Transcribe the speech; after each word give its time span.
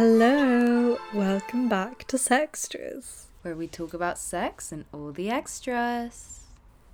Hello, 0.00 0.96
welcome 1.12 1.68
back 1.68 2.04
to 2.06 2.16
Sextras. 2.16 3.24
where 3.42 3.56
we 3.56 3.66
talk 3.66 3.92
about 3.92 4.16
sex 4.16 4.70
and 4.70 4.84
all 4.92 5.10
the 5.10 5.28
extras. 5.28 6.44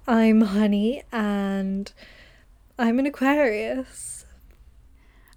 I'm 0.08 0.40
Honey 0.40 1.02
and 1.12 1.92
I'm 2.78 2.98
an 2.98 3.04
Aquarius. 3.04 4.24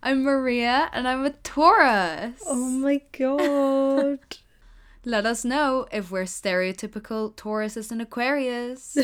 I'm 0.01 0.23
Maria 0.23 0.89
and 0.93 1.09
I'm 1.09 1.25
a 1.25 1.31
Taurus. 1.31 2.41
Oh 2.47 2.69
my 2.69 3.01
god. 3.11 4.37
Let 5.03 5.25
us 5.25 5.43
know 5.43 5.87
if 5.91 6.09
we're 6.09 6.23
stereotypical 6.23 7.35
Tauruses 7.35 7.91
and 7.91 8.01
Aquarius. 8.01 8.97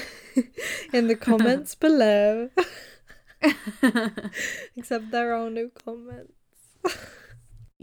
In 0.93 1.07
the 1.07 1.17
comments 1.17 1.75
below. 1.75 2.49
Except 4.77 5.11
there 5.11 5.33
are 5.33 5.49
no 5.49 5.69
comments. 5.83 6.31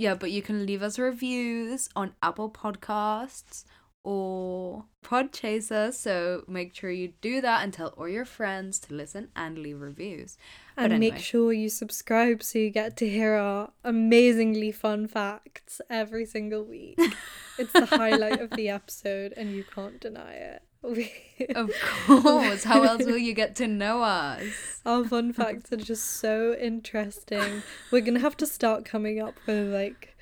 Yeah, 0.01 0.15
but 0.15 0.31
you 0.31 0.41
can 0.41 0.65
leave 0.65 0.83
us 0.83 0.99
reviews 0.99 1.91
on 1.95 2.15
Apple 2.23 2.49
Podcasts 2.49 3.65
or 4.03 4.87
Podchaser, 5.05 5.93
so 5.93 6.43
make 6.49 6.75
sure 6.75 6.91
you 6.91 7.13
do 7.21 7.43
that 7.43 7.63
and 7.63 7.71
tell 7.71 7.89
all 7.89 8.09
your 8.09 8.25
friends 8.25 8.79
to 8.79 8.95
listen 8.95 9.29
and 9.37 9.59
leave 9.59 9.79
reviews. 9.79 10.39
And 10.75 10.95
anyway. 10.95 11.17
make 11.17 11.23
sure 11.23 11.53
you 11.53 11.69
subscribe 11.69 12.43
so 12.43 12.59
you 12.59 12.71
get 12.71 12.97
to 12.97 13.09
hear 13.11 13.35
our 13.35 13.73
amazingly 13.85 14.73
fun 14.73 15.07
facts 15.07 15.83
every 15.91 16.25
single 16.25 16.65
week. 16.65 16.99
it's 17.59 17.75
the 17.75 17.85
highlight 17.85 18.41
of 18.41 18.53
the 18.53 18.71
episode 18.71 19.35
and 19.37 19.53
you 19.53 19.65
can't 19.65 20.01
deny 20.01 20.33
it. 20.33 20.63
Of 20.83 21.71
course, 22.07 22.65
how 22.65 22.83
else 22.83 23.05
will 23.05 23.19
you 23.29 23.35
get 23.35 23.55
to 23.57 23.67
know 23.67 24.03
us? 24.03 24.81
Our 24.87 25.05
fun 25.05 25.33
facts 25.33 25.73
are 25.73 25.77
just 25.77 26.05
so 26.05 26.55
interesting. 26.55 27.63
We're 27.91 28.01
gonna 28.01 28.21
have 28.21 28.37
to 28.39 28.47
start 28.47 28.85
coming 28.85 29.21
up 29.21 29.35
with 29.47 29.73
like 29.73 30.17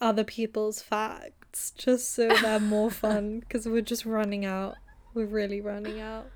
other 0.00 0.24
people's 0.24 0.82
facts 0.82 1.70
just 1.70 2.12
so 2.12 2.28
they're 2.28 2.60
more 2.60 2.90
fun 2.90 3.40
because 3.40 3.66
we're 3.66 3.80
just 3.80 4.04
running 4.04 4.44
out. 4.44 4.76
We're 5.14 5.26
really 5.26 5.62
running 5.62 6.00
out. 6.00 6.26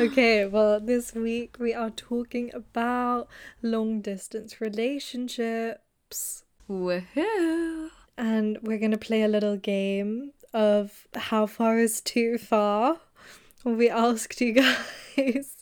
okay, 0.00 0.44
well, 0.44 0.80
this 0.80 1.14
week 1.14 1.56
we 1.60 1.72
are 1.72 1.90
talking 1.90 2.50
about 2.52 3.28
long 3.62 4.00
distance 4.00 4.60
relationships 4.60 6.42
Woohoo! 6.68 7.90
and 8.18 8.58
we're 8.60 8.78
going 8.78 8.90
to 8.90 8.98
play 8.98 9.22
a 9.22 9.28
little 9.28 9.56
game 9.56 10.32
of 10.54 11.06
how 11.14 11.46
far 11.46 11.78
is 11.78 12.00
too 12.00 12.38
far. 12.38 13.00
We 13.64 13.90
asked 13.90 14.40
you 14.40 14.52
guys 15.16 15.56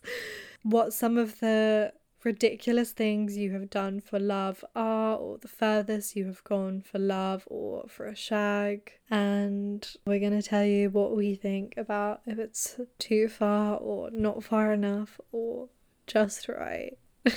what 0.63 0.93
some 0.93 1.17
of 1.17 1.41
the 1.41 1.93
ridiculous 2.25 2.93
things 2.93 3.37
you 3.37 3.51
have 3.53 3.69
done 3.69 4.01
for 4.01 4.21
love 4.21 4.65
are, 4.77 5.17
or 5.17 5.39
the 5.39 5.49
furthest 5.49 6.15
you 6.15 6.27
have 6.27 6.45
gone 6.45 6.81
for 6.81 6.99
love 6.99 7.43
or 7.47 7.87
for 7.89 8.07
a 8.07 8.15
shag. 8.15 8.93
And 9.11 9.89
we're 10.07 10.21
going 10.21 10.41
to 10.41 10.43
tell 10.43 10.65
you 10.65 10.91
what 10.91 11.17
we 11.17 11.35
think 11.35 11.75
about 11.77 12.21
if 12.27 12.39
it's 12.39 12.77
too 12.99 13.29
far 13.29 13.77
or 13.77 14.11
not 14.13 14.45
far 14.45 14.73
enough 14.73 15.21
or 15.33 15.69
just 16.07 16.49
right. 16.49 16.97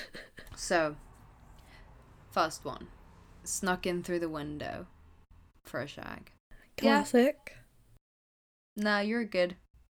So, 0.57 0.95
first 2.31 2.63
one 2.63 2.87
snuck 3.43 3.85
in 3.85 4.03
through 4.03 4.19
the 4.19 4.29
window 4.29 4.87
for 5.63 5.81
a 5.81 5.87
shag. 5.87 6.31
Yeah. 6.85 7.03
Classic. 7.03 7.53
Nah, 8.77 8.99
you're 8.99 9.25
good. 9.25 9.55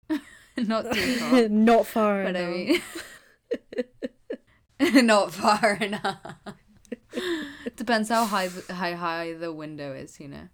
Not 0.57 0.91
too 0.93 1.15
far. 1.19 1.49
not 1.49 1.85
far 1.85 2.23
but 2.23 2.35
I 2.35 2.39
enough. 2.39 2.81
mean, 4.79 5.05
not 5.05 5.33
far 5.33 5.73
enough. 5.75 6.17
Depends 7.75 8.09
how 8.09 8.25
high 8.25 8.47
the, 8.47 8.73
how 8.73 8.95
high 8.95 9.33
the 9.33 9.51
window 9.53 9.93
is, 9.93 10.19
you 10.19 10.27
know. 10.27 10.49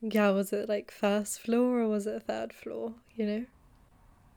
Yeah, 0.00 0.30
was 0.30 0.52
it 0.52 0.68
like 0.68 0.90
first 0.90 1.40
floor 1.40 1.80
or 1.80 1.88
was 1.88 2.06
it 2.06 2.22
third 2.24 2.52
floor? 2.52 2.94
You 3.14 3.26
know? 3.26 3.46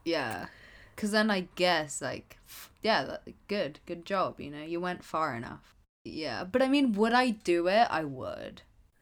Yeah, 0.05 0.47
because 0.95 1.11
then 1.11 1.29
I 1.29 1.47
guess 1.55 2.01
like, 2.01 2.38
yeah, 2.81 3.03
that, 3.05 3.23
good, 3.47 3.79
good 3.85 4.05
job. 4.05 4.39
You 4.39 4.51
know, 4.51 4.63
you 4.63 4.79
went 4.79 5.03
far 5.03 5.35
enough. 5.35 5.75
Yeah, 6.03 6.44
but 6.44 6.61
I 6.61 6.67
mean, 6.67 6.94
would 6.94 7.13
I 7.13 7.31
do 7.31 7.67
it? 7.67 7.88
I 7.89 8.03
would. 8.03 8.61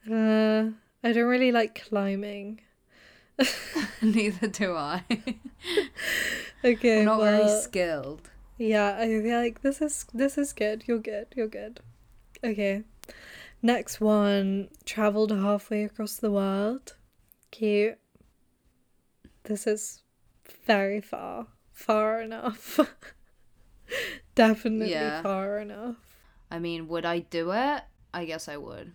Uh, 0.10 0.72
I 1.08 1.14
don't 1.14 1.28
really 1.30 1.54
like 1.54 1.86
climbing. 1.88 2.60
Neither 4.02 4.48
do 4.48 4.76
I. 4.76 5.04
Okay, 6.66 7.00
I'm 7.00 7.06
not 7.06 7.22
very 7.22 7.48
skilled. 7.62 8.30
yeah, 8.58 8.98
I 9.00 9.06
feel 9.06 9.40
like 9.40 9.62
this 9.62 9.80
is 9.82 10.06
this 10.14 10.38
is 10.38 10.52
good. 10.54 10.84
You're 10.88 11.00
good. 11.00 11.28
You're 11.36 11.48
good. 11.48 11.80
Okay, 12.44 12.84
next 13.62 14.02
one. 14.02 14.70
Traveled 14.84 15.32
halfway 15.32 15.84
across 15.84 16.16
the 16.18 16.32
world. 16.32 16.96
Cute. 17.52 18.00
This 19.44 19.68
is 19.68 20.02
very 20.66 21.00
far. 21.00 21.48
Far 21.72 22.22
enough. 22.22 22.80
Definitely 24.36 24.92
Yeah. 24.92 25.22
far 25.22 25.60
enough. 25.60 25.96
I 26.52 26.60
mean, 26.60 26.88
would 26.88 27.06
I 27.06 27.20
do 27.20 27.52
it? 27.52 27.84
I 28.14 28.26
guess 28.26 28.50
I 28.50 28.58
would. 28.58 28.92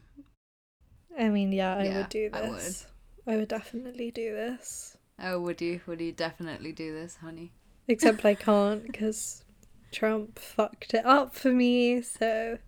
I 1.19 1.29
mean, 1.29 1.53
yeah, 1.53 1.75
I 1.77 1.85
Yeah, 1.85 1.97
would 1.99 2.09
do 2.09 2.29
I 2.33 2.41
would. 2.43 2.51
this. 2.53 2.87
I 3.27 3.37
would 3.37 3.49
definitely 3.49 4.11
do 4.11 4.33
this. 4.35 4.97
Oh, 5.19 5.41
would 5.41 5.61
you? 5.61 5.81
Would 5.87 6.01
you 6.01 6.13
definitely 6.13 6.73
do 6.73 6.93
this, 6.93 7.17
honey? 7.17 7.53
Except 7.89 8.25
I 8.25 8.35
can't 8.35 8.85
because 8.87 9.45
Trump 9.93 10.39
fucked 10.39 10.95
it 10.95 11.05
up 11.07 11.35
for 11.35 11.53
me. 11.53 12.03
So, 12.03 12.59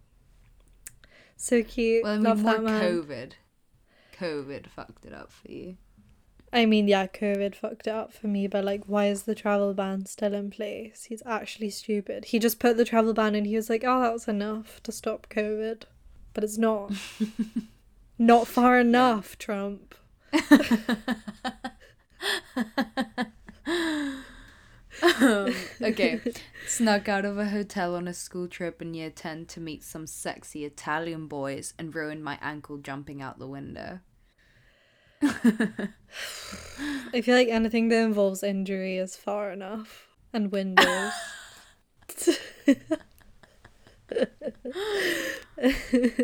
so 1.37 1.63
cute. 1.63 2.03
Well, 2.05 2.13
I 2.13 2.17
mean, 2.17 2.25
Love 2.25 2.43
more 2.43 2.55
that 2.55 2.63
man. 2.63 2.83
COVID. 2.83 3.33
COVID 4.19 4.67
fucked 4.69 5.05
it 5.07 5.13
up 5.13 5.31
for 5.33 5.51
you. 5.51 5.77
I 6.53 6.67
mean, 6.67 6.87
yeah, 6.89 7.07
COVID 7.09 7.55
fucked 7.57 7.87
it 7.89 7.91
up 7.93 8.13
for 8.13 8.29
me, 8.29 8.47
but 8.47 8.65
like, 8.65 8.85
why 8.87 9.07
is 9.09 9.25
the 9.25 9.35
travel 9.35 9.75
ban 9.75 10.07
still 10.07 10.33
in 10.35 10.51
place? 10.51 11.05
He's 11.05 11.23
actually 11.27 11.71
stupid. 11.71 12.27
He 12.27 12.39
just 12.39 12.61
put 12.61 12.77
the 12.77 12.85
travel 12.85 13.13
ban 13.13 13.35
and 13.35 13.47
he 13.47 13.57
was 13.57 13.69
like, 13.69 13.83
oh, 13.85 14.01
that 14.01 14.13
was 14.13 14.29
enough 14.29 14.81
to 14.85 14.93
stop 14.93 15.27
COVID. 15.31 15.83
But 16.33 16.45
it's 16.45 16.59
not. 16.59 16.93
not 18.19 18.47
far 18.49 18.79
enough, 18.79 19.39
Trump. 19.39 19.95
um, 25.03 25.55
okay. 25.83 26.21
Snuck 26.67 27.09
out 27.09 27.25
of 27.25 27.39
a 27.39 27.49
hotel 27.49 27.95
on 27.95 28.09
a 28.09 28.15
school 28.15 28.49
trip 28.49 28.81
in 28.83 28.95
year 28.95 29.11
10 29.11 29.47
to 29.47 29.61
meet 29.61 29.83
some 29.83 30.07
sexy 30.07 30.65
Italian 30.65 31.27
boys 31.29 31.75
and 31.79 31.95
ruined 31.95 32.25
my 32.25 32.39
ankle 32.41 32.79
jumping 32.79 33.23
out 33.23 33.39
the 33.39 33.47
window. 33.47 34.01
I 35.23 37.21
feel 37.23 37.37
like 37.37 37.49
anything 37.49 37.89
that 37.89 38.03
involves 38.03 38.43
injury 38.43 38.99
is 38.99 39.17
far 39.17 39.51
enough. 39.53 40.09
And 40.33 40.51
windows. 40.51 41.13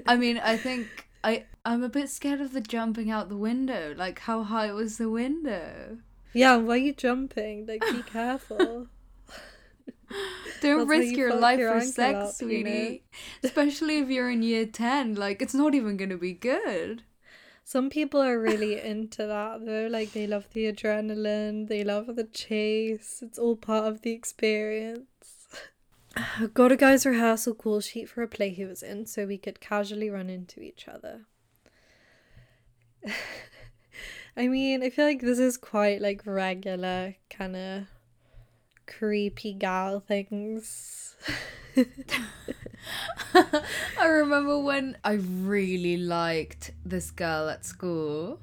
I 0.06 0.16
mean, 0.16 0.38
I 0.38 0.56
think 0.56 1.09
I 1.22 1.44
I'm 1.64 1.82
a 1.82 1.88
bit 1.88 2.08
scared 2.08 2.40
of 2.40 2.52
the 2.52 2.60
jumping 2.60 3.10
out 3.10 3.28
the 3.28 3.36
window. 3.36 3.94
Like 3.96 4.20
how 4.20 4.42
high 4.42 4.72
was 4.72 4.98
the 4.98 5.10
window? 5.10 5.98
yeah, 6.32 6.56
why 6.56 6.74
are 6.74 6.78
you 6.78 6.92
jumping? 6.92 7.66
Like, 7.66 7.80
be 7.80 8.02
careful. 8.06 8.86
Don't 10.60 10.88
risk 10.88 11.12
you 11.12 11.18
your 11.18 11.34
life 11.34 11.58
your 11.58 11.80
for 11.80 11.86
sex, 11.86 12.42
up, 12.42 12.48
you 12.48 12.64
know? 12.64 12.70
sweetie. 12.70 13.02
Especially 13.42 13.98
if 13.98 14.08
you're 14.10 14.30
in 14.30 14.42
year 14.42 14.66
10. 14.66 15.14
Like 15.14 15.40
it's 15.40 15.54
not 15.54 15.74
even 15.74 15.96
going 15.96 16.10
to 16.10 16.18
be 16.18 16.32
good. 16.32 17.04
Some 17.64 17.90
people 17.90 18.20
are 18.20 18.38
really 18.38 18.80
into 18.80 19.26
that 19.26 19.64
though. 19.64 19.86
Like 19.88 20.12
they 20.12 20.26
love 20.26 20.48
the 20.52 20.72
adrenaline, 20.72 21.68
they 21.68 21.84
love 21.84 22.16
the 22.16 22.24
chase. 22.24 23.22
It's 23.24 23.38
all 23.38 23.56
part 23.56 23.86
of 23.86 24.02
the 24.02 24.10
experience. 24.10 25.39
Got 26.54 26.72
a 26.72 26.76
guy's 26.76 27.06
rehearsal 27.06 27.54
call 27.54 27.80
sheet 27.80 28.08
for 28.08 28.22
a 28.22 28.28
play 28.28 28.50
he 28.50 28.64
was 28.64 28.82
in 28.82 29.06
so 29.06 29.26
we 29.26 29.38
could 29.38 29.60
casually 29.60 30.10
run 30.10 30.28
into 30.28 30.60
each 30.60 30.88
other. 30.88 31.22
I 34.36 34.48
mean, 34.48 34.82
I 34.82 34.90
feel 34.90 35.06
like 35.06 35.20
this 35.20 35.38
is 35.38 35.56
quite 35.56 36.00
like 36.00 36.22
regular 36.24 37.16
kind 37.28 37.56
of 37.56 37.84
creepy 38.86 39.52
gal 39.52 40.00
things. 40.00 41.16
I 43.98 44.06
remember 44.06 44.58
when 44.58 44.96
I 45.04 45.12
really 45.12 45.96
liked 45.96 46.72
this 46.84 47.10
girl 47.10 47.48
at 47.48 47.64
school, 47.64 48.40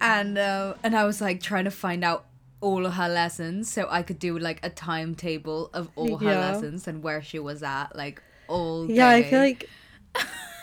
and 0.00 0.38
uh, 0.38 0.74
and 0.82 0.96
I 0.96 1.04
was 1.04 1.20
like 1.20 1.42
trying 1.42 1.64
to 1.64 1.70
find 1.70 2.04
out 2.04 2.26
all 2.60 2.86
of 2.86 2.94
her 2.94 3.08
lessons 3.08 3.70
so 3.72 3.86
I 3.90 4.02
could 4.02 4.18
do 4.18 4.38
like 4.38 4.58
a 4.64 4.70
timetable 4.70 5.70
of 5.72 5.90
all 5.96 6.16
her 6.18 6.30
Yeah. 6.32 6.40
lessons 6.40 6.88
and 6.88 7.02
where 7.02 7.22
she 7.22 7.38
was 7.38 7.62
at 7.62 7.94
like 7.94 8.22
all 8.48 8.86
day. 8.86 8.94
Yeah, 8.94 9.08
I 9.10 9.22
feel 9.22 9.40
like 9.40 9.68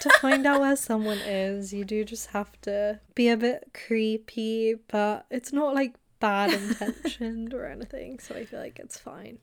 to 0.02 0.10
find 0.22 0.46
out 0.46 0.60
where 0.60 0.76
someone 0.76 1.20
is, 1.20 1.74
you 1.74 1.86
do 1.86 2.04
just 2.04 2.28
have 2.28 2.60
to 2.62 3.00
be 3.16 3.30
a 3.30 3.38
bit 3.38 3.72
creepy, 3.74 4.76
but 4.88 5.26
it's 5.32 5.54
not 5.54 5.74
like 5.74 5.96
bad 6.20 6.54
intentioned 6.54 7.54
or 7.54 7.66
anything, 7.66 8.20
so 8.20 8.36
I 8.36 8.46
feel 8.46 8.60
like 8.60 8.78
it's 8.80 9.00
fine. 9.00 9.38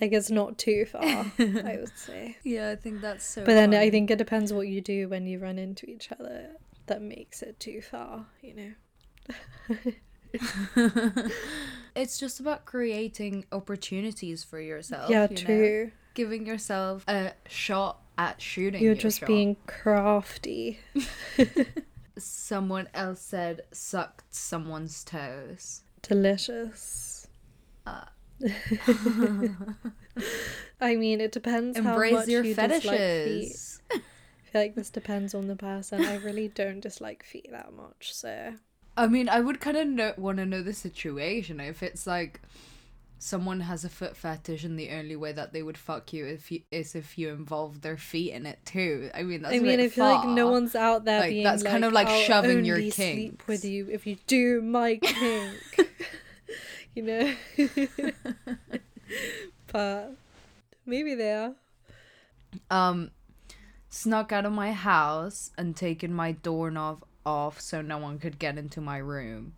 Like 0.00 0.12
it's 0.12 0.30
not 0.30 0.56
too 0.58 0.84
far, 0.86 1.26
I 1.38 1.76
would 1.78 1.96
say. 1.98 2.36
Yeah, 2.42 2.70
I 2.70 2.76
think 2.76 3.00
that's 3.00 3.24
so. 3.24 3.44
But 3.44 3.54
then 3.54 3.74
I 3.74 3.90
think 3.90 4.10
it 4.10 4.16
depends 4.18 4.52
what 4.52 4.68
you 4.68 4.80
do 4.80 5.08
when 5.08 5.26
you 5.26 5.38
run 5.38 5.58
into 5.58 5.86
each 5.86 6.10
other 6.12 6.50
that 6.86 7.02
makes 7.02 7.42
it 7.42 7.60
too 7.60 7.80
far, 7.82 8.26
you 8.42 8.54
know. 8.54 9.76
it's 11.94 12.18
just 12.18 12.40
about 12.40 12.64
creating 12.64 13.44
opportunities 13.52 14.44
for 14.44 14.60
yourself. 14.60 15.10
yeah, 15.10 15.26
you 15.30 15.36
know? 15.36 15.42
true. 15.42 15.90
Giving 16.14 16.46
yourself 16.46 17.04
a 17.08 17.32
shot 17.48 18.00
at 18.18 18.40
shooting. 18.40 18.82
You're 18.82 18.92
your 18.92 19.00
just 19.00 19.20
shot. 19.20 19.26
being 19.26 19.56
crafty. 19.66 20.80
Someone 22.18 22.88
else 22.92 23.20
said 23.20 23.62
sucked 23.72 24.34
someone's 24.34 25.04
toes. 25.04 25.82
Delicious. 26.02 27.28
Uh. 27.86 28.04
I 30.80 30.96
mean, 30.96 31.20
it 31.20 31.32
depends 31.32 31.78
how 31.78 31.92
Embrace 31.92 32.12
much 32.12 32.28
your 32.28 32.44
you 32.44 32.54
dislike 32.54 32.82
feet. 32.82 32.88
fetishes. 32.90 33.80
I 33.90 34.00
feel 34.52 34.60
like 34.62 34.74
this 34.74 34.90
depends 34.90 35.34
on 35.34 35.46
the 35.46 35.56
person. 35.56 36.04
I 36.04 36.16
really 36.16 36.48
don't 36.48 36.80
dislike 36.80 37.22
feet 37.22 37.48
that 37.52 37.72
much, 37.72 38.12
so 38.14 38.54
I 38.96 39.06
mean, 39.06 39.28
I 39.28 39.40
would 39.40 39.60
kind 39.60 39.76
of 39.76 39.86
know, 39.88 40.14
want 40.16 40.38
to 40.38 40.46
know 40.46 40.62
the 40.62 40.74
situation. 40.74 41.60
If 41.60 41.82
it's 41.82 42.06
like 42.06 42.40
someone 43.18 43.60
has 43.60 43.84
a 43.84 43.88
foot 43.90 44.16
fetish 44.16 44.64
and 44.64 44.78
the 44.78 44.90
only 44.90 45.14
way 45.16 45.32
that 45.32 45.52
they 45.52 45.62
would 45.62 45.76
fuck 45.78 46.12
you 46.12 46.26
if 46.26 46.50
you, 46.50 46.62
is 46.70 46.94
if 46.94 47.18
you 47.18 47.28
involve 47.30 47.82
their 47.82 47.96
feet 47.96 48.32
in 48.32 48.46
it 48.46 48.58
too. 48.64 49.10
I 49.14 49.22
mean, 49.22 49.42
that's 49.42 49.54
I 49.54 49.58
a 49.58 49.60
mean, 49.60 49.80
I 49.80 49.88
feel 49.88 50.04
like 50.06 50.28
no 50.28 50.50
one's 50.50 50.74
out 50.74 51.04
there 51.04 51.20
Like, 51.20 51.30
being 51.30 51.44
that's 51.44 51.62
like, 51.62 51.70
kind 51.72 51.84
of 51.84 51.92
like 51.92 52.08
"I'll 52.08 52.22
shoving 52.24 52.64
your 52.64 52.76
only 52.76 52.90
sleep 52.90 53.42
with 53.46 53.64
you 53.64 53.88
if 53.90 54.06
you 54.06 54.16
do 54.26 54.62
my 54.62 54.96
kink. 55.02 55.56
you 56.94 57.02
know. 57.02 57.34
but 59.72 60.14
maybe 60.86 61.14
they 61.14 61.32
are. 61.32 61.54
um 62.70 63.10
snuck 63.88 64.32
out 64.32 64.46
of 64.46 64.52
my 64.52 64.72
house 64.72 65.50
and 65.58 65.76
taken 65.76 66.12
my 66.14 66.32
doorknob 66.32 67.04
off 67.24 67.60
so 67.60 67.82
no 67.82 67.98
one 67.98 68.18
could 68.18 68.38
get 68.38 68.58
into 68.58 68.80
my 68.80 68.98
room. 68.98 69.54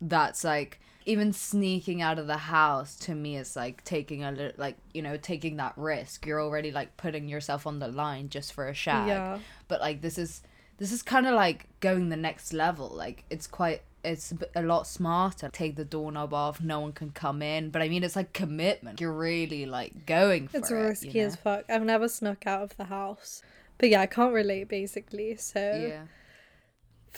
That's 0.00 0.44
like 0.44 0.80
even 1.06 1.32
sneaking 1.32 2.02
out 2.02 2.18
of 2.18 2.26
the 2.26 2.36
house 2.36 2.94
to 2.96 3.14
me 3.14 3.36
is 3.36 3.56
like 3.56 3.82
taking 3.84 4.22
a 4.22 4.30
little 4.30 4.52
like 4.58 4.76
you 4.92 5.02
know 5.02 5.16
taking 5.16 5.56
that 5.56 5.72
risk. 5.76 6.26
You're 6.26 6.40
already 6.42 6.70
like 6.70 6.96
putting 6.96 7.28
yourself 7.28 7.66
on 7.66 7.78
the 7.78 7.88
line 7.88 8.28
just 8.28 8.52
for 8.52 8.68
a 8.68 8.74
shag. 8.74 9.08
Yeah. 9.08 9.38
But 9.68 9.80
like 9.80 10.00
this 10.02 10.18
is 10.18 10.42
this 10.78 10.92
is 10.92 11.02
kind 11.02 11.26
of 11.26 11.34
like 11.34 11.66
going 11.80 12.08
the 12.10 12.16
next 12.16 12.52
level. 12.52 12.88
Like 12.90 13.24
it's 13.30 13.46
quite 13.46 13.82
it's 14.04 14.32
a 14.54 14.62
lot 14.62 14.86
smarter. 14.86 15.48
Take 15.52 15.74
the 15.74 15.84
doorknob 15.84 16.32
off, 16.32 16.60
no 16.60 16.78
one 16.78 16.92
can 16.92 17.10
come 17.10 17.42
in. 17.42 17.70
But 17.70 17.82
I 17.82 17.88
mean, 17.88 18.04
it's 18.04 18.14
like 18.14 18.32
commitment. 18.32 19.00
You're 19.00 19.12
really 19.12 19.66
like 19.66 20.06
going 20.06 20.46
for 20.46 20.58
It's 20.58 20.70
it. 20.70 20.74
risky 20.74 21.08
you 21.08 21.22
know? 21.22 21.26
as 21.26 21.36
fuck. 21.36 21.64
I've 21.68 21.82
never 21.82 22.08
snuck 22.08 22.46
out 22.46 22.62
of 22.62 22.76
the 22.76 22.84
house. 22.84 23.42
But 23.78 23.88
yeah, 23.88 24.00
I 24.02 24.06
can't 24.06 24.32
relate 24.32 24.68
basically. 24.68 25.36
So 25.36 25.58
Yeah. 25.60 26.02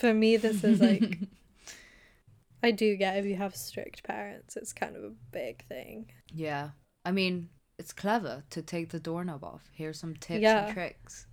For 0.01 0.13
me, 0.15 0.37
this 0.37 0.65
is 0.65 0.81
like. 0.81 1.19
I 2.63 2.73
do 2.73 2.95
get 2.97 3.17
if 3.17 3.25
you 3.25 3.37
have 3.37 3.57
strict 3.57 4.03
parents, 4.03 4.55
it's 4.57 4.73
kind 4.75 4.95
of 4.95 5.03
a 5.03 5.13
big 5.33 5.65
thing. 5.67 6.11
Yeah. 6.33 6.71
I 7.07 7.11
mean, 7.11 7.49
it's 7.79 7.93
clever 7.95 8.43
to 8.51 8.61
take 8.61 8.91
the 8.91 9.01
doorknob 9.01 9.43
off. 9.45 9.71
Here's 9.73 9.99
some 9.99 10.15
tips 10.15 10.43
Yeah. 10.43 10.67
and 10.67 10.75
tricks. 10.75 11.27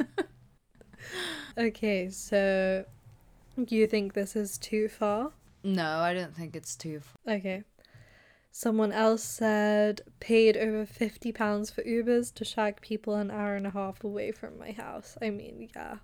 Okay, 1.58 2.08
so 2.08 2.84
you 3.68 3.86
think 3.86 4.14
this 4.14 4.34
is 4.36 4.56
too 4.56 4.88
far? 4.88 5.32
No, 5.62 5.98
I 5.98 6.14
don't 6.14 6.34
think 6.34 6.56
it's 6.56 6.74
too. 6.76 7.00
far. 7.00 7.34
Okay. 7.34 7.64
Someone 8.50 8.92
else 8.92 9.22
said 9.22 10.02
paid 10.20 10.56
over 10.56 10.86
fifty 10.86 11.32
pounds 11.32 11.70
for 11.70 11.82
Ubers 11.82 12.32
to 12.34 12.44
shag 12.44 12.80
people 12.80 13.14
an 13.14 13.30
hour 13.30 13.54
and 13.54 13.66
a 13.66 13.70
half 13.70 14.02
away 14.04 14.30
from 14.32 14.58
my 14.58 14.72
house. 14.72 15.16
I 15.20 15.30
mean, 15.30 15.68
yeah. 15.74 15.96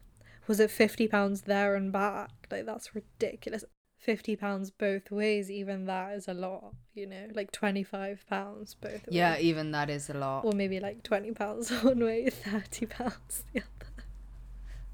Was 0.48 0.58
it 0.60 0.70
fifty 0.70 1.06
pounds 1.06 1.42
there 1.42 1.74
and 1.76 1.92
back? 1.92 2.30
Like 2.50 2.66
that's 2.66 2.94
ridiculous. 2.94 3.64
Fifty 3.98 4.34
pounds 4.36 4.70
both 4.70 5.10
ways, 5.10 5.50
even 5.50 5.84
that 5.86 6.14
is 6.14 6.26
a 6.28 6.32
lot, 6.34 6.72
you 6.94 7.06
know, 7.06 7.26
like 7.34 7.52
twenty 7.52 7.82
five 7.84 8.24
pounds 8.30 8.74
both 8.74 8.92
ways. 9.06 9.08
yeah, 9.10 9.36
even 9.38 9.72
that 9.72 9.90
is 9.90 10.08
a 10.08 10.14
lot. 10.14 10.44
Or 10.44 10.52
maybe 10.52 10.80
like 10.80 11.02
twenty 11.02 11.32
pounds 11.32 11.70
one 11.82 12.02
way, 12.02 12.30
thirty 12.30 12.86
pounds 12.86 13.42
the 13.52 13.60
other. 13.60 13.92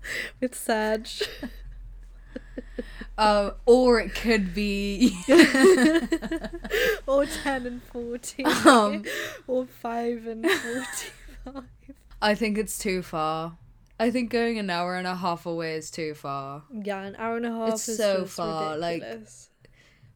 With 0.40 0.54
surge. 0.54 1.22
Uh, 3.16 3.52
or 3.64 4.00
it 4.00 4.12
could 4.12 4.52
be. 4.54 5.16
or 7.06 7.24
10 7.26 7.66
and 7.66 7.82
40 7.84 8.44
Um. 8.44 9.04
or 9.46 9.66
5 9.66 10.26
and 10.26 10.44
45 10.50 11.64
I 12.20 12.34
think 12.34 12.58
it's 12.58 12.76
too 12.76 13.02
far. 13.02 13.56
I 13.98 14.10
think 14.10 14.30
going 14.30 14.58
an 14.58 14.70
hour 14.70 14.96
and 14.96 15.06
a 15.06 15.14
half 15.14 15.46
away 15.46 15.74
is 15.76 15.90
too 15.90 16.14
far. 16.14 16.64
yeah 16.72 17.02
an 17.02 17.14
hour 17.16 17.36
and 17.36 17.46
a 17.46 17.52
half 17.52 17.74
It's 17.74 17.88
is 17.88 17.96
so 17.96 18.24
far, 18.24 18.76
like- 18.76 19.02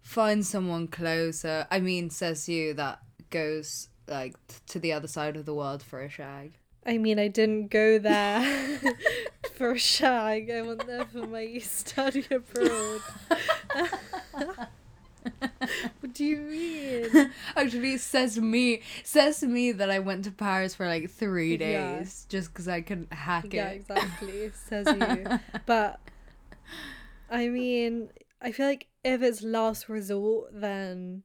Find 0.02 0.44
someone 0.44 0.88
closer. 0.88 1.66
I 1.70 1.80
mean, 1.80 2.08
says 2.10 2.48
you 2.48 2.72
that 2.74 3.00
goes 3.30 3.88
like 4.08 4.34
t- 4.48 4.54
to 4.68 4.78
the 4.78 4.92
other 4.94 5.06
side 5.06 5.36
of 5.36 5.44
the 5.44 5.52
world 5.54 5.82
for 5.82 6.00
a 6.00 6.08
shag. 6.08 6.54
i 6.86 6.96
mean 6.96 7.18
i 7.18 7.28
didn't 7.28 7.68
go 7.68 7.98
there 7.98 8.40
for 9.56 9.72
a 9.72 9.78
shag 9.78 10.50
i 10.50 10.62
went 10.62 10.86
there 10.86 11.04
for 11.04 11.26
my 11.26 11.58
study 11.62 12.24
abroad 12.30 13.02
what 16.00 16.12
do 16.14 16.24
you 16.24 16.36
mean 16.38 17.30
Actually, 17.56 17.94
it 17.94 18.00
says 18.00 18.38
me 18.38 18.82
says 19.04 19.42
me 19.42 19.72
that 19.72 19.90
I 19.90 19.98
went 19.98 20.24
to 20.24 20.30
Paris 20.30 20.74
for 20.74 20.86
like 20.86 21.10
three 21.10 21.52
Yeah. 21.56 21.98
days 21.98 22.26
just 22.28 22.52
because 22.52 22.68
I 22.68 22.80
couldn't 22.80 23.12
hack 23.12 23.46
it. 23.46 23.54
yeah 23.54 23.68
it. 23.70 23.76
exactly 23.76 24.50
says 24.68 24.86
you 24.88 25.26
but 25.66 26.00
i 27.30 27.48
mean 27.48 28.08
i 28.40 28.50
feel 28.52 28.66
like 28.66 28.86
if 29.04 29.22
it's 29.22 29.42
last 29.42 29.88
resort 29.88 30.48
then 30.52 31.22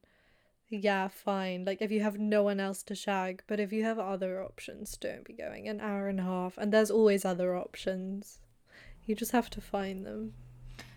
yeah 0.68 1.08
fine 1.08 1.64
like 1.64 1.80
if 1.80 1.90
you 1.90 2.00
have 2.02 2.18
no 2.18 2.42
one 2.42 2.60
else 2.60 2.82
to 2.82 2.94
shag 2.94 3.42
but 3.46 3.60
if 3.60 3.72
you 3.72 3.84
have 3.84 3.98
other 3.98 4.42
options 4.42 4.96
don't 4.96 5.24
be 5.24 5.32
going 5.32 5.68
an 5.68 5.80
hour 5.80 6.08
and 6.08 6.20
a 6.20 6.24
half 6.24 6.58
and 6.58 6.72
there's 6.72 6.90
always 6.90 7.24
other 7.24 7.56
options 7.56 8.40
you 9.06 9.14
just 9.14 9.32
have 9.32 9.48
to 9.50 9.60
find 9.60 10.04
them 10.04 10.32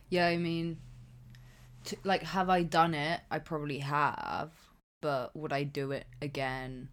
Yeah, 0.10 0.28
I 0.28 0.38
mean, 0.38 0.78
like, 2.04 2.24
have 2.24 2.50
I 2.50 2.64
done 2.64 2.94
it? 2.94 3.22
I 3.32 3.40
probably 3.40 3.80
have, 3.80 4.52
but 5.02 5.36
would 5.36 5.54
I 5.54 5.64
do 5.64 5.92
it 5.92 6.06
again? 6.22 6.90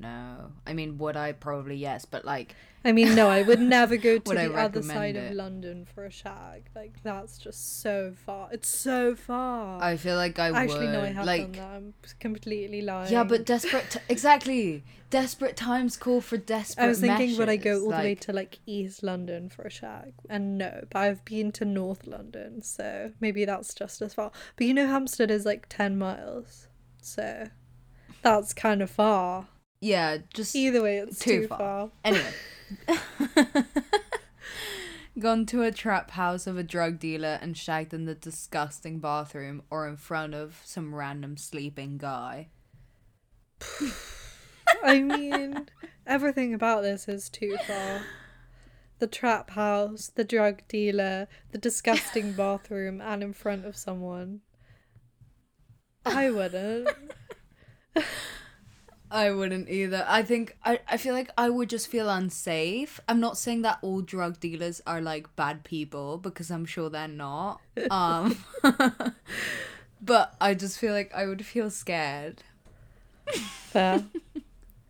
No. 0.00 0.52
I 0.66 0.72
mean, 0.72 0.98
would 0.98 1.16
I? 1.16 1.32
Probably 1.32 1.76
yes, 1.76 2.04
but 2.04 2.24
like, 2.24 2.54
i 2.82 2.92
mean 2.92 3.14
no 3.14 3.28
i 3.28 3.42
would 3.42 3.60
never 3.76 3.98
go 3.98 4.18
to 4.18 4.34
the 4.34 4.54
other 4.54 4.80
side 4.82 5.14
recommend 5.14 5.16
of 5.18 5.32
london 5.34 5.84
for 5.84 6.06
a 6.06 6.10
shag 6.10 6.62
like 6.74 6.94
that's 7.02 7.36
just 7.36 7.82
so 7.82 8.14
far 8.24 8.48
it's 8.52 8.70
so 8.70 9.14
far 9.14 9.82
I 9.82 9.98
feel 9.98 10.16
like 10.16 10.38
I 10.38 10.48
actually 10.48 10.86
would. 10.86 10.92
no 10.94 11.02
i 11.02 11.08
have 11.08 11.26
like, 11.26 11.42
done 11.42 11.52
that 11.52 11.70
i'm 11.76 11.94
completely 12.20 12.80
lying 12.80 13.12
yeah, 13.12 13.24
but 13.24 13.44
desperate. 13.44 13.90
T- 13.90 14.00
exactly. 14.08 14.84
Desperate 15.10 15.56
times 15.56 15.96
call 15.96 16.20
for 16.20 16.36
desperate. 16.36 16.84
I 16.84 16.88
was 16.88 17.00
thinking, 17.00 17.36
would 17.36 17.48
I 17.48 17.56
go 17.56 17.82
all 17.82 17.90
the 17.90 17.96
way 17.96 18.14
to 18.16 18.32
like 18.32 18.58
East 18.66 19.02
London 19.02 19.48
for 19.48 19.62
a 19.62 19.70
shag? 19.70 20.12
And 20.28 20.56
no, 20.56 20.84
but 20.90 20.98
I've 20.98 21.24
been 21.24 21.50
to 21.52 21.64
North 21.64 22.06
London, 22.06 22.62
so 22.62 23.12
maybe 23.20 23.44
that's 23.44 23.74
just 23.74 24.00
as 24.02 24.14
far. 24.14 24.30
But 24.56 24.66
you 24.66 24.74
know, 24.74 24.86
Hampstead 24.86 25.30
is 25.30 25.44
like 25.44 25.66
10 25.68 25.98
miles, 25.98 26.68
so 27.02 27.48
that's 28.22 28.52
kind 28.54 28.82
of 28.82 28.90
far. 28.90 29.48
Yeah, 29.80 30.18
just 30.34 30.54
Either 30.54 30.82
way, 30.82 30.98
it's 30.98 31.18
Too 31.18 31.42
too, 31.42 31.48
far. 31.48 31.58
far. 31.58 31.90
Anyway. 32.04 32.32
Gone 35.18 35.44
to 35.46 35.62
a 35.62 35.72
trap 35.72 36.12
house 36.12 36.46
of 36.46 36.56
a 36.56 36.62
drug 36.62 36.98
dealer 36.98 37.38
and 37.42 37.56
shagged 37.56 37.92
in 37.92 38.04
the 38.04 38.14
disgusting 38.14 39.00
bathroom 39.00 39.62
or 39.70 39.88
in 39.88 39.96
front 39.96 40.34
of 40.34 40.60
some 40.64 40.94
random 40.94 41.36
sleeping 41.36 41.98
guy. 41.98 42.48
I 44.82 45.00
mean, 45.00 45.66
everything 46.06 46.54
about 46.54 46.82
this 46.82 47.08
is 47.08 47.28
too 47.28 47.56
far. 47.66 48.02
The 48.98 49.06
trap 49.06 49.50
house, 49.50 50.12
the 50.14 50.24
drug 50.24 50.62
dealer, 50.68 51.26
the 51.52 51.58
disgusting 51.58 52.32
bathroom, 52.36 53.00
and 53.00 53.22
in 53.22 53.32
front 53.32 53.64
of 53.64 53.76
someone. 53.76 54.40
I 56.06 56.30
wouldn't. 56.30 56.88
I 59.10 59.30
wouldn't 59.32 59.68
either. 59.68 60.04
I 60.08 60.22
think 60.22 60.56
I, 60.64 60.78
I 60.88 60.96
feel 60.96 61.14
like 61.14 61.30
I 61.36 61.50
would 61.50 61.68
just 61.68 61.88
feel 61.88 62.08
unsafe. 62.08 63.00
I'm 63.08 63.18
not 63.20 63.36
saying 63.36 63.62
that 63.62 63.78
all 63.82 64.00
drug 64.02 64.38
dealers 64.38 64.80
are 64.86 65.00
like 65.00 65.34
bad 65.36 65.64
people 65.64 66.16
because 66.18 66.50
I'm 66.50 66.64
sure 66.64 66.88
they're 66.90 67.08
not. 67.08 67.60
Um 67.90 68.36
but 70.00 70.34
I 70.40 70.54
just 70.54 70.78
feel 70.78 70.92
like 70.92 71.12
I 71.14 71.26
would 71.26 71.44
feel 71.44 71.70
scared. 71.70 72.42
Fair. 73.32 74.04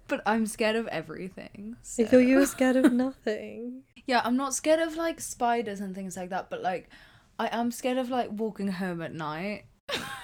But 0.09 0.23
I'm 0.27 0.45
scared 0.47 0.75
of 0.75 0.89
everything. 0.89 1.77
I 1.77 1.85
so- 1.85 2.05
thought 2.05 2.19
you 2.19 2.39
were 2.39 2.47
scared 2.47 2.75
of 2.75 2.93
nothing. 2.93 3.83
Yeah, 4.07 4.21
I'm 4.25 4.37
not 4.37 4.55
scared 4.55 4.81
of 4.81 4.97
like 4.97 5.21
spiders 5.21 5.79
and 5.79 5.95
things 5.95 6.17
like 6.17 6.31
that, 6.31 6.51
but 6.51 6.63
like 6.63 6.91
I 7.39 7.49
am 7.53 7.71
scared 7.71 7.97
of 7.97 8.11
like 8.11 8.29
walking 8.33 8.67
home 8.67 9.03
at 9.03 9.15
night 9.15 9.67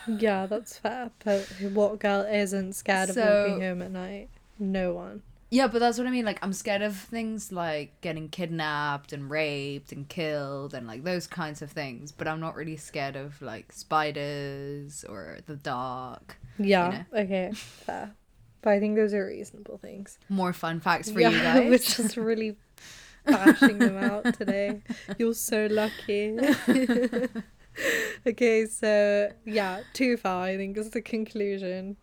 Yeah, 0.07 0.47
that's 0.47 0.79
fair. 0.79 1.11
But 1.25 1.47
what 1.73 1.99
girl 1.99 2.21
isn't 2.23 2.75
scared 2.75 3.11
of 3.11 3.17
walking 3.17 3.61
home 3.61 3.83
at 3.83 3.91
night? 3.91 4.29
No 4.59 4.93
one. 4.95 5.23
Yeah, 5.51 5.69
but 5.69 5.79
that's 5.79 5.97
what 5.97 6.07
I 6.07 6.11
mean. 6.11 6.25
Like, 6.25 6.39
I'm 6.43 6.53
scared 6.53 6.83
of 6.83 6.97
things 6.97 7.53
like 7.53 8.01
getting 8.01 8.29
kidnapped 8.29 9.13
and 9.13 9.31
raped 9.31 9.93
and 9.93 10.09
killed 10.09 10.75
and 10.75 10.87
like 10.87 11.05
those 11.05 11.27
kinds 11.27 11.63
of 11.63 11.71
things. 11.71 12.11
But 12.11 12.27
I'm 12.27 12.41
not 12.41 12.57
really 12.57 12.77
scared 12.77 13.17
of 13.17 13.41
like 13.41 13.73
spiders 13.73 15.05
or 15.09 15.39
the 15.47 15.57
dark. 15.57 16.39
Yeah. 16.59 17.05
Okay. 17.13 17.53
Fair. 17.55 18.13
But 18.63 18.73
I 18.73 18.81
think 18.81 18.97
those 18.97 19.15
are 19.15 19.27
reasonable 19.27 19.79
things. 19.79 20.19
More 20.29 20.53
fun 20.53 20.81
facts 20.81 21.11
for 21.11 21.21
yeah, 21.21 21.31
you 21.31 21.39
guys. 21.43 21.71
We're 21.71 21.79
just 21.79 22.17
really 22.17 22.57
bashing 23.25 23.79
them 23.79 23.97
out 23.99 24.35
today. 24.35 24.83
You're 25.19 25.35
so 25.35 25.69
lucky. 25.71 26.37
okay, 28.27 28.67
so 28.67 29.33
yeah, 29.45 29.83
too 29.93 30.17
far, 30.17 30.45
I 30.45 30.57
think 30.57 30.77
is 30.77 30.91
the 30.91 31.03
conclusion. 31.03 31.97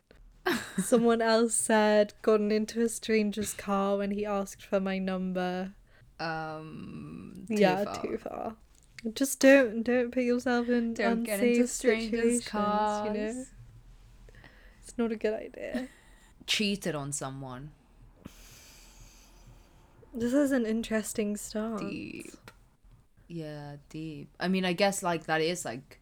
Someone 0.77 1.21
else 1.21 1.53
said, 1.53 2.13
gotten 2.21 2.51
into 2.51 2.81
a 2.81 2.89
stranger's 2.89 3.53
car 3.53 3.97
when 3.97 4.11
he 4.11 4.25
asked 4.25 4.65
for 4.65 4.79
my 4.79 4.97
number. 4.99 5.73
um, 6.19 7.45
too 7.47 7.55
yeah, 7.55 7.83
far. 7.83 8.01
too 8.01 8.17
far. 8.17 8.55
Just 9.15 9.39
don't 9.41 9.83
don't 9.83 10.11
put 10.11 10.23
yourself 10.23 10.69
in 10.69 10.93
Don't 10.93 11.19
unsafe 11.19 11.25
get 11.25 11.43
into 11.43 11.67
strangers' 11.67 12.47
cars. 12.47 13.07
You 13.07 13.13
know, 13.21 13.45
it's 14.81 14.97
not 14.97 15.11
a 15.11 15.17
good 15.17 15.33
idea. 15.33 15.87
Cheated 16.47 16.95
on 16.95 17.11
someone. 17.11 17.71
This 20.13 20.33
is 20.33 20.51
an 20.51 20.65
interesting 20.65 21.35
start. 21.35 21.81
Deep. 21.81 22.51
Yeah, 23.27 23.77
deep. 23.89 24.29
I 24.39 24.47
mean, 24.47 24.65
I 24.65 24.73
guess 24.73 25.01
like 25.03 25.25
that 25.25 25.41
is 25.41 25.65
like 25.65 25.99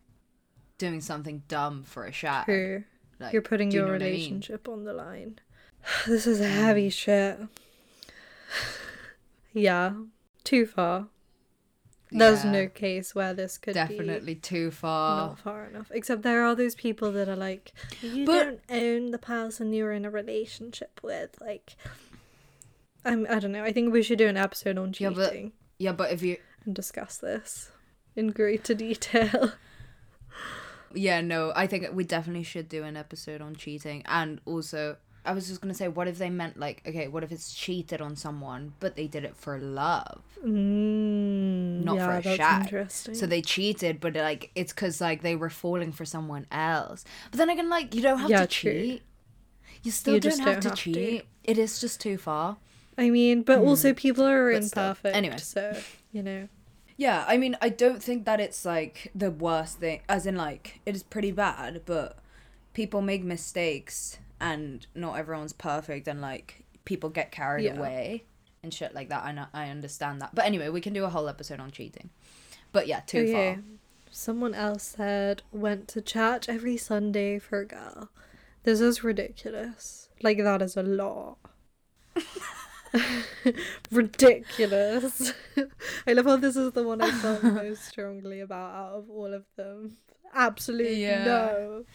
doing 0.78 1.02
something 1.02 1.44
dumb 1.48 1.84
for 1.84 2.06
a 2.06 2.12
shot. 2.12 2.46
True. 2.46 2.84
Like, 3.20 3.34
You're 3.34 3.42
putting 3.44 3.70
do 3.70 3.76
you 3.76 3.82
your 3.82 3.88
know 3.88 3.94
what 3.94 4.02
I 4.02 4.06
mean? 4.06 4.14
relationship 4.14 4.68
on 4.68 4.84
the 4.84 4.94
line. 4.94 5.40
This 6.08 6.26
is 6.28 6.40
a 6.40 6.48
heavy 6.48 6.90
shit. 6.90 7.40
yeah, 9.54 9.94
too 10.44 10.66
far. 10.66 11.08
There's 12.14 12.44
Yeah, 12.44 12.52
no 12.52 12.68
case 12.68 13.16
where 13.16 13.34
this 13.34 13.58
could 13.58 13.74
definitely 13.74 14.36
too 14.36 14.70
far. 14.72 15.28
not 15.30 15.40
far 15.40 15.66
enough. 15.66 15.90
Except 15.92 16.24
there 16.24 16.44
are 16.44 16.56
those 16.56 16.76
people 16.76 17.12
that 17.14 17.30
are 17.30 17.36
like, 17.38 17.72
you 18.02 18.26
But- 18.26 18.44
don't 18.44 18.60
own 18.70 19.12
the 19.12 19.18
person 19.18 19.72
you're 19.72 19.94
in 19.94 20.04
a 20.04 20.10
relationship 20.12 21.00
with. 21.02 21.38
Like, 21.40 21.76
I'm, 23.06 23.26
I 23.30 23.40
don't 23.40 23.54
know. 23.54 23.64
I 23.64 23.72
think 23.72 23.94
we 23.94 24.04
should 24.04 24.18
do 24.18 24.28
an 24.28 24.36
episode 24.38 24.78
on 24.78 24.90
Yeah, 24.98 25.10
cheating 25.10 25.16
but- 25.16 25.52
Yeah, 25.80 25.92
but 25.94 26.12
if 26.12 26.22
you 26.22 26.38
and 26.66 26.76
discuss 26.76 27.18
this 27.18 27.72
in 28.16 28.30
greater 28.30 28.74
detail. 28.74 29.54
Yeah, 30.94 31.22
no, 31.22 31.54
I 31.56 31.68
think 31.68 31.88
we 31.94 32.04
definitely 32.04 32.44
should 32.44 32.68
do 32.68 32.84
an 32.84 32.98
episode 32.98 33.42
on 33.42 33.56
cheating. 33.56 34.04
And 34.08 34.42
also, 34.46 34.98
I 35.26 35.32
was 35.32 35.48
just 35.48 35.62
going 35.62 35.72
to 35.74 35.78
say, 35.78 35.88
what 35.88 36.10
if 36.10 36.18
they 36.18 36.30
meant, 36.30 36.60
like, 36.60 36.82
okay, 36.86 37.08
what 37.08 37.24
if 37.24 37.32
it's 37.32 37.54
cheated 37.54 38.02
on 38.02 38.18
someone, 38.18 38.74
but 38.82 38.98
they 38.98 39.08
did 39.08 39.24
it 39.24 39.38
for 39.38 39.58
love? 39.58 40.22
Mm, 40.46 41.86
Not 41.86 41.96
yeah, 41.96 42.06
for 42.22 42.30
a 42.30 42.38
that's 42.38 42.66
interesting. 42.66 43.16
So 43.16 43.26
they 43.26 43.42
cheated, 43.42 44.02
but, 44.02 44.16
like, 44.16 44.52
it's 44.54 44.74
because, 44.74 45.00
like, 45.00 45.22
they 45.22 45.36
were 45.36 45.50
falling 45.50 45.94
for 45.94 46.04
someone 46.04 46.46
else. 46.52 47.06
But 47.32 47.38
then 47.38 47.50
again, 47.50 47.70
like, 47.70 47.96
you 47.96 48.02
don't 48.02 48.20
have 48.20 48.30
Yeah, 48.30 48.42
to 48.42 48.48
true. 48.48 48.72
cheat. 48.74 49.02
You 49.84 49.92
still 49.92 50.16
You 50.16 50.20
don't, 50.20 50.40
have, 50.40 50.46
don't 50.56 50.62
to 50.64 50.70
have 50.70 50.78
to. 50.78 50.94
cheat. 50.94 51.26
It 51.46 51.58
is 51.58 51.80
just 51.80 52.02
too 52.02 52.18
far. 52.18 52.58
I 52.98 53.10
mean, 53.10 53.44
but 53.44 53.60
also 53.60 53.94
people 53.94 54.26
are. 54.26 54.52
But 54.52 54.66
still. 54.66 54.84
imperfect. 54.84 55.16
Anyway. 55.16 55.38
so 55.38 55.76
you 56.12 56.24
know. 56.24 56.48
Yeah, 56.98 57.26
I 57.28 57.38
mean, 57.38 57.58
I 57.62 57.70
don't 57.70 58.04
think 58.04 58.26
that 58.26 58.40
it's 58.40 58.64
like 58.66 59.12
the 59.16 59.32
worst 59.32 59.80
thing, 59.80 60.02
as 60.08 60.26
in, 60.26 60.36
like, 60.36 60.82
it 60.86 60.96
is 60.96 61.04
pretty 61.04 61.32
bad, 61.32 61.82
but 61.86 62.18
people 62.74 63.02
make 63.02 63.24
mistakes 63.24 64.20
and 64.40 64.86
not 64.94 65.18
everyone's 65.18 65.54
perfect, 65.54 66.08
and 66.08 66.22
like, 66.22 66.64
people 66.86 67.10
get 67.10 67.32
carried 67.32 67.66
Yeah. 67.66 67.78
away 67.78 68.24
and 68.64 68.74
shit 68.74 68.94
like 68.94 69.10
that. 69.10 69.24
I, 69.24 69.32
know, 69.32 69.46
I 69.54 69.70
understand 69.70 70.22
that. 70.22 70.36
But 70.36 70.46
anyway, 70.46 70.70
we 70.70 70.82
can 70.82 70.94
do 70.94 71.04
a 71.06 71.10
whole 71.10 71.28
episode 71.28 71.60
on 71.60 71.72
cheating. 71.72 72.10
But 72.72 72.88
yeah, 72.88 73.00
too 73.02 73.20
oh, 73.20 73.22
Okay. 73.24 73.54
far. 73.56 73.64
Someone 74.12 74.54
else 74.54 74.84
said 74.84 75.42
went 75.52 75.88
to 75.90 76.02
church 76.02 76.50
every 76.50 76.78
Sunday 76.78 77.40
for 77.40 77.60
a 77.62 77.66
girl. 77.66 78.10
This 78.64 78.82
is 78.82 79.04
ridiculous. 79.04 80.10
Like 80.22 80.38
that 80.38 80.62
is 80.62 80.76
a 80.78 80.84
lot. 80.84 81.38
ridiculous. 83.92 85.34
I 86.08 86.14
love 86.14 86.26
how 86.26 86.38
this 86.38 86.56
is 86.56 86.72
the 86.74 86.84
one 86.84 87.02
I 87.02 87.12
felt 87.12 87.44
most 87.44 87.86
strongly 87.86 88.42
about 88.42 88.74
out 88.74 88.94
of 88.94 89.10
all 89.10 89.34
of 89.34 89.46
them. 89.56 89.98
Absolutely 90.34 91.02
Yeah. 91.02 91.26
no. 91.26 91.86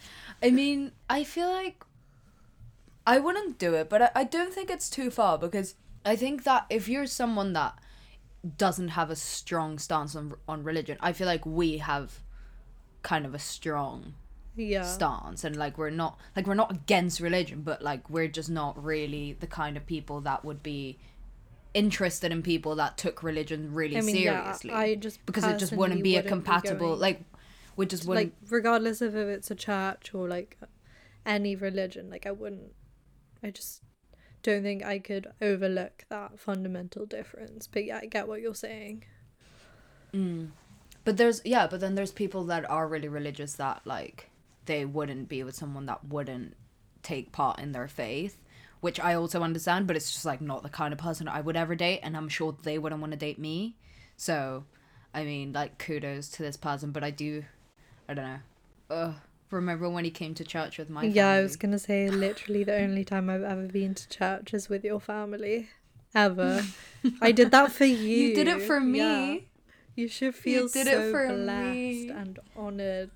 I 0.41 0.51
mean, 0.51 0.91
I 1.09 1.23
feel 1.23 1.49
like 1.49 1.83
I 3.05 3.19
wouldn't 3.19 3.57
do 3.57 3.73
it, 3.73 3.89
but 3.89 4.01
I, 4.01 4.09
I 4.15 4.23
don't 4.23 4.53
think 4.53 4.69
it's 4.69 4.89
too 4.89 5.09
far 5.09 5.37
because 5.37 5.75
I 6.05 6.15
think 6.15 6.43
that 6.43 6.65
if 6.69 6.87
you're 6.87 7.07
someone 7.07 7.53
that 7.53 7.77
doesn't 8.57 8.89
have 8.89 9.09
a 9.09 9.15
strong 9.15 9.79
stance 9.79 10.15
on 10.15 10.35
on 10.47 10.63
religion, 10.63 10.97
I 10.99 11.13
feel 11.13 11.27
like 11.27 11.45
we 11.45 11.77
have 11.79 12.19
kind 13.01 13.25
of 13.25 13.33
a 13.33 13.39
strong 13.39 14.13
Yeah. 14.57 14.81
stance 14.81 15.43
and 15.43 15.55
like 15.55 15.77
we're 15.77 15.89
not 15.91 16.19
like 16.35 16.47
we're 16.47 16.55
not 16.55 16.71
against 16.71 17.19
religion, 17.19 17.61
but 17.61 17.81
like 17.81 18.09
we're 18.09 18.27
just 18.27 18.49
not 18.49 18.83
really 18.83 19.33
the 19.39 19.47
kind 19.47 19.77
of 19.77 19.85
people 19.85 20.19
that 20.21 20.43
would 20.43 20.61
be 20.63 20.97
interested 21.73 22.31
in 22.31 22.41
people 22.41 22.75
that 22.75 22.97
took 22.97 23.21
religion 23.21 23.73
really 23.73 23.97
I 23.97 24.01
mean, 24.01 24.15
seriously 24.15 24.71
yeah, 24.71 24.77
I 24.77 24.95
just 24.95 25.23
because 25.25 25.43
it 25.43 25.59
just 25.59 25.73
wouldn't 25.73 26.01
be 26.03 26.15
a 26.15 26.19
wouldn't 26.19 26.29
compatible 26.29 26.89
going- 26.89 26.99
like 26.99 27.21
we 27.75 27.85
just 27.85 28.05
wouldn't 28.05 28.33
like 28.33 28.51
regardless 28.51 29.01
of 29.01 29.15
if 29.15 29.27
it's 29.27 29.51
a 29.51 29.55
church 29.55 30.11
or 30.13 30.27
like 30.27 30.57
any 31.25 31.55
religion 31.55 32.09
like 32.09 32.25
i 32.25 32.31
wouldn't 32.31 32.71
i 33.43 33.51
just 33.51 33.83
don't 34.41 34.63
think 34.63 34.83
i 34.83 34.97
could 34.97 35.27
overlook 35.39 36.05
that 36.09 36.39
fundamental 36.39 37.05
difference 37.05 37.67
but 37.67 37.85
yeah 37.85 37.99
i 38.01 38.05
get 38.07 38.27
what 38.27 38.41
you're 38.41 38.55
saying 38.55 39.03
Mm. 40.13 40.49
But 41.03 41.17
there's 41.17 41.41
yeah, 41.45 41.67
but 41.67 41.79
then 41.79 41.95
there's 41.95 42.11
people 42.11 42.43
that 42.45 42.69
are 42.69 42.87
really 42.87 43.07
religious 43.07 43.53
that 43.53 43.81
like 43.85 44.29
they 44.67 44.85
wouldn't 44.85 45.27
be 45.27 45.43
with 45.43 45.55
someone 45.55 45.87
that 45.87 46.05
wouldn't 46.05 46.55
take 47.03 47.31
part 47.31 47.59
in 47.59 47.71
their 47.71 47.87
faith, 47.87 48.37
which 48.81 48.99
I 48.99 49.15
also 49.15 49.41
understand, 49.41 49.87
but 49.87 49.95
it's 49.95 50.11
just 50.13 50.25
like 50.25 50.39
not 50.41 50.61
the 50.63 50.69
kind 50.69 50.93
of 50.93 50.99
person 50.99 51.27
I 51.27 51.41
would 51.41 51.57
ever 51.57 51.73
date 51.75 52.01
and 52.03 52.15
I'm 52.15 52.29
sure 52.29 52.55
they 52.63 52.77
wouldn't 52.77 53.01
want 53.01 53.11
to 53.13 53.17
date 53.17 53.39
me. 53.39 53.75
So, 54.15 54.65
I 55.13 55.23
mean, 55.23 55.51
like 55.53 55.77
kudos 55.79 56.29
to 56.29 56.43
this 56.43 56.57
person, 56.57 56.91
but 56.91 57.03
I 57.03 57.09
do 57.11 57.43
I 58.07 58.13
don't 58.13 58.25
know. 58.25 58.39
Ugh. 58.95 59.15
Remember 59.49 59.89
when 59.89 60.03
he 60.05 60.11
came 60.11 60.33
to 60.35 60.43
church 60.43 60.77
with 60.77 60.89
my 60.89 61.01
family? 61.01 61.15
yeah 61.15 61.29
i 61.29 61.41
was 61.41 61.55
gonna 61.55 61.79
say 61.79 62.09
literally 62.09 62.63
the 62.65 62.75
only 62.75 63.05
time 63.13 63.29
i've 63.29 63.43
ever 63.43 63.67
been 63.67 63.95
to 63.95 64.09
church 64.09 64.53
is 64.53 64.67
with 64.67 64.83
your 64.83 64.99
family 64.99 65.69
ever 66.13 66.61
i 67.21 67.31
did 67.31 67.51
that 67.51 67.71
for 67.71 67.85
you 67.85 67.95
You 68.27 68.35
did 68.35 68.47
it 68.49 68.61
for 68.63 68.79
me. 68.81 68.99
Yeah. 68.99 69.37
you 69.95 70.07
should 70.09 70.35
feel 70.35 70.63
you 70.63 70.69
did 70.69 70.87
so 70.87 70.99
it 71.01 71.11
for 71.11 71.27
blessed 71.27 71.73
me. 71.73 72.09
and 72.09 72.39
honored 72.57 73.11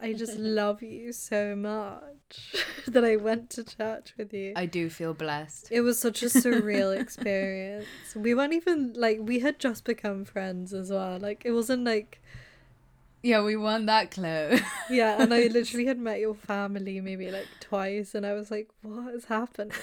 i 0.00 0.12
just 0.12 0.36
love 0.38 0.82
you 0.82 1.12
so 1.12 1.54
much 1.56 2.54
that 2.86 3.04
i 3.04 3.16
went 3.16 3.50
to 3.50 3.64
church 3.64 4.14
with 4.18 4.32
you 4.32 4.52
I 4.56 4.66
do 4.66 4.88
feel 4.90 5.14
blessed. 5.14 5.68
It 5.70 5.80
was 5.82 5.98
such 5.98 6.22
a 6.22 6.26
surreal 6.26 6.96
experience. 7.00 7.86
We 8.14 8.34
weren't 8.34 8.52
even 8.54 8.92
like 8.96 9.18
we 9.20 9.40
had 9.40 9.58
just 9.58 9.84
become 9.84 10.24
friends 10.24 10.72
as 10.72 10.90
well. 10.90 11.18
Like 11.18 11.42
it 11.44 11.52
wasn't 11.52 11.84
like 11.84 12.20
Yeah, 13.22 13.42
we 13.42 13.56
won 13.56 13.86
that 13.86 14.10
close. 14.10 14.60
yeah, 14.90 15.20
and 15.20 15.32
I 15.32 15.48
literally 15.48 15.86
had 15.86 15.98
met 15.98 16.20
your 16.20 16.34
family 16.34 17.00
maybe 17.00 17.30
like 17.30 17.48
twice 17.60 18.14
and 18.14 18.24
I 18.26 18.32
was 18.32 18.50
like, 18.50 18.68
What 18.82 19.14
is 19.14 19.26
happening? 19.26 19.76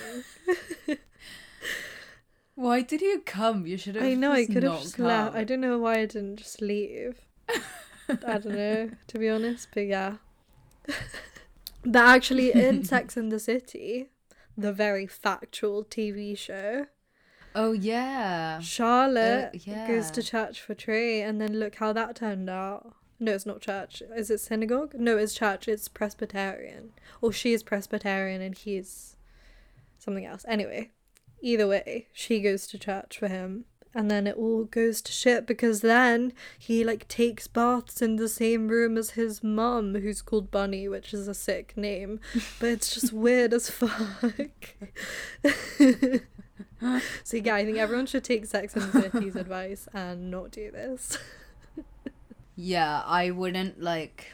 Why 2.55 2.81
did 2.81 3.01
you 3.01 3.21
come? 3.25 3.65
You 3.65 3.77
should 3.77 3.95
have 3.95 4.03
I 4.03 4.13
know 4.13 4.31
I 4.31 4.45
could 4.45 4.63
have 4.63 4.81
just 4.81 4.99
left. 4.99 5.35
I 5.35 5.43
don't 5.43 5.61
know 5.61 5.77
why 5.79 5.99
I 5.99 6.05
didn't 6.05 6.37
just 6.37 6.61
leave. 6.61 7.19
I 8.25 8.37
don't 8.37 8.55
know, 8.55 8.91
to 9.07 9.17
be 9.19 9.29
honest, 9.29 9.69
but 9.73 9.85
yeah. 9.87 10.17
but 11.85 11.95
actually 12.05 12.51
in 12.51 12.83
Sex 12.93 13.17
and 13.17 13.31
the 13.31 13.39
City, 13.39 14.09
the 14.57 14.73
very 14.73 15.07
factual 15.07 15.83
TV 15.83 16.37
show, 16.37 16.87
Oh 17.55 17.71
yeah. 17.71 18.59
Charlotte 18.61 19.51
Uh, 19.53 19.59
yeah. 19.63 19.87
goes 19.87 20.09
to 20.11 20.23
church 20.23 20.59
for 20.59 20.73
Trey, 20.73 21.21
and 21.21 21.39
then 21.39 21.59
look 21.59 21.75
how 21.75 21.93
that 21.93 22.15
turned 22.15 22.49
out. 22.49 22.95
No, 23.19 23.31
it's 23.33 23.45
not 23.45 23.61
church. 23.61 24.01
Is 24.15 24.31
it 24.31 24.39
synagogue? 24.39 24.95
No, 24.95 25.17
it's 25.17 25.35
church. 25.35 25.67
It's 25.67 25.87
Presbyterian. 25.87 26.93
Or 27.21 27.31
she 27.31 27.53
is 27.53 27.61
Presbyterian 27.61 28.41
and 28.41 28.57
he's 28.57 29.15
something 29.99 30.25
else. 30.25 30.43
Anyway, 30.47 30.89
either 31.41 31.67
way, 31.67 32.07
she 32.11 32.41
goes 32.41 32.65
to 32.67 32.79
church 32.79 33.19
for 33.19 33.27
him. 33.27 33.65
And 33.95 34.09
then 34.09 34.25
it 34.25 34.35
all 34.35 34.63
goes 34.63 35.01
to 35.03 35.11
shit 35.11 35.45
because 35.45 35.81
then 35.81 36.33
he 36.57 36.83
like 36.83 37.07
takes 37.07 37.47
baths 37.47 38.01
in 38.01 38.15
the 38.15 38.27
same 38.27 38.67
room 38.67 38.97
as 38.97 39.11
his 39.11 39.43
mum, 39.43 39.93
who's 39.95 40.21
called 40.21 40.49
Bunny, 40.49 40.87
which 40.87 41.13
is 41.13 41.27
a 41.27 41.33
sick 41.33 41.77
name. 41.77 42.19
But 42.59 42.69
it's 42.69 42.93
just 42.93 43.13
weird 43.13 43.53
as 43.53 43.69
fuck. 43.69 43.91
so 47.23 47.37
yeah, 47.37 47.55
I 47.55 47.65
think 47.65 47.77
everyone 47.77 48.07
should 48.07 48.23
take 48.23 48.45
Sex 48.45 48.75
and 48.75 48.91
the 48.91 49.01
City's 49.03 49.35
advice 49.35 49.87
and 49.93 50.31
not 50.31 50.51
do 50.51 50.71
this. 50.71 51.17
Yeah, 52.55 53.01
I 53.05 53.31
wouldn't 53.31 53.81
like 53.81 54.33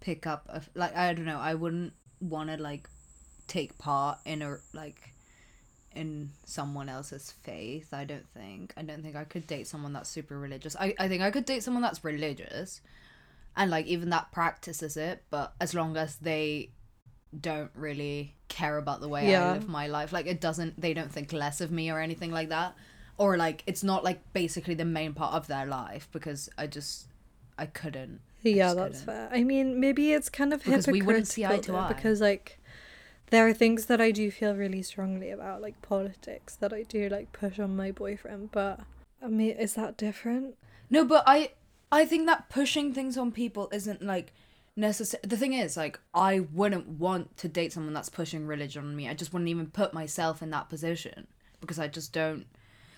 pick 0.00 0.26
up 0.26 0.46
a, 0.48 0.62
like 0.74 0.96
I 0.96 1.12
don't 1.12 1.26
know. 1.26 1.38
I 1.38 1.54
wouldn't 1.54 1.92
want 2.20 2.50
to 2.50 2.56
like 2.56 2.88
take 3.46 3.76
part 3.78 4.18
in 4.24 4.42
a 4.42 4.58
like 4.72 5.09
in 5.94 6.30
someone 6.44 6.88
else's 6.88 7.32
faith. 7.42 7.92
I 7.92 8.04
don't 8.04 8.28
think. 8.28 8.72
I 8.76 8.82
don't 8.82 9.02
think 9.02 9.16
I 9.16 9.24
could 9.24 9.46
date 9.46 9.66
someone 9.66 9.92
that's 9.92 10.08
super 10.08 10.38
religious. 10.38 10.76
I 10.76 10.94
I 10.98 11.08
think 11.08 11.22
I 11.22 11.30
could 11.30 11.44
date 11.44 11.62
someone 11.62 11.82
that's 11.82 12.04
religious, 12.04 12.80
and 13.56 13.70
like 13.70 13.86
even 13.86 14.10
that 14.10 14.32
practices 14.32 14.96
it. 14.96 15.22
But 15.30 15.52
as 15.60 15.74
long 15.74 15.96
as 15.96 16.16
they 16.16 16.70
don't 17.38 17.70
really 17.74 18.34
care 18.48 18.76
about 18.78 19.00
the 19.00 19.08
way 19.08 19.34
I 19.34 19.52
live 19.52 19.68
my 19.68 19.86
life, 19.86 20.12
like 20.12 20.26
it 20.26 20.40
doesn't. 20.40 20.80
They 20.80 20.94
don't 20.94 21.12
think 21.12 21.32
less 21.32 21.60
of 21.60 21.70
me 21.70 21.90
or 21.90 22.00
anything 22.00 22.30
like 22.30 22.48
that. 22.50 22.74
Or 23.18 23.36
like 23.36 23.62
it's 23.66 23.82
not 23.84 24.02
like 24.04 24.20
basically 24.32 24.74
the 24.74 24.84
main 24.84 25.12
part 25.12 25.34
of 25.34 25.46
their 25.46 25.66
life 25.66 26.08
because 26.12 26.48
I 26.56 26.66
just 26.66 27.06
I 27.58 27.66
couldn't. 27.66 28.20
Yeah, 28.42 28.72
that's 28.74 29.00
couldn't. 29.00 29.28
fair. 29.28 29.28
I 29.32 29.44
mean, 29.44 29.78
maybe 29.80 30.12
it's 30.12 30.30
kind 30.30 30.54
of 30.54 30.64
Because 30.64 30.86
we 30.86 31.00
hypocritical 31.00 31.06
wouldn't 31.06 31.28
see 31.28 31.44
eye 31.44 31.58
to 31.58 31.76
eye. 31.76 31.88
because 31.88 32.20
like 32.22 32.59
there 33.30 33.46
are 33.46 33.52
things 33.52 33.86
that 33.86 34.00
I 34.00 34.10
do 34.10 34.30
feel 34.30 34.54
really 34.54 34.82
strongly 34.82 35.30
about, 35.30 35.62
like 35.62 35.80
politics, 35.82 36.56
that 36.56 36.72
I 36.72 36.82
do 36.82 37.08
like 37.08 37.32
push 37.32 37.58
on 37.58 37.76
my 37.76 37.90
boyfriend. 37.90 38.50
But 38.52 38.80
I 39.22 39.28
mean, 39.28 39.50
is 39.52 39.74
that 39.74 39.96
different? 39.96 40.56
No, 40.90 41.04
but 41.04 41.24
I 41.26 41.52
I 41.92 42.04
think 42.04 42.26
that 42.26 42.48
pushing 42.48 42.92
things 42.92 43.16
on 43.16 43.32
people 43.32 43.68
isn't 43.72 44.02
like 44.02 44.32
necessary. 44.76 45.22
The 45.24 45.36
thing 45.36 45.52
is, 45.54 45.76
like, 45.76 45.98
I 46.14 46.40
wouldn't 46.40 46.88
want 46.88 47.36
to 47.38 47.48
date 47.48 47.72
someone 47.72 47.94
that's 47.94 48.08
pushing 48.08 48.46
religion 48.46 48.84
on 48.84 48.96
me. 48.96 49.08
I 49.08 49.14
just 49.14 49.32
wouldn't 49.32 49.48
even 49.48 49.68
put 49.68 49.94
myself 49.94 50.42
in 50.42 50.50
that 50.50 50.68
position 50.68 51.26
because 51.60 51.78
I 51.78 51.88
just 51.88 52.12
don't 52.12 52.46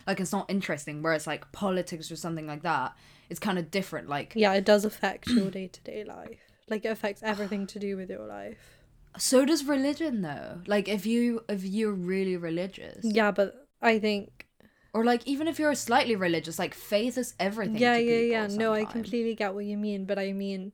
like. 0.06 0.20
It's 0.20 0.32
not 0.32 0.50
interesting. 0.50 1.02
Whereas 1.02 1.26
like 1.26 1.50
politics 1.52 2.10
or 2.10 2.16
something 2.16 2.46
like 2.46 2.62
that, 2.62 2.94
it's 3.28 3.40
kind 3.40 3.58
of 3.58 3.70
different. 3.70 4.08
Like, 4.08 4.32
Yeah, 4.34 4.54
it 4.54 4.64
does 4.64 4.84
affect 4.84 5.28
your 5.28 5.50
day 5.50 5.68
to 5.68 5.80
day 5.82 6.04
life. 6.04 6.40
Like 6.68 6.84
it 6.84 6.88
affects 6.88 7.22
everything 7.22 7.66
to 7.68 7.78
do 7.78 7.96
with 7.96 8.08
your 8.08 8.26
life. 8.26 8.81
So 9.18 9.44
does 9.44 9.64
religion 9.64 10.22
though. 10.22 10.60
Like, 10.66 10.88
if 10.88 11.06
you 11.06 11.44
if 11.48 11.64
you're 11.64 11.92
really 11.92 12.36
religious, 12.36 13.04
Yeah, 13.04 13.30
but 13.30 13.68
I 13.80 13.98
think 13.98 14.46
or 14.94 15.04
like 15.04 15.26
even 15.26 15.48
if 15.48 15.58
you're 15.58 15.74
slightly 15.74 16.16
religious, 16.16 16.58
like 16.58 16.74
faith 16.74 17.16
is 17.16 17.34
everything. 17.40 17.76
yeah, 17.76 17.96
yeah, 17.96 18.18
yeah. 18.18 18.46
No, 18.46 18.72
I 18.72 18.84
completely 18.84 19.34
get 19.34 19.54
what 19.54 19.64
you 19.64 19.76
mean, 19.76 20.04
but 20.04 20.18
I 20.18 20.32
mean 20.32 20.72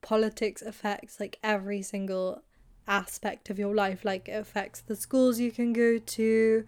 politics 0.00 0.62
affects 0.62 1.18
like 1.20 1.38
every 1.42 1.82
single 1.82 2.42
aspect 2.86 3.50
of 3.50 3.58
your 3.58 3.74
life. 3.74 4.04
Like 4.04 4.28
it 4.28 4.32
affects 4.32 4.80
the 4.80 4.96
schools 4.96 5.38
you 5.38 5.50
can 5.50 5.72
go 5.72 5.98
to, 5.98 6.64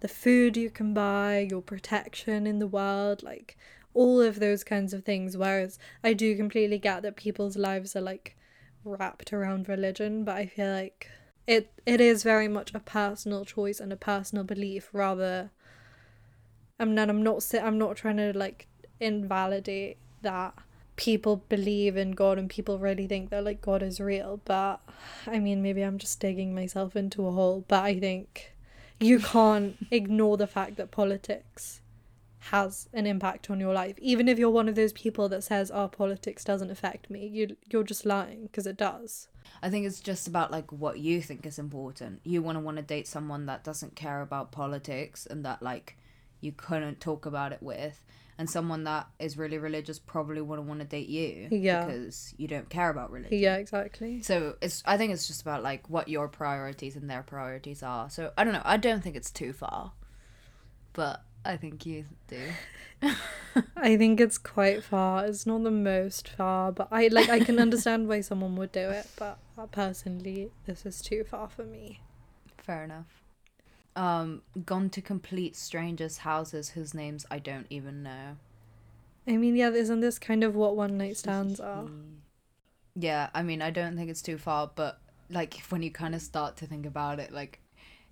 the 0.00 0.08
food 0.08 0.56
you 0.56 0.70
can 0.70 0.94
buy, 0.94 1.46
your 1.50 1.62
protection 1.62 2.46
in 2.46 2.58
the 2.60 2.66
world, 2.68 3.22
like 3.22 3.56
all 3.92 4.20
of 4.20 4.38
those 4.38 4.62
kinds 4.62 4.92
of 4.92 5.04
things. 5.04 5.36
Whereas 5.36 5.78
I 6.04 6.12
do 6.12 6.36
completely 6.36 6.78
get 6.78 7.02
that 7.02 7.16
people's 7.16 7.56
lives 7.56 7.96
are 7.96 8.00
like 8.00 8.36
wrapped 8.84 9.32
around 9.32 9.68
religion, 9.68 10.24
but 10.24 10.36
I 10.36 10.46
feel 10.46 10.72
like 10.72 11.10
it 11.46 11.70
it 11.84 12.00
is 12.00 12.22
very 12.22 12.48
much 12.48 12.74
a 12.74 12.80
personal 12.80 13.44
choice 13.44 13.80
and 13.80 13.92
a 13.92 13.96
personal 13.96 14.44
belief 14.44 14.88
rather 14.92 15.50
I 16.78 16.84
mean, 16.84 16.98
and 16.98 17.10
I'm 17.10 17.22
not 17.22 17.44
I'm 17.54 17.78
not 17.78 17.96
trying 17.96 18.16
to 18.16 18.36
like 18.36 18.66
invalidate 19.00 19.98
that 20.22 20.54
people 20.96 21.42
believe 21.48 21.96
in 21.96 22.12
God 22.12 22.38
and 22.38 22.48
people 22.48 22.78
really 22.78 23.06
think 23.06 23.30
that 23.30 23.44
like 23.44 23.60
God 23.60 23.82
is 23.82 24.00
real, 24.00 24.40
but 24.44 24.80
I 25.26 25.38
mean 25.38 25.62
maybe 25.62 25.82
I'm 25.82 25.98
just 25.98 26.20
digging 26.20 26.54
myself 26.54 26.96
into 26.96 27.26
a 27.26 27.32
hole, 27.32 27.64
but 27.68 27.84
I 27.84 27.98
think 27.98 28.52
you 29.00 29.18
can't 29.18 29.76
ignore 29.90 30.36
the 30.36 30.46
fact 30.46 30.76
that 30.76 30.90
politics 30.90 31.80
has 32.50 32.88
an 32.92 33.06
impact 33.06 33.48
on 33.50 33.58
your 33.60 33.72
life 33.72 33.96
even 33.98 34.28
if 34.28 34.38
you're 34.38 34.50
one 34.50 34.68
of 34.68 34.74
those 34.74 34.92
people 34.92 35.28
that 35.28 35.42
says 35.42 35.70
oh 35.74 35.88
politics 35.88 36.44
doesn't 36.44 36.70
affect 36.70 37.08
me 37.10 37.26
you 37.26 37.56
you're 37.70 37.82
just 37.82 38.04
lying 38.04 38.42
because 38.44 38.66
it 38.66 38.76
does 38.76 39.28
I 39.62 39.70
think 39.70 39.86
it's 39.86 40.00
just 40.00 40.26
about 40.28 40.50
like 40.50 40.72
what 40.72 40.98
you 40.98 41.20
think 41.22 41.46
is 41.46 41.58
important. 41.58 42.20
You 42.24 42.42
want 42.42 42.56
to 42.56 42.60
want 42.60 42.76
to 42.78 42.82
date 42.82 43.06
someone 43.06 43.46
that 43.46 43.62
doesn't 43.62 43.94
care 43.94 44.20
about 44.20 44.52
politics 44.52 45.26
and 45.26 45.44
that 45.44 45.62
like 45.62 45.96
you 46.40 46.50
couldn't 46.52 47.00
talk 47.00 47.24
about 47.24 47.52
it 47.52 47.62
with, 47.62 48.02
and 48.38 48.48
someone 48.50 48.84
that 48.84 49.06
is 49.18 49.38
really 49.38 49.56
religious 49.58 49.98
probably 49.98 50.40
wouldn't 50.42 50.66
want 50.68 50.80
to 50.80 50.86
date 50.86 51.08
you 51.08 51.48
Yeah. 51.50 51.84
because 51.84 52.34
you 52.36 52.48
don't 52.48 52.68
care 52.68 52.90
about 52.90 53.10
religion. 53.10 53.38
yeah 53.38 53.56
exactly 53.56 54.22
So 54.22 54.56
it's 54.60 54.82
I 54.86 54.96
think 54.96 55.12
it's 55.12 55.26
just 55.26 55.42
about 55.42 55.62
like 55.62 55.88
what 55.88 56.08
your 56.08 56.26
priorities 56.28 56.96
and 56.96 57.08
their 57.08 57.22
priorities 57.22 57.82
are. 57.82 58.10
So 58.10 58.32
I 58.36 58.44
don't 58.44 58.54
know. 58.54 58.62
I 58.64 58.76
don't 58.78 59.02
think 59.02 59.14
it's 59.16 59.30
too 59.30 59.52
far, 59.52 59.92
but 60.94 61.22
I 61.44 61.56
think 61.56 61.84
you 61.84 62.04
do. 62.26 62.40
I 63.76 63.96
think 63.96 64.20
it's 64.20 64.38
quite 64.38 64.82
far. 64.82 65.26
It's 65.26 65.46
not 65.46 65.62
the 65.62 65.70
most 65.70 66.28
far, 66.28 66.72
but 66.72 66.88
I 66.90 67.08
like 67.08 67.28
I 67.28 67.40
can 67.40 67.58
understand 67.58 68.08
why 68.08 68.20
someone 68.22 68.56
would 68.56 68.72
do 68.72 68.90
it, 68.90 69.06
but 69.16 69.38
personally, 69.70 70.50
this 70.66 70.86
is 70.86 71.02
too 71.02 71.24
far 71.24 71.48
for 71.48 71.64
me. 71.64 72.00
Fair 72.58 72.84
enough. 72.84 73.22
Um, 73.96 74.42
gone 74.64 74.90
to 74.90 75.00
complete 75.00 75.54
strangers' 75.54 76.18
houses 76.18 76.70
whose 76.70 76.94
names 76.94 77.26
I 77.30 77.38
don't 77.38 77.66
even 77.70 78.02
know. 78.02 78.36
I 79.26 79.36
mean, 79.36 79.56
yeah, 79.56 79.70
isn't 79.70 80.00
this 80.00 80.18
kind 80.18 80.42
of 80.42 80.54
what 80.54 80.76
one 80.76 80.98
night 80.98 81.16
stands 81.16 81.60
are? 81.60 81.88
Yeah, 82.96 83.28
I 83.34 83.42
mean, 83.42 83.62
I 83.62 83.70
don't 83.70 83.96
think 83.96 84.10
it's 84.10 84.22
too 84.22 84.38
far, 84.38 84.70
but 84.74 85.00
like 85.30 85.62
when 85.68 85.82
you 85.82 85.90
kind 85.90 86.14
of 86.14 86.22
start 86.22 86.56
to 86.58 86.66
think 86.66 86.86
about 86.86 87.18
it, 87.20 87.32
like 87.32 87.60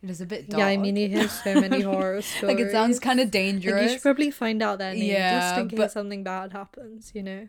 it 0.03 0.11
is 0.11 0.21
a 0.21 0.27
bit 0.27 0.49
dark. 0.51 0.59
Yeah, 0.61 0.67
I 0.67 0.77
mean, 0.77 0.97
you 0.97 1.09
hear 1.09 1.29
so 1.29 1.55
many 1.61 1.81
horror 1.91 2.23
stories. 2.23 2.43
like 2.57 2.59
it 2.67 2.73
sounds 2.73 2.99
kind 2.99 3.21
of 3.21 3.31
Like, 3.35 3.83
you 3.85 3.89
should 3.89 4.03
probably 4.03 4.31
find 4.31 4.63
out 4.63 4.79
their 4.79 4.93
name 4.95 5.01
just 5.01 5.09
Yeah, 5.11 5.61
in 5.61 5.69
case 5.69 5.77
but- 5.79 5.93
something 5.93 6.25
bad 6.25 6.53
happens. 6.53 7.13
You 7.15 7.23
know, 7.23 7.49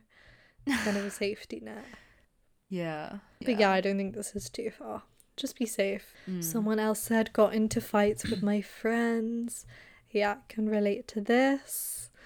kind 0.68 0.98
of 0.98 1.06
a 1.06 1.12
safety 1.12 1.60
net. 1.62 1.86
yeah. 2.70 3.18
But 3.46 3.60
yeah, 3.60 3.72
I 3.72 3.82
don't 3.82 3.98
think 3.98 4.16
this 4.16 4.36
is 4.36 4.50
too 4.50 4.72
far. 4.72 5.04
Just 5.36 5.58
be 5.58 5.66
safe. 5.66 6.13
Mm. 6.30 6.44
Someone 6.44 6.80
else 6.80 7.00
said, 7.02 7.34
got 7.34 7.54
into 7.56 7.82
fights 7.82 8.24
with 8.30 8.44
my 8.44 8.62
friends. 8.62 9.66
Yeah, 10.12 10.34
I 10.34 10.38
can 10.48 10.70
relate 10.70 11.08
to 11.10 11.22
this. 11.22 12.10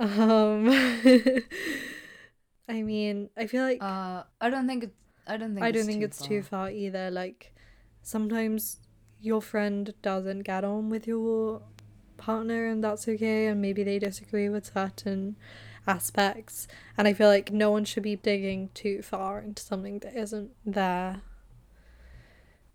Um, 0.00 0.68
I 2.68 2.82
mean, 2.82 3.30
I 3.36 3.46
feel 3.48 3.64
like 3.64 3.82
Uh, 3.82 4.22
I 4.40 4.50
don't 4.50 4.66
think 4.68 4.84
it's. 4.84 4.94
I 5.26 5.36
don't 5.36 5.54
think. 5.54 5.64
I 5.66 5.70
don't 5.72 5.86
think 5.86 6.00
too 6.00 6.04
it's 6.04 6.20
too 6.22 6.42
far 6.42 6.70
either. 6.70 7.10
Like, 7.10 7.52
sometimes 8.02 8.78
your 9.20 9.42
friend 9.42 9.94
doesn't 10.02 10.40
get 10.40 10.64
on 10.64 10.88
with 10.90 11.06
your 11.06 11.62
partner, 12.16 12.66
and 12.66 12.82
that's 12.82 13.08
okay, 13.08 13.46
and 13.46 13.60
maybe 13.60 13.82
they 13.82 13.98
disagree 13.98 14.48
with 14.48 14.72
certain 14.72 15.36
aspects. 15.86 16.68
And 16.96 17.08
I 17.08 17.12
feel 17.12 17.28
like 17.28 17.52
no 17.52 17.70
one 17.70 17.84
should 17.84 18.02
be 18.02 18.16
digging 18.16 18.70
too 18.74 19.02
far 19.02 19.40
into 19.40 19.62
something 19.62 19.98
that 20.00 20.14
isn't 20.16 20.50
their 20.64 21.22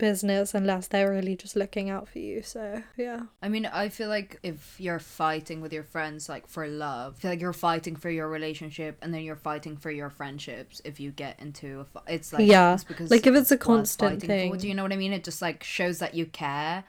business 0.03 0.53
unless 0.53 0.87
they're 0.87 1.09
really 1.09 1.33
just 1.37 1.55
looking 1.55 1.89
out 1.89 2.09
for 2.09 2.19
you. 2.19 2.41
So, 2.41 2.83
yeah. 2.97 3.21
I 3.41 3.47
mean, 3.47 3.65
I 3.65 3.87
feel 3.87 4.09
like 4.09 4.37
if 4.43 4.75
you're 4.77 4.99
fighting 4.99 5.61
with 5.61 5.71
your 5.71 5.83
friends, 5.83 6.27
like 6.27 6.45
for 6.45 6.67
love, 6.67 7.15
I 7.15 7.19
feel 7.21 7.31
like 7.31 7.39
you're 7.39 7.53
fighting 7.53 7.95
for 7.95 8.09
your 8.09 8.27
relationship, 8.27 8.97
and 9.01 9.13
then 9.13 9.21
you're 9.21 9.37
fighting 9.37 9.77
for 9.77 9.89
your 9.89 10.09
friendships. 10.09 10.81
If 10.83 10.99
you 10.99 11.11
get 11.11 11.39
into 11.39 11.79
a, 11.79 11.85
fi- 11.85 12.01
it's 12.07 12.33
like 12.33 12.45
Yeah, 12.45 12.73
it's 12.73 12.83
because 12.83 13.09
like 13.11 13.25
if 13.25 13.33
it's 13.33 13.51
a 13.51 13.57
constant 13.57 14.21
thing. 14.21 14.51
For. 14.51 14.57
Do 14.57 14.67
you 14.67 14.73
know 14.73 14.83
what 14.83 14.91
I 14.91 14.97
mean? 14.97 15.13
It 15.13 15.23
just 15.23 15.41
like 15.41 15.63
shows 15.63 15.99
that 15.99 16.13
you 16.15 16.25
care. 16.25 16.83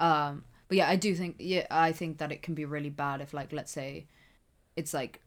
Um, 0.00 0.42
but 0.66 0.76
yeah, 0.78 0.88
I 0.88 0.96
do 0.96 1.14
think 1.14 1.36
yeah, 1.38 1.68
I 1.70 1.92
think 1.92 2.18
that 2.18 2.32
it 2.32 2.42
can 2.42 2.54
be 2.54 2.64
really 2.64 2.90
bad 2.90 3.20
if 3.20 3.32
like 3.32 3.52
let's 3.52 3.70
say, 3.70 4.06
it's 4.74 4.92
like 4.92 5.20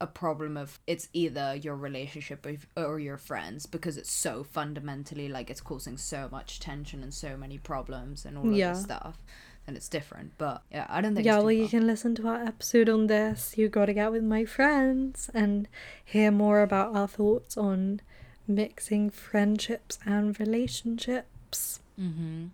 a 0.00 0.06
problem 0.06 0.56
of 0.56 0.80
it's 0.86 1.08
either 1.12 1.54
your 1.54 1.76
relationship 1.76 2.46
or, 2.76 2.98
your 2.98 3.16
friends 3.18 3.66
because 3.66 3.96
it's 3.98 4.10
so 4.10 4.42
fundamentally 4.42 5.28
like 5.28 5.50
it's 5.50 5.60
causing 5.60 5.96
so 5.98 6.28
much 6.32 6.58
tension 6.58 7.02
and 7.02 7.12
so 7.12 7.36
many 7.36 7.58
problems 7.58 8.24
and 8.24 8.38
all 8.38 8.50
Yeah. 8.52 8.70
of 8.70 8.76
this 8.76 8.84
stuff 8.84 9.18
and 9.66 9.76
it's 9.76 9.88
different 9.88 10.32
but 10.38 10.62
yeah 10.72 10.86
i 10.88 11.00
don't 11.02 11.14
think 11.14 11.26
yeah, 11.26 11.38
well, 11.38 11.52
you 11.52 11.68
can 11.68 11.86
listen 11.86 12.14
to 12.14 12.26
our 12.28 12.42
episode 12.42 12.88
on 12.88 13.06
this. 13.08 13.56
You 13.58 13.68
got 13.68 13.86
to 13.86 13.92
get 13.94 14.10
with 14.10 14.24
my 14.24 14.44
friends 14.46 15.28
and 15.34 15.68
hear 16.04 16.30
more 16.30 16.62
about 16.62 16.96
our 16.96 17.06
thoughts 17.06 17.56
on 17.58 18.00
mixing 18.48 19.10
friendships 19.10 19.98
and 20.06 20.38
relationships. 20.40 21.80
mm-hmm. 22.00 22.46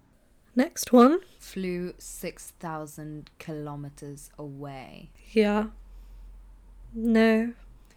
Next 0.56 0.90
one. 0.92 1.20
flew 1.38 1.92
6000 1.98 3.30
kilometers 3.38 4.30
away 4.38 5.10
Yeah. 5.32 5.66
No. 6.94 7.52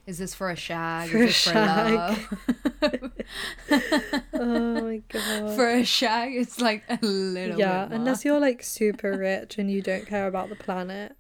is 0.06 0.18
this 0.18 0.34
for 0.34 0.50
a 0.50 0.56
shag 0.56 1.10
For 1.10 1.18
is 1.20 1.30
a 1.30 1.34
shag. 1.34 2.18
for 2.18 2.92
love 2.92 3.14
Oh 4.34 4.82
my 4.82 5.02
god. 5.10 5.56
for 5.56 5.68
a 5.70 5.84
shag 5.86 6.34
it's 6.36 6.60
like 6.60 6.84
a 6.90 6.98
little 7.06 7.58
yeah, 7.60 7.88
unless 7.92 8.26
you're 8.26 8.40
like 8.40 8.64
super 8.64 9.16
rich 9.18 9.58
and 9.58 9.70
you 9.72 9.82
don't 9.82 10.06
care 10.08 10.28
about 10.28 10.50
the 10.50 10.56
planet. 10.56 11.16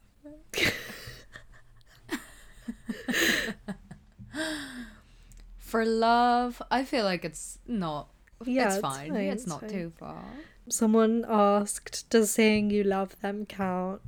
for 5.58 5.86
love 5.86 6.62
i 6.72 6.84
feel 6.84 7.04
like 7.04 7.24
it's 7.26 7.60
not 7.68 8.08
Yeah, 8.46 8.68
it's 8.68 8.76
it's 8.76 8.82
fine. 8.82 9.10
fine, 9.12 9.22
It's 9.26 9.44
it's 9.44 9.50
not 9.50 9.60
fine. 9.62 9.70
too 9.70 9.92
far. 10.00 10.24
Someone 10.70 11.26
asked, 11.28 12.10
does 12.10 12.32
saying 12.32 12.70
you 12.70 12.84
love 12.84 13.20
them 13.22 13.46
count? 13.46 14.02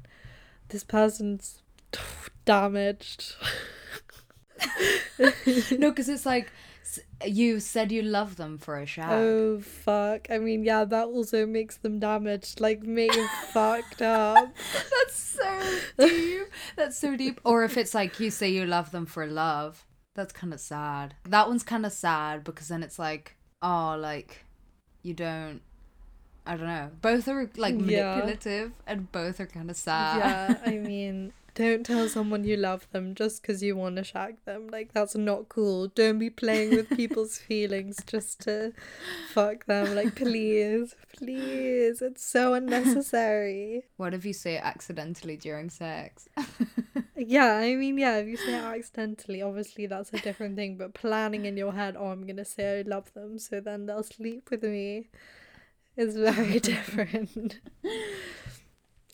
This 0.69 0.83
person's 0.85 1.61
damaged. 2.45 3.35
no, 5.19 5.89
because 5.89 6.09
it's 6.09 6.25
like 6.25 6.51
You 7.25 7.59
said 7.59 7.91
you 7.91 8.01
love 8.01 8.35
them 8.35 8.57
for 8.57 8.77
a 8.77 8.85
shag. 8.85 9.11
Oh 9.11 9.59
fuck. 9.59 10.27
I 10.29 10.37
mean, 10.39 10.63
yeah, 10.63 10.83
that 10.85 11.05
also 11.07 11.45
makes 11.45 11.77
them 11.77 11.99
damaged. 11.99 12.59
Like 12.59 12.81
me 12.83 13.09
fucked 13.53 14.01
up. 14.01 14.53
That's 14.73 15.15
so 15.15 15.79
deep. 15.99 16.47
That's 16.75 16.97
so 16.97 17.15
deep. 17.15 17.39
Or 17.43 17.63
if 17.63 17.77
it's 17.77 17.93
like 17.93 18.19
you 18.19 18.31
say 18.31 18.49
you 18.49 18.65
love 18.65 18.91
them 18.91 19.05
for 19.05 19.25
love, 19.27 19.85
that's 20.15 20.33
kind 20.33 20.53
of 20.53 20.59
sad. 20.59 21.15
That 21.27 21.47
one's 21.47 21.63
kind 21.63 21.85
of 21.85 21.91
sad 21.93 22.43
because 22.43 22.67
then 22.67 22.83
it's 22.83 22.99
like, 22.99 23.35
oh, 23.61 23.95
like 23.99 24.45
you 25.03 25.13
don't. 25.13 25.61
I 26.45 26.57
don't 26.57 26.65
know. 26.67 26.89
Both 27.03 27.27
are 27.27 27.49
like 27.55 27.75
Yeah. 27.77 28.15
manipulative 28.15 28.71
and 28.87 29.11
both 29.11 29.39
are 29.39 29.45
kind 29.45 29.69
of 29.69 29.77
sad. 29.77 30.17
yeah, 30.17 30.57
I 30.65 30.77
mean, 30.79 31.33
don't 31.53 31.85
tell 31.85 32.07
someone 32.07 32.43
you 32.43 32.57
love 32.57 32.87
them 32.91 33.13
just 33.15 33.41
because 33.41 33.61
you 33.61 33.75
want 33.75 33.97
to 33.97 34.03
shag 34.03 34.37
them. 34.45 34.67
Like, 34.69 34.93
that's 34.93 35.15
not 35.15 35.49
cool. 35.49 35.87
Don't 35.87 36.19
be 36.19 36.29
playing 36.29 36.71
with 36.75 36.89
people's 36.95 37.37
feelings 37.37 37.97
just 38.05 38.41
to 38.41 38.73
fuck 39.33 39.65
them. 39.65 39.95
Like, 39.95 40.15
please, 40.15 40.95
please. 41.15 42.01
It's 42.01 42.25
so 42.25 42.53
unnecessary. 42.53 43.83
What 43.97 44.13
if 44.13 44.25
you 44.25 44.33
say 44.33 44.55
it 44.55 44.63
accidentally 44.63 45.37
during 45.37 45.69
sex? 45.69 46.27
Yeah, 47.23 47.53
I 47.57 47.75
mean, 47.75 47.99
yeah, 47.99 48.17
if 48.17 48.27
you 48.27 48.35
say 48.35 48.55
it 48.55 48.63
accidentally, 48.63 49.43
obviously 49.43 49.85
that's 49.85 50.11
a 50.11 50.17
different 50.17 50.55
thing. 50.55 50.75
But 50.77 50.95
planning 50.95 51.45
in 51.45 51.55
your 51.55 51.71
head, 51.71 51.95
oh, 51.95 52.07
I'm 52.07 52.23
going 52.23 52.37
to 52.37 52.45
say 52.45 52.79
I 52.79 52.81
love 52.81 53.13
them, 53.13 53.37
so 53.37 53.59
then 53.59 53.85
they'll 53.85 54.01
sleep 54.01 54.49
with 54.49 54.63
me, 54.63 55.09
is 55.95 56.15
very 56.17 56.59
different. 56.59 57.59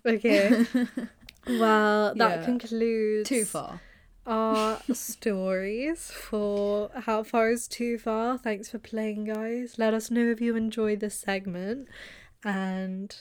okay. 0.06 0.65
Well, 1.48 2.14
that 2.16 2.40
Yeah. 2.40 2.46
concludes 2.46 3.30
Too 3.30 3.46
far. 3.46 3.82
our 4.26 4.80
stories 4.94 6.12
for 6.12 6.90
How 6.96 7.24
Far 7.24 7.50
is 7.52 7.68
Too 7.68 7.98
Far. 7.98 8.38
Thanks 8.38 8.70
for 8.70 8.80
playing, 8.80 9.26
guys. 9.26 9.76
Let 9.78 9.94
us 9.94 10.12
know 10.12 10.26
if 10.30 10.42
you 10.42 10.56
enjoyed 10.56 11.00
this 11.00 11.16
segment 11.16 11.88
and 12.44 13.16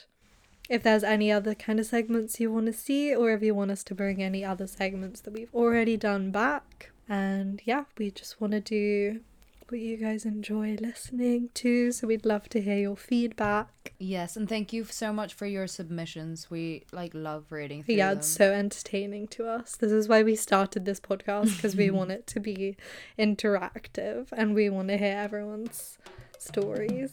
if 0.68 0.82
there's 0.82 1.04
any 1.04 1.30
other 1.30 1.54
kind 1.54 1.78
of 1.78 1.86
segments 1.86 2.40
you 2.40 2.50
want 2.52 2.66
to 2.66 2.72
see 2.72 3.14
or 3.14 3.30
if 3.30 3.42
you 3.42 3.54
want 3.54 3.70
us 3.70 3.84
to 3.84 3.94
bring 3.94 4.20
any 4.22 4.44
other 4.44 4.66
segments 4.66 5.20
that 5.20 5.32
we've 5.32 5.54
already 5.54 5.96
done 5.96 6.30
back. 6.32 6.90
And 7.08 7.62
yeah, 7.64 7.84
we 7.98 8.10
just 8.10 8.40
want 8.40 8.52
to 8.52 8.60
do 8.60 9.20
what 9.68 9.80
you 9.80 9.96
guys 9.96 10.24
enjoy 10.24 10.76
listening 10.80 11.50
to, 11.54 11.90
so 11.92 12.06
we'd 12.06 12.24
love 12.24 12.48
to 12.50 12.60
hear 12.60 12.78
your 12.78 12.96
feedback. 12.96 13.92
Yes, 13.98 14.36
and 14.36 14.48
thank 14.48 14.72
you 14.72 14.84
so 14.84 15.12
much 15.12 15.34
for 15.34 15.46
your 15.46 15.66
submissions. 15.66 16.50
We 16.50 16.84
like 16.92 17.12
love 17.14 17.46
reading 17.50 17.82
through 17.82 17.96
Yeah, 17.96 18.10
them. 18.10 18.18
it's 18.18 18.28
so 18.28 18.52
entertaining 18.52 19.28
to 19.28 19.46
us. 19.48 19.76
This 19.76 19.92
is 19.92 20.08
why 20.08 20.22
we 20.22 20.36
started 20.36 20.84
this 20.84 21.00
podcast 21.00 21.56
because 21.56 21.74
we 21.76 21.90
want 21.98 22.10
it 22.10 22.26
to 22.28 22.40
be 22.40 22.76
interactive 23.18 24.28
and 24.32 24.54
we 24.54 24.68
want 24.70 24.88
to 24.88 24.96
hear 24.98 25.16
everyone's 25.16 25.98
stories. 26.38 27.12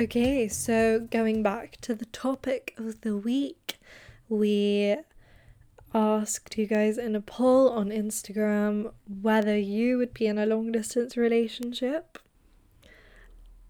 Okay, 0.00 0.48
so 0.48 1.00
going 1.10 1.42
back 1.42 1.76
to 1.82 1.94
the 1.94 2.06
topic 2.06 2.72
of 2.78 3.02
the 3.02 3.14
week, 3.14 3.78
we 4.30 4.96
asked 5.92 6.56
you 6.56 6.66
guys 6.66 6.96
in 6.96 7.14
a 7.14 7.20
poll 7.20 7.68
on 7.68 7.90
Instagram 7.90 8.94
whether 9.20 9.58
you 9.58 9.98
would 9.98 10.14
be 10.14 10.26
in 10.26 10.38
a 10.38 10.46
long 10.46 10.72
distance 10.72 11.18
relationship. 11.18 12.18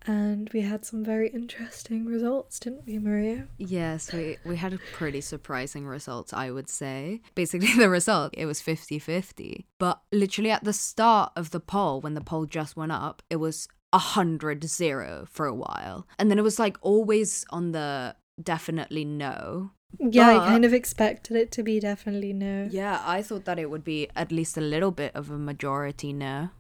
And 0.07 0.49
we 0.55 0.61
had 0.61 0.85
some 0.85 1.05
very 1.05 1.31
interesting 1.31 2.07
results, 2.07 2.61
didn't 2.61 2.87
we, 2.87 3.01
Maria? 3.01 3.49
Yes, 3.59 4.13
we, 4.13 4.39
we 4.45 4.55
had 4.55 4.79
pretty 4.93 5.23
surprising 5.23 5.85
results, 5.85 6.33
I 6.33 6.53
would 6.53 6.69
say. 6.69 7.23
Basically, 7.35 7.75
the 7.77 7.91
result, 7.91 8.35
it 8.37 8.47
was 8.47 8.61
50 8.61 9.01
50. 9.01 9.67
But 9.81 10.01
literally 10.13 10.53
at 10.53 10.63
the 10.63 10.73
start 10.73 11.33
of 11.35 11.51
the 11.51 11.61
poll, 11.61 12.01
when 12.01 12.15
the 12.15 12.21
poll 12.21 12.47
just 12.47 12.77
went 12.77 12.93
up, 12.93 13.21
it 13.29 13.37
was 13.37 13.67
100 13.93 14.65
0 14.65 15.27
for 15.31 15.47
a 15.47 15.55
while. 15.55 16.07
And 16.19 16.31
then 16.31 16.39
it 16.39 16.43
was 16.43 16.59
like 16.59 16.77
always 16.81 17.45
on 17.51 17.73
the 17.73 18.17
definitely 18.43 19.05
no. 19.05 19.73
Yeah, 19.99 20.35
But- 20.35 20.43
I 20.43 20.47
kind 20.47 20.65
of 20.65 20.73
expected 20.73 21.37
it 21.37 21.51
to 21.53 21.63
be 21.63 21.81
definitely 21.81 22.33
no. 22.33 22.69
Yeah, 22.71 23.03
I 23.05 23.23
thought 23.23 23.45
that 23.47 23.59
it 23.59 23.71
would 23.71 23.85
be 23.85 24.09
at 24.15 24.31
least 24.31 24.57
a 24.57 24.61
little 24.61 24.93
bit 24.93 25.15
of 25.15 25.31
a 25.31 25.39
majority 25.39 26.13
no. 26.13 26.51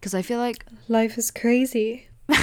Because 0.00 0.14
I 0.14 0.22
feel 0.22 0.38
like, 0.38 0.64
Life 0.88 1.18
is 1.18 1.30
crazy. 1.30 2.08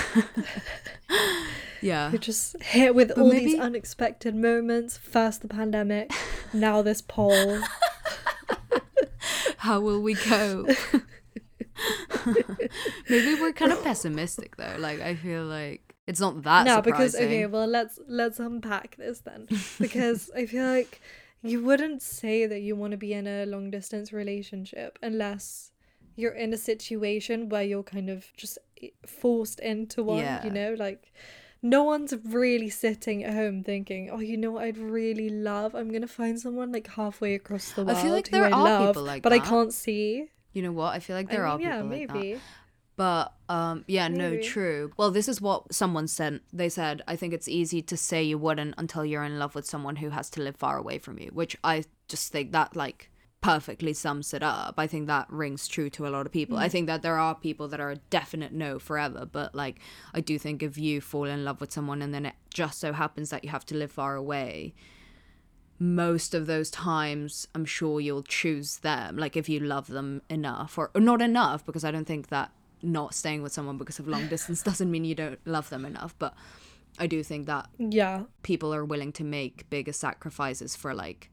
yeah. 1.81 2.09
You're 2.11 2.19
just 2.19 2.61
hit 2.61 2.95
with 2.95 3.09
But 3.09 3.17
all 3.19 3.29
these 3.29 3.59
unexpected 3.59 4.35
moments. 4.35 4.97
First 4.97 5.41
the 5.41 5.47
pandemic, 5.47 6.11
now 6.53 6.81
this 6.81 7.01
poll. 7.01 7.59
How 9.57 9.79
will 9.79 10.01
we 10.01 10.15
cope? 10.15 10.69
Maybe 13.09 13.35
we're 13.39 13.53
kind 13.53 13.71
of 13.71 13.83
pessimistic 13.83 14.55
though. 14.57 14.75
Like 14.79 15.01
I 15.01 15.15
feel 15.15 15.43
like 15.43 15.95
it's 16.07 16.19
not 16.19 16.43
that 16.43 16.65
no, 16.65 16.75
surprising. 16.75 16.91
because 16.91 17.15
okay, 17.15 17.45
well 17.45 17.67
let's 17.67 17.99
let's 18.07 18.39
unpack 18.39 18.95
this 18.97 19.19
then. 19.21 19.47
Because 19.79 20.31
I 20.35 20.45
feel 20.45 20.65
like 20.65 21.01
you 21.41 21.63
wouldn't 21.63 22.01
say 22.01 22.45
that 22.45 22.61
you 22.61 22.75
want 22.75 22.91
to 22.91 22.97
be 22.97 23.13
in 23.13 23.27
a 23.27 23.45
long 23.45 23.69
distance 23.69 24.11
relationship 24.11 24.97
unless 25.01 25.71
you're 26.15 26.31
in 26.31 26.53
a 26.53 26.57
situation 26.57 27.49
where 27.49 27.63
you're 27.63 27.83
kind 27.83 28.09
of 28.09 28.25
just 28.37 28.57
forced 29.05 29.59
into 29.59 30.03
one, 30.03 30.19
Yeah. 30.19 30.43
you 30.43 30.49
know, 30.51 30.75
like 30.77 31.11
no 31.61 31.83
one's 31.83 32.13
really 32.23 32.69
sitting 32.69 33.23
at 33.23 33.33
home 33.33 33.63
thinking, 33.63 34.09
"Oh, 34.11 34.19
you 34.19 34.37
know 34.37 34.51
what 34.51 34.63
I'd 34.65 34.77
really 34.77 35.29
love? 35.29 35.73
I'm 35.73 35.91
gonna 35.91 36.07
find 36.07 36.39
someone 36.39 36.71
like 36.71 36.87
halfway 36.87 37.33
across 37.35 37.71
the 37.73 37.83
world." 37.83 37.97
I 37.97 38.01
feel 38.03 38.11
like 38.11 38.29
there 38.29 38.45
I 38.45 38.51
are 38.51 38.63
love, 38.63 38.89
people 38.89 39.03
like 39.03 39.23
but 39.23 39.33
I 39.33 39.39
can't 39.39 39.73
see." 39.73 40.29
You 40.55 40.63
know 40.63 40.71
what? 40.71 40.93
I 40.93 40.99
feel 40.99 41.15
like 41.15 41.29
there 41.29 41.45
I 41.45 41.51
are 41.51 41.57
mean, 41.57 41.67
yeah, 41.67 41.81
people 41.81 41.89
like 41.99 42.07
that. 42.07 42.13
maybe. 42.15 42.39
But 42.97 43.33
um 43.49 43.83
yeah, 43.87 44.07
no, 44.07 44.37
true. 44.41 44.91
Well, 44.97 45.11
this 45.11 45.27
is 45.27 45.41
what 45.41 45.73
someone 45.73 46.07
said. 46.07 46.39
They 46.53 46.69
said, 46.69 47.01
I 47.07 47.15
think 47.17 47.33
it's 47.33 47.49
easy 47.49 47.81
to 47.83 47.97
say 47.97 48.23
you 48.23 48.37
wouldn't 48.37 48.75
until 48.77 49.05
you're 49.05 49.23
in 49.25 49.37
love 49.37 49.53
with 49.53 49.65
someone 49.65 49.97
who 49.97 50.09
has 50.11 50.29
to 50.31 50.41
live 50.41 50.55
far 50.55 50.77
away 50.77 50.97
from 50.97 51.19
you, 51.19 51.29
which 51.33 51.57
I 51.63 51.83
just 52.07 52.31
think 52.31 52.53
that 52.53 52.75
like 52.75 53.11
perfectly 53.41 53.93
sums 53.93 54.33
it 54.33 54.41
up. 54.41 54.75
I 54.77 54.87
think 54.87 55.05
that 55.07 55.29
rings 55.29 55.67
true 55.67 55.89
to 55.91 56.07
a 56.07 56.09
lot 56.09 56.25
of 56.25 56.31
people. 56.31 56.57
I 56.57 56.67
think 56.69 56.87
that 56.87 57.01
there 57.03 57.17
are 57.17 57.35
people 57.35 57.67
that 57.67 57.79
are 57.79 57.91
a 57.91 57.97
definite 58.09 58.53
no 58.53 58.79
forever, 58.79 59.25
but 59.29 59.53
like 59.53 59.79
I 60.13 60.21
do 60.21 60.39
think 60.39 60.63
if 60.63 60.77
you 60.77 61.01
fall 61.01 61.25
in 61.25 61.43
love 61.43 61.59
with 61.61 61.71
someone 61.73 62.01
and 62.01 62.13
then 62.13 62.25
it 62.25 62.35
just 62.51 62.79
so 62.79 62.93
happens 62.93 63.29
that 63.29 63.43
you 63.43 63.49
have 63.51 63.65
to 63.67 63.75
live 63.75 63.91
far 63.91 64.15
away, 64.15 64.73
most 65.79 66.33
of 66.33 66.45
those 66.47 66.69
times 66.71 67.47
I'm 67.53 67.65
sure 67.65 67.99
you'll 67.99 68.23
choose 68.23 68.77
them 68.77 69.17
like 69.17 69.35
if 69.35 69.49
you 69.49 69.59
love 69.59 69.87
them 69.87 70.21
enough 70.29 70.77
or, 70.77 70.89
or 70.95 71.01
not 71.01 71.21
enough 71.21 71.65
because 71.65 71.83
I 71.83 71.91
don't 71.91 72.05
think 72.05 72.29
that 72.29 72.51
not 72.81 73.13
staying 73.13 73.41
with 73.43 73.51
someone 73.51 73.77
because 73.77 73.99
of 73.99 74.07
long 74.07 74.27
distance 74.35 74.61
doesn't 74.63 74.89
mean 74.89 75.03
you 75.05 75.15
don't 75.15 75.39
love 75.45 75.69
them 75.69 75.85
enough 75.85 76.15
but 76.17 76.33
I 76.97 77.07
do 77.07 77.23
think 77.23 77.45
that 77.47 77.67
Yeah. 77.77 78.23
people 78.41 78.73
are 78.73 78.85
willing 78.85 79.11
to 79.13 79.23
make 79.25 79.69
bigger 79.69 79.91
sacrifices 79.91 80.75
for 80.77 80.93
like 80.93 81.29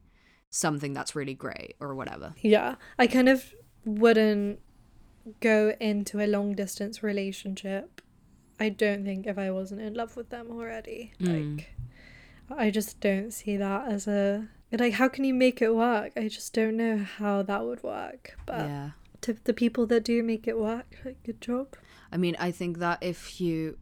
something 0.49 0.91
that's 0.93 1.15
really 1.15 1.33
great 1.33 1.75
or 1.79 1.95
whatever. 1.95 2.33
Yeah, 2.41 2.75
I 2.99 3.07
kind 3.07 3.29
of 3.29 3.55
wouldn't 3.85 4.59
go 5.39 5.73
into 5.79 6.19
a 6.19 6.27
long 6.27 6.53
distance 6.53 7.01
relationship. 7.01 8.01
I 8.59 8.69
don't 8.69 9.03
think 9.05 9.25
if 9.25 9.37
I 9.37 9.51
wasn't 9.51 9.81
in 9.81 9.93
love 9.93 10.15
with 10.17 10.29
them 10.29 10.47
already. 10.51 11.13
Mm. 11.19 11.55
Like, 11.57 11.69
I 12.49 12.69
just 12.69 12.99
don't 12.99 13.31
see 13.31 13.57
that 13.57 13.87
as 13.91 14.07
a 14.07 14.47
like. 14.71 14.93
How 14.93 15.07
can 15.07 15.23
you 15.23 15.33
make 15.33 15.61
it 15.61 15.73
work? 15.75 16.13
I 16.15 16.27
just 16.27 16.53
don't 16.53 16.77
know 16.77 16.97
how 16.97 17.43
that 17.43 17.65
would 17.65 17.83
work. 17.83 18.37
But 18.45 18.67
yeah. 18.67 18.89
to 19.21 19.37
the 19.43 19.53
people 19.53 19.85
that 19.87 20.03
do 20.03 20.23
make 20.23 20.47
it 20.47 20.57
work, 20.57 20.97
like, 21.05 21.21
good 21.23 21.41
job. 21.41 21.75
I 22.11 22.17
mean, 22.17 22.35
I 22.39 22.51
think 22.51 22.79
that 22.79 22.99
if 23.01 23.41
you 23.41 23.77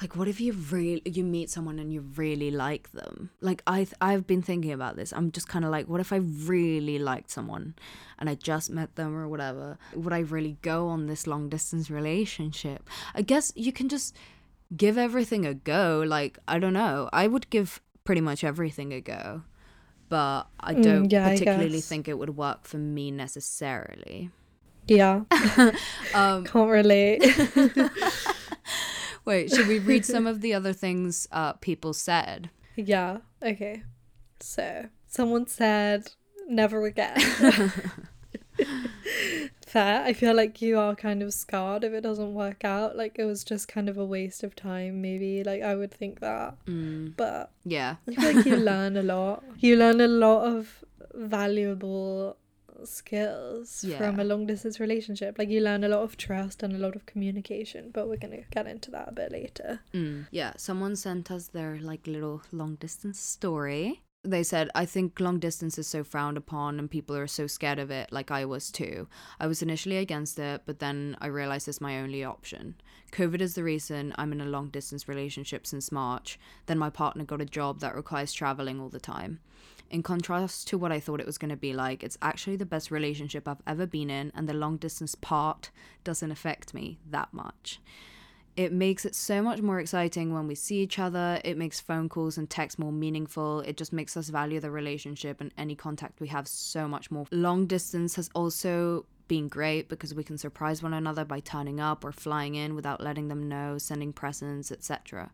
like 0.00 0.16
what 0.16 0.26
if 0.26 0.40
you 0.40 0.52
really 0.52 1.02
you 1.04 1.22
meet 1.22 1.48
someone 1.48 1.78
and 1.78 1.92
you 1.92 2.00
really 2.16 2.50
like 2.50 2.90
them? 2.92 3.30
Like 3.40 3.62
I 3.66 3.84
th- 3.84 3.94
I've 4.00 4.26
been 4.26 4.42
thinking 4.42 4.72
about 4.72 4.96
this. 4.96 5.12
I'm 5.12 5.30
just 5.30 5.48
kind 5.48 5.64
of 5.64 5.70
like 5.70 5.88
what 5.88 6.00
if 6.00 6.12
I 6.12 6.16
really 6.16 6.98
liked 6.98 7.30
someone 7.30 7.74
and 8.18 8.28
I 8.28 8.34
just 8.34 8.70
met 8.70 8.96
them 8.96 9.14
or 9.16 9.28
whatever? 9.28 9.78
Would 9.94 10.12
I 10.12 10.20
really 10.20 10.56
go 10.62 10.88
on 10.88 11.06
this 11.06 11.26
long 11.26 11.48
distance 11.48 11.90
relationship? 11.90 12.88
I 13.14 13.22
guess 13.22 13.52
you 13.54 13.72
can 13.72 13.88
just 13.88 14.16
give 14.76 14.98
everything 14.98 15.46
a 15.46 15.54
go. 15.54 16.02
Like 16.06 16.38
I 16.48 16.58
don't 16.58 16.72
know. 16.72 17.08
I 17.12 17.26
would 17.26 17.50
give 17.50 17.80
pretty 18.04 18.20
much 18.20 18.44
everything 18.44 18.92
a 18.92 19.00
go. 19.00 19.42
But 20.08 20.44
I 20.60 20.74
Mm, 20.74 20.76
don't 20.82 21.10
yeah, 21.10 21.24
particularly 21.24 21.80
guess. 21.80 21.82
think 21.82 22.08
it 22.08 22.18
would 22.18 22.36
work 22.36 22.64
for 22.66 22.78
me 22.78 23.10
necessarily. 23.10 24.30
Yeah, 24.86 25.22
Um 26.12 26.44
can't 26.46 26.70
relate. 26.70 27.24
Wait, 29.24 29.50
should 29.50 29.66
we 29.66 29.78
read 29.78 30.04
some 30.04 30.26
of 30.26 30.40
the 30.40 30.52
other 30.54 30.72
things 30.72 31.26
uh, 31.32 31.54
people 31.54 31.92
said? 31.94 32.50
yeah. 32.76 33.18
Okay. 33.42 33.82
So 34.40 34.86
someone 35.08 35.46
said 35.46 36.10
never 36.48 36.84
again. 36.86 37.16
Fair. 39.74 39.96
I 40.10 40.12
feel 40.12 40.34
like 40.42 40.62
you 40.62 40.78
are 40.78 40.94
kind 40.94 41.22
of 41.22 41.34
scarred 41.34 41.84
if 41.84 41.92
it 41.92 42.02
doesn't 42.08 42.32
work 42.34 42.64
out. 42.64 42.96
Like 42.96 43.14
it 43.18 43.24
was 43.32 43.44
just 43.52 43.68
kind 43.68 43.88
of 43.88 43.96
a 43.98 44.04
waste 44.16 44.42
of 44.42 44.54
time, 44.56 45.02
maybe. 45.02 45.44
Like 45.50 45.62
I 45.62 45.74
would 45.74 45.92
think 46.00 46.20
that. 46.20 46.50
Mm. 46.66 47.14
But 47.16 47.50
Yeah. 47.64 47.96
I 48.08 48.14
feel 48.14 48.34
like 48.34 48.46
you 48.46 48.56
learn 48.72 48.96
a 48.96 49.02
lot. 49.02 49.42
You 49.58 49.76
learn 49.76 50.00
a 50.00 50.08
lot 50.08 50.40
of 50.54 50.84
valuable 51.14 52.36
skills 52.84 53.82
Yeah. 53.84 53.98
from 53.98 54.20
a 54.20 54.24
long 54.24 54.46
distance 54.46 54.78
relationship. 54.80 55.38
Like 55.38 55.48
you 55.48 55.60
learn 55.60 55.84
a 55.84 55.88
lot 55.88 56.02
of 56.02 56.16
trust 56.16 56.62
and 56.62 56.72
a 56.74 56.78
lot 56.78 56.94
of 56.96 57.06
communication, 57.06 57.90
but 57.92 58.08
we're 58.08 58.16
gonna 58.24 58.42
get 58.50 58.66
into 58.66 58.90
that 58.92 59.08
a 59.08 59.12
bit 59.12 59.32
later. 59.32 59.80
Mm. 59.92 60.26
Yeah, 60.30 60.52
someone 60.56 60.94
sent 60.96 61.30
us 61.30 61.48
their 61.48 61.78
like 61.80 62.06
little 62.06 62.42
long 62.52 62.76
distance 62.76 63.18
story. 63.20 64.02
They 64.26 64.42
said, 64.42 64.70
I 64.74 64.86
think 64.86 65.20
long 65.20 65.38
distance 65.38 65.76
is 65.76 65.86
so 65.86 66.02
frowned 66.02 66.38
upon 66.38 66.78
and 66.78 66.90
people 66.90 67.14
are 67.14 67.26
so 67.26 67.46
scared 67.46 67.78
of 67.78 67.90
it, 67.90 68.10
like 68.10 68.30
I 68.30 68.46
was 68.46 68.70
too. 68.70 69.06
I 69.38 69.46
was 69.46 69.60
initially 69.60 69.98
against 69.98 70.38
it, 70.38 70.62
but 70.64 70.78
then 70.78 71.14
I 71.20 71.26
realized 71.26 71.68
it's 71.68 71.80
my 71.80 72.00
only 72.00 72.24
option. 72.24 72.76
COVID 73.12 73.42
is 73.42 73.54
the 73.54 73.62
reason 73.62 74.14
I'm 74.16 74.32
in 74.32 74.40
a 74.40 74.46
long 74.46 74.70
distance 74.70 75.08
relationship 75.08 75.66
since 75.66 75.92
March. 75.92 76.38
Then 76.64 76.78
my 76.78 76.88
partner 76.88 77.24
got 77.24 77.42
a 77.42 77.46
job 77.46 77.80
that 77.80 77.94
requires 77.94 78.32
traveling 78.32 78.80
all 78.80 78.88
the 78.88 78.98
time. 78.98 79.40
In 79.90 80.02
contrast 80.02 80.66
to 80.68 80.78
what 80.78 80.90
I 80.90 81.00
thought 81.00 81.20
it 81.20 81.26
was 81.26 81.38
going 81.38 81.50
to 81.50 81.56
be 81.56 81.74
like, 81.74 82.02
it's 82.02 82.18
actually 82.22 82.56
the 82.56 82.64
best 82.64 82.90
relationship 82.90 83.46
I've 83.46 83.62
ever 83.66 83.86
been 83.86 84.08
in, 84.08 84.32
and 84.34 84.48
the 84.48 84.54
long 84.54 84.78
distance 84.78 85.14
part 85.14 85.70
doesn't 86.02 86.30
affect 86.30 86.72
me 86.72 86.98
that 87.10 87.32
much. 87.34 87.78
It 88.56 88.72
makes 88.72 89.04
it 89.04 89.14
so 89.14 89.42
much 89.42 89.60
more 89.60 89.80
exciting 89.80 90.32
when 90.32 90.46
we 90.46 90.54
see 90.54 90.80
each 90.80 90.98
other. 90.98 91.40
It 91.44 91.58
makes 91.58 91.80
phone 91.80 92.08
calls 92.08 92.38
and 92.38 92.48
texts 92.48 92.78
more 92.78 92.92
meaningful. 92.92 93.60
It 93.60 93.76
just 93.76 93.92
makes 93.92 94.16
us 94.16 94.28
value 94.28 94.60
the 94.60 94.70
relationship 94.70 95.40
and 95.40 95.52
any 95.58 95.74
contact 95.74 96.20
we 96.20 96.28
have 96.28 96.46
so 96.46 96.86
much 96.86 97.10
more. 97.10 97.26
Long 97.32 97.66
distance 97.66 98.14
has 98.14 98.30
also 98.34 99.06
been 99.26 99.48
great 99.48 99.88
because 99.88 100.14
we 100.14 100.22
can 100.22 100.38
surprise 100.38 100.82
one 100.82 100.94
another 100.94 101.24
by 101.24 101.40
turning 101.40 101.80
up 101.80 102.04
or 102.04 102.12
flying 102.12 102.54
in 102.54 102.74
without 102.74 103.00
letting 103.00 103.28
them 103.28 103.48
know, 103.48 103.78
sending 103.78 104.12
presents, 104.12 104.70
etc. 104.70 105.30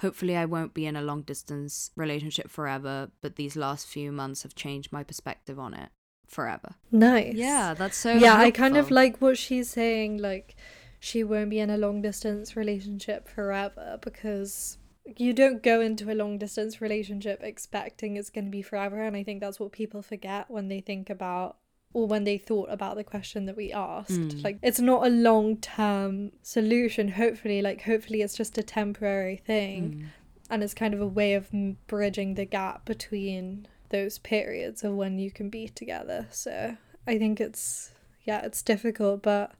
Hopefully, 0.00 0.36
I 0.36 0.44
won't 0.44 0.74
be 0.74 0.86
in 0.86 0.96
a 0.96 1.02
long 1.02 1.22
distance 1.22 1.90
relationship 1.96 2.50
forever, 2.50 3.10
but 3.22 3.36
these 3.36 3.56
last 3.56 3.86
few 3.86 4.12
months 4.12 4.42
have 4.42 4.54
changed 4.54 4.92
my 4.92 5.02
perspective 5.02 5.58
on 5.58 5.74
it 5.74 5.90
forever. 6.26 6.74
Nice. 6.90 7.34
Yeah, 7.34 7.74
that's 7.74 7.96
so 7.96 8.12
yeah, 8.12 8.36
I 8.36 8.50
kind 8.50 8.76
of 8.76 8.90
like 8.90 9.18
what 9.18 9.38
she's 9.38 9.70
saying. 9.70 10.18
Like, 10.18 10.56
she 10.98 11.24
won't 11.24 11.50
be 11.50 11.58
in 11.58 11.70
a 11.70 11.76
long 11.76 12.02
distance 12.02 12.56
relationship 12.56 13.28
forever 13.28 13.98
because 14.00 14.78
you 15.16 15.32
don't 15.32 15.62
go 15.62 15.80
into 15.80 16.10
a 16.10 16.14
long 16.14 16.38
distance 16.38 16.80
relationship 16.80 17.40
expecting 17.42 18.16
it's 18.16 18.30
going 18.30 18.44
to 18.46 18.50
be 18.50 18.62
forever. 18.62 19.02
And 19.02 19.16
I 19.16 19.22
think 19.22 19.40
that's 19.40 19.60
what 19.60 19.72
people 19.72 20.02
forget 20.02 20.50
when 20.50 20.68
they 20.68 20.80
think 20.80 21.10
about 21.10 21.58
or 21.92 22.06
when 22.06 22.24
they 22.24 22.36
thought 22.36 22.70
about 22.70 22.96
the 22.96 23.04
question 23.04 23.46
that 23.46 23.56
we 23.56 23.72
asked. 23.72 24.10
Mm. 24.10 24.44
Like, 24.44 24.58
it's 24.62 24.80
not 24.80 25.06
a 25.06 25.10
long 25.10 25.56
term 25.58 26.32
solution, 26.42 27.08
hopefully. 27.08 27.62
Like, 27.62 27.82
hopefully, 27.82 28.22
it's 28.22 28.36
just 28.36 28.58
a 28.58 28.62
temporary 28.62 29.36
thing. 29.36 29.82
Mm. 29.82 30.06
And 30.50 30.62
it's 30.62 30.74
kind 30.74 30.94
of 30.94 31.00
a 31.00 31.06
way 31.06 31.34
of 31.34 31.50
bridging 31.86 32.34
the 32.34 32.44
gap 32.44 32.84
between 32.84 33.66
those 33.88 34.18
periods 34.18 34.84
of 34.84 34.94
when 34.94 35.18
you 35.18 35.30
can 35.30 35.48
be 35.48 35.68
together. 35.68 36.26
So 36.30 36.76
I 37.06 37.18
think 37.18 37.40
it's, 37.40 37.92
yeah, 38.24 38.42
it's 38.42 38.62
difficult, 38.62 39.22
but 39.22 39.52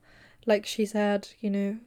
like 0.47 0.65
she 0.65 0.85
said, 0.85 1.27
you 1.39 1.49
know, 1.51 1.77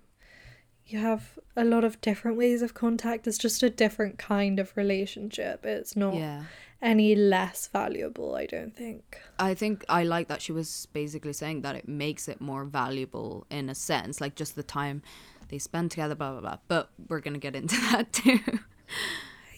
you 0.87 0.99
have 0.99 1.39
a 1.57 1.65
lot 1.65 1.83
of 1.85 2.01
different 2.01 2.37
ways 2.37 2.63
of 2.63 2.75
contact. 2.75 3.27
It's 3.27 3.39
just 3.39 3.63
a 3.63 3.71
different 3.71 4.19
kind 4.19 4.59
of 4.61 4.77
relationship. 4.77 5.65
It's 5.65 5.97
not 5.97 6.15
Yeah. 6.15 6.45
any 6.83 7.15
less 7.15 7.69
valuable, 7.69 8.35
I 8.35 8.47
don't 8.47 8.75
think. 8.77 9.19
I 9.39 9.55
think 9.55 9.85
I 9.89 10.03
like 10.05 10.29
that 10.29 10.43
she 10.43 10.53
was 10.53 10.87
basically 10.93 11.33
saying 11.33 11.63
that 11.63 11.77
it 11.77 11.89
makes 11.89 12.29
it 12.29 12.41
more 12.41 12.65
valuable 12.65 13.47
in 13.51 13.69
a 13.69 13.75
sense, 13.75 14.21
like 14.21 14.35
just 14.35 14.55
the 14.57 14.63
time 14.63 15.03
they 15.49 15.59
spend 15.59 15.91
together, 15.91 16.15
blah 16.15 16.33
blah 16.33 16.41
blah. 16.41 16.59
But 16.69 16.91
we're 17.09 17.21
gonna 17.21 17.39
get 17.39 17.55
into 17.57 17.77
that 17.93 18.13
too. 18.13 18.41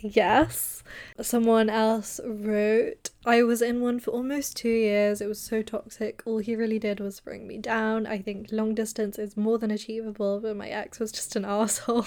Yes. 0.02 0.82
Someone 1.20 1.70
else 1.70 2.20
wrote, 2.24 3.10
I 3.24 3.44
was 3.44 3.62
in 3.62 3.80
one 3.80 4.00
for 4.00 4.10
almost 4.10 4.56
two 4.56 4.68
years. 4.68 5.20
It 5.20 5.28
was 5.28 5.40
so 5.40 5.62
toxic. 5.62 6.22
All 6.26 6.38
he 6.38 6.56
really 6.56 6.78
did 6.78 6.98
was 6.98 7.20
bring 7.20 7.46
me 7.46 7.58
down. 7.58 8.06
I 8.06 8.18
think 8.18 8.48
long 8.50 8.74
distance 8.74 9.18
is 9.18 9.36
more 9.36 9.58
than 9.58 9.70
achievable, 9.70 10.40
but 10.40 10.56
my 10.56 10.68
ex 10.68 10.98
was 10.98 11.12
just 11.12 11.36
an 11.36 11.44
asshole. 11.46 12.04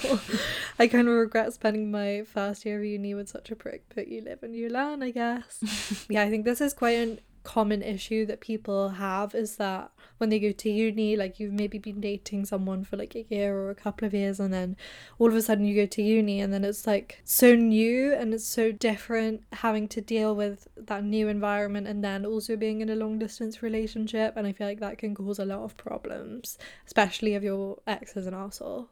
I 0.78 0.86
kind 0.88 1.08
of 1.08 1.14
regret 1.14 1.54
spending 1.54 1.90
my 1.90 2.22
first 2.24 2.66
year 2.66 2.78
of 2.78 2.84
uni 2.84 3.14
with 3.14 3.28
such 3.28 3.50
a 3.50 3.56
prick, 3.56 3.84
but 3.94 4.08
you 4.08 4.20
live 4.20 4.42
and 4.42 4.54
you 4.54 4.68
learn, 4.68 5.02
I 5.02 5.10
guess. 5.10 6.06
yeah, 6.10 6.22
I 6.22 6.30
think 6.30 6.44
this 6.44 6.60
is 6.60 6.74
quite 6.74 6.98
a 6.98 7.18
common 7.46 7.80
issue 7.80 8.26
that 8.26 8.40
people 8.40 8.88
have 8.88 9.32
is 9.32 9.54
that 9.56 9.92
when 10.18 10.30
they 10.30 10.40
go 10.40 10.50
to 10.50 10.68
uni, 10.68 11.16
like 11.16 11.38
you've 11.38 11.52
maybe 11.52 11.78
been 11.78 12.00
dating 12.00 12.44
someone 12.44 12.82
for 12.82 12.96
like 12.96 13.14
a 13.14 13.24
year 13.30 13.56
or 13.56 13.70
a 13.70 13.74
couple 13.74 14.04
of 14.04 14.12
years, 14.12 14.40
and 14.40 14.52
then 14.52 14.76
all 15.20 15.28
of 15.28 15.34
a 15.34 15.40
sudden 15.40 15.64
you 15.64 15.76
go 15.76 15.86
to 15.86 16.02
uni, 16.02 16.40
and 16.40 16.52
then 16.52 16.64
it's 16.64 16.86
like 16.88 17.20
so 17.24 17.54
new 17.54 18.12
and 18.12 18.34
it's 18.34 18.44
so 18.44 18.72
different 18.72 19.42
having 19.52 19.86
to 19.88 20.00
deal 20.00 20.34
with 20.34 20.66
that 20.76 21.04
new 21.04 21.28
environment, 21.28 21.86
and 21.86 22.02
then 22.02 22.26
also 22.26 22.56
being 22.56 22.80
in 22.80 22.90
a 22.90 22.96
long 22.96 23.18
distance 23.18 23.62
relationship. 23.62 24.34
And 24.36 24.46
I 24.46 24.52
feel 24.52 24.66
like 24.66 24.80
that 24.80 24.98
can 24.98 25.14
cause 25.14 25.38
a 25.38 25.44
lot 25.44 25.60
of 25.60 25.76
problems, 25.76 26.58
especially 26.86 27.34
if 27.34 27.44
your 27.44 27.78
ex 27.86 28.16
is 28.16 28.26
an 28.26 28.34
asshole. 28.34 28.88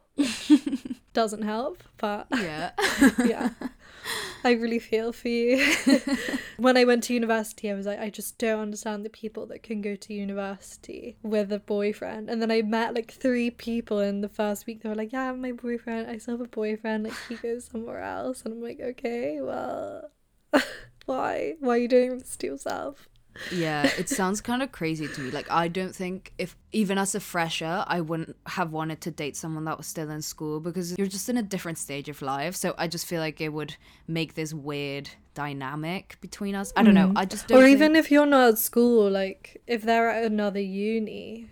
Doesn't 1.12 1.42
help, 1.42 1.82
but 1.98 2.28
yeah. 2.32 2.70
yeah. 3.24 3.50
I 4.44 4.52
really 4.52 4.78
feel 4.78 5.12
for 5.12 5.28
you. 5.28 5.74
when 6.56 6.76
I 6.76 6.84
went 6.84 7.04
to 7.04 7.14
university, 7.14 7.70
I 7.70 7.74
was 7.74 7.86
like, 7.86 7.98
I 7.98 8.10
just 8.10 8.38
don't 8.38 8.60
understand 8.60 9.04
the 9.04 9.10
people 9.10 9.46
that 9.46 9.62
can 9.62 9.80
go 9.80 9.96
to 9.96 10.14
university 10.14 11.16
with 11.22 11.50
a 11.52 11.58
boyfriend. 11.58 12.28
And 12.28 12.42
then 12.42 12.50
I 12.50 12.62
met 12.62 12.94
like 12.94 13.12
three 13.12 13.50
people 13.50 14.00
in 14.00 14.20
the 14.20 14.28
first 14.28 14.66
week. 14.66 14.82
They 14.82 14.88
were 14.88 14.94
like, 14.94 15.12
Yeah, 15.12 15.22
I 15.22 15.26
have 15.26 15.38
my 15.38 15.52
boyfriend. 15.52 16.10
I 16.10 16.18
still 16.18 16.38
have 16.38 16.46
a 16.46 16.48
boyfriend. 16.48 17.04
Like, 17.04 17.14
he 17.28 17.36
goes 17.36 17.66
somewhere 17.66 18.02
else. 18.02 18.42
And 18.42 18.54
I'm 18.54 18.62
like, 18.62 18.80
Okay, 18.80 19.40
well, 19.40 20.10
why? 21.06 21.54
Why 21.60 21.74
are 21.74 21.78
you 21.78 21.88
doing 21.88 22.18
this 22.18 22.36
to 22.36 22.46
yourself? 22.46 23.08
Yeah, 23.52 23.90
it 23.98 24.08
sounds 24.08 24.40
kind 24.40 24.62
of 24.62 24.70
crazy 24.72 25.08
to 25.08 25.20
me. 25.20 25.30
Like 25.30 25.50
I 25.50 25.68
don't 25.68 25.94
think 25.94 26.32
if 26.38 26.56
even 26.72 26.98
as 26.98 27.14
a 27.14 27.20
fresher, 27.20 27.84
I 27.86 28.00
wouldn't 28.00 28.36
have 28.46 28.72
wanted 28.72 29.00
to 29.02 29.10
date 29.10 29.36
someone 29.36 29.64
that 29.64 29.76
was 29.78 29.86
still 29.86 30.10
in 30.10 30.22
school 30.22 30.60
because 30.60 30.96
you're 30.98 31.06
just 31.06 31.28
in 31.28 31.36
a 31.36 31.42
different 31.42 31.78
stage 31.78 32.08
of 32.08 32.22
life. 32.22 32.54
So 32.56 32.74
I 32.78 32.88
just 32.88 33.06
feel 33.06 33.20
like 33.20 33.40
it 33.40 33.52
would 33.52 33.76
make 34.06 34.34
this 34.34 34.54
weird 34.54 35.10
dynamic 35.34 36.16
between 36.20 36.54
us. 36.54 36.72
I 36.76 36.82
don't 36.82 36.94
know. 36.94 37.08
Mm. 37.08 37.18
I 37.18 37.24
just 37.24 37.48
don't 37.48 37.58
Or 37.58 37.62
think- 37.64 37.76
even 37.76 37.96
if 37.96 38.10
you're 38.10 38.26
not 38.26 38.48
at 38.50 38.58
school, 38.58 39.10
like, 39.10 39.60
if 39.66 39.82
they're 39.82 40.08
at 40.10 40.24
another 40.24 40.60
uni. 40.60 41.48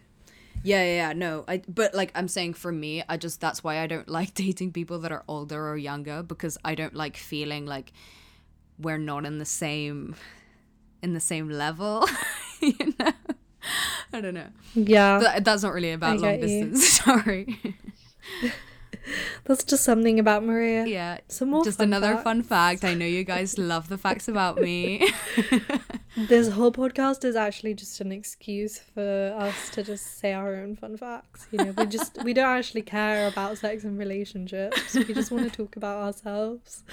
Yeah, 0.64 0.84
yeah, 0.84 0.94
yeah, 1.08 1.12
no. 1.14 1.44
I 1.48 1.62
but 1.66 1.92
like 1.92 2.12
I'm 2.14 2.28
saying 2.28 2.54
for 2.54 2.70
me, 2.70 3.02
I 3.08 3.16
just 3.16 3.40
that's 3.40 3.64
why 3.64 3.80
I 3.80 3.88
don't 3.88 4.08
like 4.18 4.34
dating 4.34 4.70
people 4.72 5.00
that 5.00 5.10
are 5.10 5.24
older 5.26 5.68
or 5.68 5.76
younger 5.76 6.22
because 6.22 6.56
I 6.64 6.76
don't 6.76 6.94
like 6.94 7.16
feeling 7.16 7.66
like 7.66 7.92
we're 8.78 8.98
not 8.98 9.24
in 9.26 9.38
the 9.38 9.44
same 9.44 10.14
in 11.02 11.14
the 11.14 11.20
same 11.20 11.48
level. 11.48 12.06
you 12.60 12.94
know? 12.98 13.12
I 14.12 14.20
don't 14.20 14.34
know. 14.34 14.48
Yeah. 14.74 15.38
That's 15.40 15.62
not 15.62 15.72
really 15.72 15.92
about 15.92 16.18
long 16.20 16.40
distance. 16.40 16.88
Sorry. 17.04 17.58
That's 19.44 19.64
just 19.64 19.84
something 19.84 20.18
about 20.18 20.44
Maria. 20.44 20.86
yeah. 20.86 21.18
Some 21.28 21.50
more 21.50 21.64
Just 21.64 21.80
another 21.80 22.14
facts. 22.14 22.24
fun 22.24 22.42
fact. 22.42 22.84
I 22.84 22.94
know 22.94 23.06
you 23.06 23.24
guys 23.24 23.58
love 23.58 23.88
the 23.88 23.98
facts 23.98 24.28
about 24.28 24.60
me. 24.60 25.10
This 26.14 26.50
whole 26.50 26.70
podcast 26.70 27.24
is 27.24 27.36
actually 27.36 27.72
just 27.72 27.98
an 28.02 28.12
excuse 28.12 28.78
for 28.78 29.34
us 29.38 29.70
to 29.70 29.82
just 29.82 30.18
say 30.18 30.34
our 30.34 30.56
own 30.56 30.76
fun 30.76 30.98
facts. 30.98 31.46
You 31.50 31.64
know, 31.64 31.74
we 31.74 31.86
just 31.86 32.22
we 32.22 32.34
don't 32.34 32.54
actually 32.54 32.82
care 32.82 33.26
about 33.28 33.56
sex 33.56 33.84
and 33.84 33.98
relationships. 33.98 34.94
We 34.94 35.14
just 35.14 35.30
want 35.30 35.50
to 35.50 35.56
talk 35.56 35.74
about 35.74 36.02
ourselves. 36.02 36.84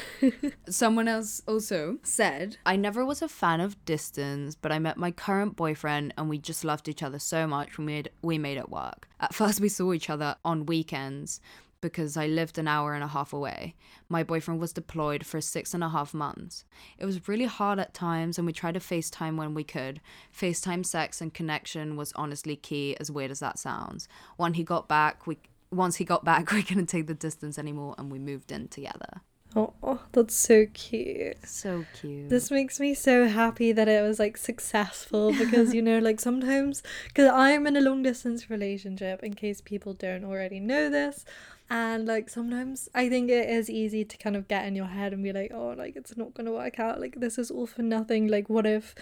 Someone 0.70 1.08
else 1.08 1.42
also 1.46 1.98
said, 2.02 2.56
I 2.64 2.76
never 2.76 3.04
was 3.04 3.20
a 3.20 3.28
fan 3.28 3.60
of 3.60 3.82
distance, 3.84 4.54
but 4.54 4.72
I 4.72 4.78
met 4.78 4.96
my 4.96 5.10
current 5.10 5.56
boyfriend 5.56 6.14
and 6.16 6.30
we 6.30 6.38
just 6.38 6.64
loved 6.64 6.88
each 6.88 7.02
other 7.02 7.18
so 7.18 7.46
much 7.46 7.76
when 7.76 7.86
we 7.86 7.92
made 7.92 8.10
we 8.22 8.38
made 8.38 8.56
it 8.56 8.70
work. 8.70 9.08
At 9.20 9.34
first 9.34 9.60
we 9.60 9.68
saw 9.68 9.92
each 9.92 10.08
other 10.08 10.36
on 10.42 10.64
weekends 10.64 11.38
because 11.84 12.16
I 12.16 12.26
lived 12.26 12.56
an 12.56 12.66
hour 12.66 12.94
and 12.94 13.04
a 13.04 13.08
half 13.08 13.34
away. 13.34 13.74
My 14.08 14.22
boyfriend 14.22 14.58
was 14.58 14.72
deployed 14.72 15.26
for 15.26 15.42
six 15.42 15.74
and 15.74 15.84
a 15.84 15.90
half 15.90 16.14
months. 16.14 16.64
It 16.98 17.04
was 17.04 17.28
really 17.28 17.44
hard 17.44 17.78
at 17.78 17.92
times 17.92 18.38
and 18.38 18.46
we 18.46 18.54
tried 18.54 18.72
to 18.72 18.80
FaceTime 18.80 19.36
when 19.36 19.52
we 19.52 19.64
could. 19.64 20.00
FaceTime 20.34 20.86
sex 20.86 21.20
and 21.20 21.34
connection 21.34 21.94
was 21.94 22.14
honestly 22.16 22.56
key, 22.56 22.96
as 22.98 23.10
weird 23.10 23.30
as 23.30 23.40
that 23.40 23.58
sounds. 23.58 24.08
When 24.38 24.54
he 24.54 24.64
got 24.64 24.88
back, 24.88 25.26
we 25.26 25.36
once 25.70 25.96
he 25.96 26.06
got 26.06 26.24
back, 26.24 26.50
we 26.52 26.62
couldn't 26.62 26.86
take 26.86 27.06
the 27.06 27.12
distance 27.12 27.58
anymore 27.58 27.94
and 27.98 28.10
we 28.10 28.18
moved 28.18 28.50
in 28.50 28.68
together. 28.68 29.20
Oh, 29.56 30.00
that's 30.10 30.34
so 30.34 30.66
cute. 30.74 31.46
So 31.46 31.84
cute. 32.00 32.28
This 32.28 32.50
makes 32.50 32.80
me 32.80 32.92
so 32.92 33.28
happy 33.28 33.70
that 33.70 33.86
it 33.86 34.02
was 34.02 34.18
like 34.18 34.36
successful 34.36 35.32
because 35.32 35.72
you 35.72 35.80
know, 35.80 36.00
like 36.00 36.18
sometimes 36.18 36.82
because 37.06 37.30
I'm 37.30 37.66
in 37.68 37.76
a 37.76 37.80
long 37.80 38.02
distance 38.02 38.50
relationship. 38.50 39.22
In 39.22 39.34
case 39.34 39.60
people 39.60 39.94
don't 39.94 40.24
already 40.24 40.58
know 40.58 40.90
this, 40.90 41.24
And 41.70 42.06
like 42.06 42.28
sometimes 42.28 42.88
I 42.94 43.08
think 43.08 43.30
it 43.30 43.48
is 43.48 43.70
easy 43.70 44.04
to 44.04 44.16
kind 44.18 44.36
of 44.36 44.48
get 44.48 44.66
in 44.66 44.76
your 44.76 44.86
head 44.86 45.12
and 45.14 45.22
be 45.24 45.32
like, 45.32 45.50
oh, 45.54 45.74
like 45.76 45.96
it's 45.96 46.16
not 46.16 46.34
going 46.34 46.46
to 46.46 46.52
work 46.52 46.78
out. 46.78 47.00
Like 47.00 47.20
this 47.20 47.38
is 47.38 47.50
all 47.50 47.66
for 47.66 47.82
nothing. 47.82 48.28
Like, 48.28 48.50
what 48.50 48.66
if 48.66 48.94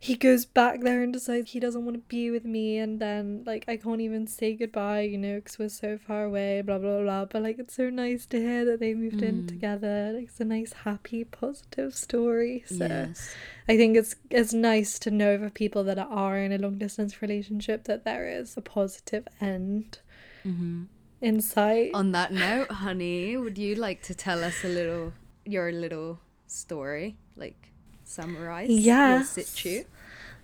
he 0.00 0.16
goes 0.16 0.44
back 0.44 0.80
there 0.80 1.02
and 1.02 1.12
decides 1.12 1.52
he 1.52 1.60
doesn't 1.60 1.84
want 1.84 1.94
to 1.94 2.02
be 2.08 2.30
with 2.30 2.44
me 2.44 2.78
and 2.78 3.00
then 3.00 3.44
like 3.46 3.64
I 3.68 3.76
can't 3.76 4.00
even 4.00 4.26
say 4.26 4.54
goodbye, 4.54 5.02
you 5.02 5.18
know, 5.18 5.36
because 5.36 5.58
we're 5.58 5.68
so 5.68 5.98
far 5.98 6.24
away, 6.24 6.62
blah 6.62 6.78
blah 6.78 7.00
blah. 7.00 7.26
But 7.26 7.42
like 7.42 7.58
it's 7.60 7.74
so 7.74 7.90
nice 7.90 8.26
to 8.26 8.38
hear 8.38 8.64
that 8.64 8.80
they 8.80 8.92
moved 8.92 9.22
in 9.22 9.44
Mm. 9.44 9.48
together. 9.48 10.12
Like 10.12 10.24
it's 10.24 10.40
a 10.40 10.44
nice, 10.44 10.72
happy, 10.72 11.22
positive 11.24 11.94
story. 11.94 12.64
So 12.66 12.86
Yes. 12.86 13.34
I 13.68 13.76
think 13.76 13.96
it's 13.96 14.16
it's 14.30 14.52
nice 14.52 14.98
to 15.00 15.10
know 15.12 15.38
for 15.38 15.48
people 15.48 15.84
that 15.84 15.98
are 15.98 16.38
in 16.38 16.50
a 16.50 16.58
long 16.58 16.76
distance 16.76 17.22
relationship 17.22 17.84
that 17.84 18.04
there 18.04 18.28
is 18.28 18.56
a 18.56 18.60
positive 18.62 19.28
end 19.40 20.00
Mm-hmm. 20.44 20.84
In 21.20 21.40
sight. 21.40 21.90
On 21.94 22.12
that 22.12 22.32
note, 22.32 22.70
honey, 22.70 23.36
would 23.36 23.58
you 23.58 23.74
like 23.74 24.02
to 24.02 24.14
tell 24.14 24.42
us 24.42 24.64
a 24.64 24.68
little 24.68 25.12
your 25.44 25.72
little 25.72 26.18
story, 26.46 27.16
like 27.36 27.70
summarize 28.04 28.70
your 28.70 29.24
situ? 29.24 29.84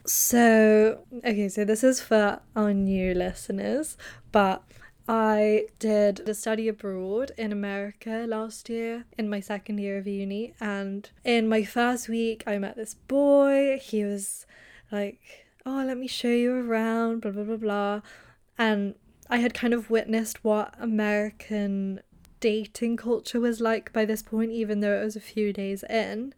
So, 0.06 1.00
okay, 1.24 1.48
so 1.48 1.64
this 1.64 1.82
is 1.82 2.00
for 2.00 2.40
our 2.54 2.72
new 2.72 3.12
listeners, 3.12 3.96
but 4.30 4.62
I 5.08 5.66
did 5.78 6.28
a 6.28 6.34
study 6.34 6.68
abroad 6.68 7.32
in 7.36 7.52
America 7.52 8.24
last 8.28 8.68
year 8.68 9.04
in 9.16 9.28
my 9.28 9.40
second 9.40 9.78
year 9.78 9.98
of 9.98 10.06
uni. 10.06 10.54
And 10.60 11.08
in 11.24 11.48
my 11.48 11.64
first 11.64 12.08
week, 12.08 12.44
I 12.46 12.58
met 12.58 12.76
this 12.76 12.94
boy. 12.94 13.78
He 13.80 14.04
was 14.04 14.46
like, 14.90 15.46
Oh, 15.64 15.82
let 15.84 15.96
me 15.96 16.06
show 16.06 16.28
you 16.28 16.54
around, 16.54 17.22
blah, 17.22 17.32
blah, 17.32 17.44
blah, 17.44 17.56
blah. 17.56 18.00
And 18.56 18.94
I 19.28 19.38
had 19.38 19.54
kind 19.54 19.74
of 19.74 19.90
witnessed 19.90 20.44
what 20.44 20.74
American 20.78 22.00
dating 22.40 22.96
culture 22.96 23.40
was 23.40 23.60
like 23.60 23.92
by 23.92 24.04
this 24.04 24.22
point, 24.22 24.52
even 24.52 24.80
though 24.80 25.00
it 25.00 25.04
was 25.04 25.16
a 25.16 25.20
few 25.20 25.52
days 25.52 25.82
in, 25.84 26.34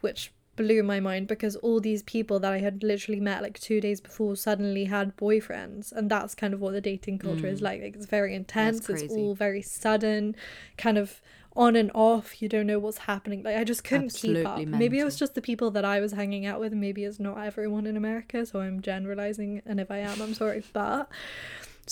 which 0.00 0.32
blew 0.54 0.82
my 0.82 1.00
mind 1.00 1.26
because 1.26 1.56
all 1.56 1.80
these 1.80 2.02
people 2.02 2.38
that 2.38 2.52
I 2.52 2.58
had 2.58 2.82
literally 2.82 3.20
met 3.20 3.42
like 3.42 3.58
two 3.58 3.80
days 3.80 4.00
before 4.00 4.36
suddenly 4.36 4.84
had 4.84 5.16
boyfriends, 5.16 5.92
and 5.92 6.10
that's 6.10 6.34
kind 6.34 6.54
of 6.54 6.60
what 6.60 6.72
the 6.72 6.80
dating 6.80 7.18
culture 7.18 7.46
is 7.46 7.62
like. 7.62 7.82
Like 7.82 7.96
it's 7.96 8.06
very 8.06 8.34
intense. 8.34 8.88
It's 8.88 9.12
all 9.12 9.34
very 9.34 9.62
sudden, 9.62 10.36
kind 10.76 10.98
of 10.98 11.20
on 11.54 11.76
and 11.76 11.90
off. 11.94 12.40
You 12.40 12.48
don't 12.48 12.66
know 12.66 12.78
what's 12.78 12.98
happening. 12.98 13.42
Like 13.42 13.56
I 13.56 13.64
just 13.64 13.84
couldn't 13.84 14.14
keep 14.14 14.46
up. 14.46 14.52
Absolutely 14.58 14.78
Maybe 14.78 14.98
it 14.98 15.04
was 15.04 15.16
just 15.16 15.34
the 15.34 15.42
people 15.42 15.70
that 15.72 15.84
I 15.84 16.00
was 16.00 16.12
hanging 16.12 16.46
out 16.46 16.60
with. 16.60 16.72
Maybe 16.72 17.04
it's 17.04 17.20
not 17.20 17.38
everyone 17.38 17.86
in 17.86 17.96
America, 17.96 18.44
so 18.46 18.60
I'm 18.60 18.80
generalizing. 18.80 19.62
And 19.64 19.80
if 19.80 19.90
I 19.90 19.98
am, 19.98 20.20
I'm 20.20 20.34
sorry, 20.34 20.62
but. 20.72 21.08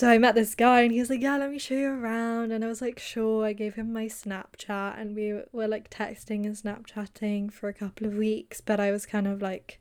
So 0.00 0.08
I 0.08 0.16
met 0.16 0.34
this 0.34 0.54
guy 0.54 0.80
and 0.80 0.92
he 0.92 0.98
was 0.98 1.10
like, 1.10 1.20
Yeah, 1.20 1.36
let 1.36 1.50
me 1.50 1.58
show 1.58 1.74
you 1.74 1.90
around. 1.90 2.52
And 2.52 2.64
I 2.64 2.68
was 2.68 2.80
like, 2.80 2.98
Sure. 2.98 3.44
I 3.44 3.52
gave 3.52 3.74
him 3.74 3.92
my 3.92 4.06
Snapchat 4.06 4.98
and 4.98 5.14
we 5.14 5.42
were 5.52 5.68
like 5.68 5.90
texting 5.90 6.46
and 6.46 6.56
Snapchatting 6.56 7.52
for 7.52 7.68
a 7.68 7.74
couple 7.74 8.06
of 8.06 8.14
weeks. 8.14 8.62
But 8.62 8.80
I 8.80 8.92
was 8.92 9.04
kind 9.04 9.26
of 9.26 9.42
like, 9.42 9.78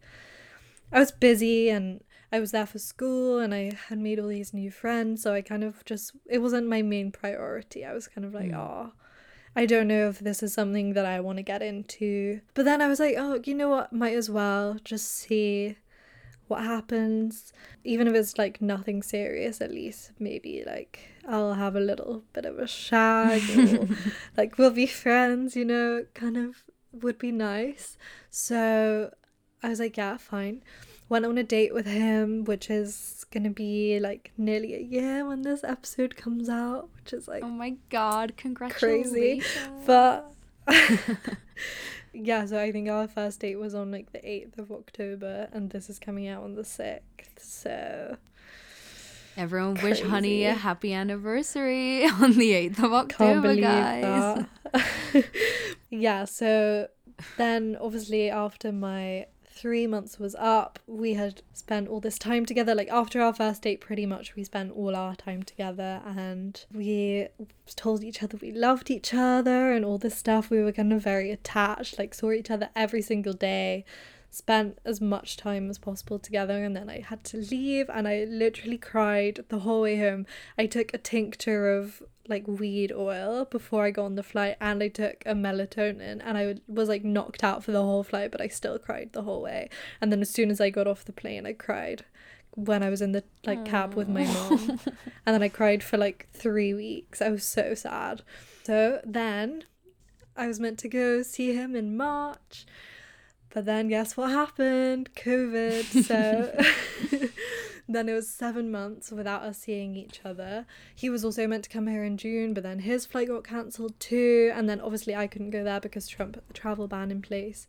I 0.92 1.00
was 1.00 1.14
busy 1.14 1.70
and 1.70 2.04
I 2.34 2.42
was 2.42 2.52
there 2.52 2.66
for 2.66 2.80
school 2.80 3.40
and 3.40 3.54
I 3.56 3.72
had 3.88 3.98
made 3.98 4.20
all 4.20 4.28
these 4.28 4.54
new 4.54 4.72
friends. 4.72 5.24
So 5.24 5.34
I 5.34 5.40
kind 5.42 5.64
of 5.64 5.86
just, 5.86 6.12
it 6.30 6.40
wasn't 6.40 6.68
my 6.68 6.82
main 6.82 7.14
priority. 7.14 7.86
I 7.86 7.94
was 7.94 8.10
kind 8.10 8.26
of 8.26 8.34
like, 8.34 8.52
Oh, 8.52 8.92
I 9.56 9.66
don't 9.66 9.88
know 9.88 10.10
if 10.10 10.20
this 10.20 10.44
is 10.44 10.54
something 10.54 10.96
that 10.96 11.06
I 11.06 11.22
want 11.22 11.38
to 11.38 11.44
get 11.44 11.62
into. 11.62 12.42
But 12.56 12.66
then 12.66 12.82
I 12.82 12.90
was 12.90 13.00
like, 13.00 13.16
Oh, 13.18 13.40
you 13.46 13.56
know 13.56 13.70
what? 13.70 13.94
Might 13.94 14.18
as 14.18 14.30
well 14.30 14.80
just 14.84 15.10
see 15.14 15.78
what 16.50 16.64
happens. 16.64 17.54
Even 17.84 18.08
if 18.08 18.14
it's 18.16 18.38
like 18.38 18.62
nothing 18.62 19.02
serious 19.04 19.62
at 19.62 19.72
least 19.72 20.12
maybe 20.20 20.64
like 20.66 21.00
i'll 21.28 21.54
have 21.54 21.76
a 21.76 21.80
little 21.80 22.24
bit 22.34 22.44
of 22.46 22.58
a 22.60 22.68
shag 22.68 23.42
or 23.58 23.88
like 24.38 24.58
we'll 24.58 24.72
be 24.72 24.88
friends 24.88 25.56
you 25.56 25.64
know 25.64 26.06
kind 26.14 26.36
of 26.38 26.64
would 26.92 27.18
be 27.20 27.32
nice. 27.32 27.98
So 28.30 29.14
i 29.64 29.70
was 29.70 29.80
like 29.80 29.96
yeah 29.98 30.18
fine. 30.18 30.64
Went 31.08 31.26
on 31.26 31.38
a 31.40 31.44
date 31.44 31.74
with 31.74 31.88
him 31.88 32.44
which 32.46 32.70
is 32.70 33.26
gonna 33.32 33.50
be 33.50 34.00
like 34.00 34.32
nearly 34.38 34.76
a 34.76 34.80
year 34.80 35.26
when 35.26 35.42
this 35.44 35.64
episode 35.64 36.16
comes 36.16 36.50
out 36.50 36.90
which 36.96 37.14
is 37.14 37.28
like 37.28 37.44
Oh 37.44 37.50
my 37.50 37.78
god, 37.90 38.34
congratulations. 38.38 39.12
crazy 39.12 39.42
but 39.88 40.32
yeah 42.22 42.46
so 42.46 42.60
i 42.60 42.72
think 42.72 42.90
our 42.90 43.08
first 43.08 43.40
date 43.40 43.58
was 43.58 43.74
on 43.74 43.92
like 43.92 44.12
the 44.12 44.20
8th 44.20 44.58
of 44.58 44.72
october 44.72 45.48
and 45.52 45.70
this 45.72 45.90
is 45.90 46.00
coming 46.00 46.28
out 46.28 46.44
on 46.44 46.56
the 46.56 46.64
6th 46.64 47.02
so 47.38 48.18
Everyone 49.38 49.76
wish 49.76 50.02
Honey 50.02 50.44
a 50.44 50.54
happy 50.54 50.94
anniversary 50.94 52.06
on 52.22 52.34
the 52.34 52.52
8th 52.52 52.84
of 52.84 52.92
October, 52.92 53.56
guys. 53.56 54.44
yeah 55.90 56.26
so 56.26 56.88
then 57.38 57.78
obviously 57.80 58.30
after 58.30 58.74
my 58.74 59.26
three 59.60 59.86
months 59.86 60.18
was 60.18 60.36
up 60.40 60.80
we 60.88 61.16
had 61.16 61.42
spent 61.52 61.90
all 61.90 62.00
this 62.00 62.18
time 62.18 62.46
together 62.46 62.74
like 62.74 62.88
after 62.90 63.22
our 63.22 63.34
first 63.34 63.64
date 63.64 63.82
pretty 63.82 64.06
much 64.06 64.34
we 64.38 64.44
spent 64.44 64.72
all 64.72 64.96
our 64.96 65.16
time 65.18 65.44
together 65.44 66.02
and 66.06 66.66
we 66.74 67.28
told 67.76 68.02
each 68.02 68.24
other 68.24 68.38
we 68.42 68.54
loved 68.54 68.90
each 68.90 69.14
other 69.14 69.74
and 69.74 69.84
all 69.84 69.98
this 69.98 70.16
stuff 70.16 70.50
we 70.50 70.64
were 70.64 70.72
kind 70.72 70.94
of 70.94 71.04
very 71.04 71.30
attached 71.30 72.00
like 72.00 72.14
saw 72.14 72.32
each 72.32 72.50
other 72.50 72.70
every 72.74 73.02
single 73.02 73.34
day 73.34 73.84
spent 74.32 74.78
as 74.86 75.02
much 75.02 75.36
time 75.36 75.70
as 75.70 75.78
possible 75.78 76.20
together 76.20 76.64
and 76.64 76.76
then 76.76 76.90
I 76.90 77.02
had 77.02 77.24
to 77.26 77.38
leave 77.38 77.90
and 77.90 78.08
I 78.08 78.26
literally 78.26 78.78
cried 78.78 79.44
the 79.50 79.60
whole 79.60 79.82
way 79.82 79.98
home. 79.98 80.26
I 80.58 80.68
took 80.68 80.94
a 80.94 81.00
tincture 81.00 81.70
of 81.76 82.04
like 82.30 82.48
weed 82.48 82.92
oil 82.92 83.46
before 83.46 83.84
I 83.84 83.92
got 83.92 84.06
on 84.06 84.16
the 84.16 84.24
flight 84.24 84.56
and 84.62 84.82
I 84.82 84.88
took 84.88 85.24
a 85.26 85.34
melatonin 85.34 86.22
and 86.24 86.38
I 86.38 86.56
was 86.68 86.88
like 86.88 87.04
knocked 87.04 87.44
out 87.44 87.64
for 87.64 87.72
the 87.72 87.82
whole 87.82 88.04
flight 88.04 88.32
but 88.32 88.42
I 88.42 88.48
still 88.48 88.78
cried 88.78 89.14
the 89.14 89.24
whole 89.24 89.42
way. 89.42 89.70
And 90.00 90.12
then 90.12 90.22
as 90.22 90.30
soon 90.30 90.52
as 90.52 90.62
I 90.62 90.70
got 90.70 90.88
off 90.88 91.06
the 91.06 91.12
plane 91.12 91.46
I 91.46 91.54
cried 91.54 92.06
when 92.56 92.84
I 92.84 92.90
was 92.90 93.02
in 93.02 93.12
the 93.12 93.24
like 93.46 93.66
cab 93.66 93.96
with 93.96 94.08
my 94.08 94.26
mom. 94.26 94.80
and 95.26 95.34
then 95.34 95.44
I 95.44 95.50
cried 95.50 95.84
for 95.84 95.98
like 95.98 96.28
3 96.34 96.74
weeks. 96.74 97.22
I 97.22 97.30
was 97.30 97.44
so 97.44 97.74
sad. 97.74 98.22
So 98.64 99.02
then 99.04 99.66
I 100.36 100.48
was 100.48 100.60
meant 100.60 100.80
to 100.80 100.88
go 100.88 101.22
see 101.24 101.54
him 101.54 101.76
in 101.76 101.98
March. 101.98 102.66
But 103.52 103.66
then 103.66 103.88
guess 103.88 104.16
what 104.16 104.30
happened? 104.30 105.10
COVID. 105.16 106.06
So 106.06 106.56
then 107.90 108.08
it 108.08 108.14
was 108.14 108.30
seven 108.30 108.72
months 108.72 109.12
without 109.12 109.42
us 109.42 109.58
seeing 109.58 109.96
each 109.96 110.22
other. 110.24 110.66
He 110.96 111.10
was 111.10 111.26
also 111.26 111.48
meant 111.48 111.64
to 111.64 111.70
come 111.70 111.88
here 111.88 112.04
in 112.04 112.18
June, 112.18 112.54
but 112.54 112.62
then 112.64 112.80
his 112.80 113.06
flight 113.06 113.28
got 113.28 113.44
cancelled 113.44 114.00
too. 114.00 114.52
And 114.54 114.70
then 114.70 114.80
obviously 114.80 115.16
I 115.16 115.26
couldn't 115.26 115.50
go 115.50 115.64
there 115.64 115.80
because 115.80 116.08
Trump 116.08 116.34
put 116.34 116.48
the 116.48 116.54
travel 116.54 116.88
ban 116.88 117.10
in 117.10 117.22
place. 117.22 117.68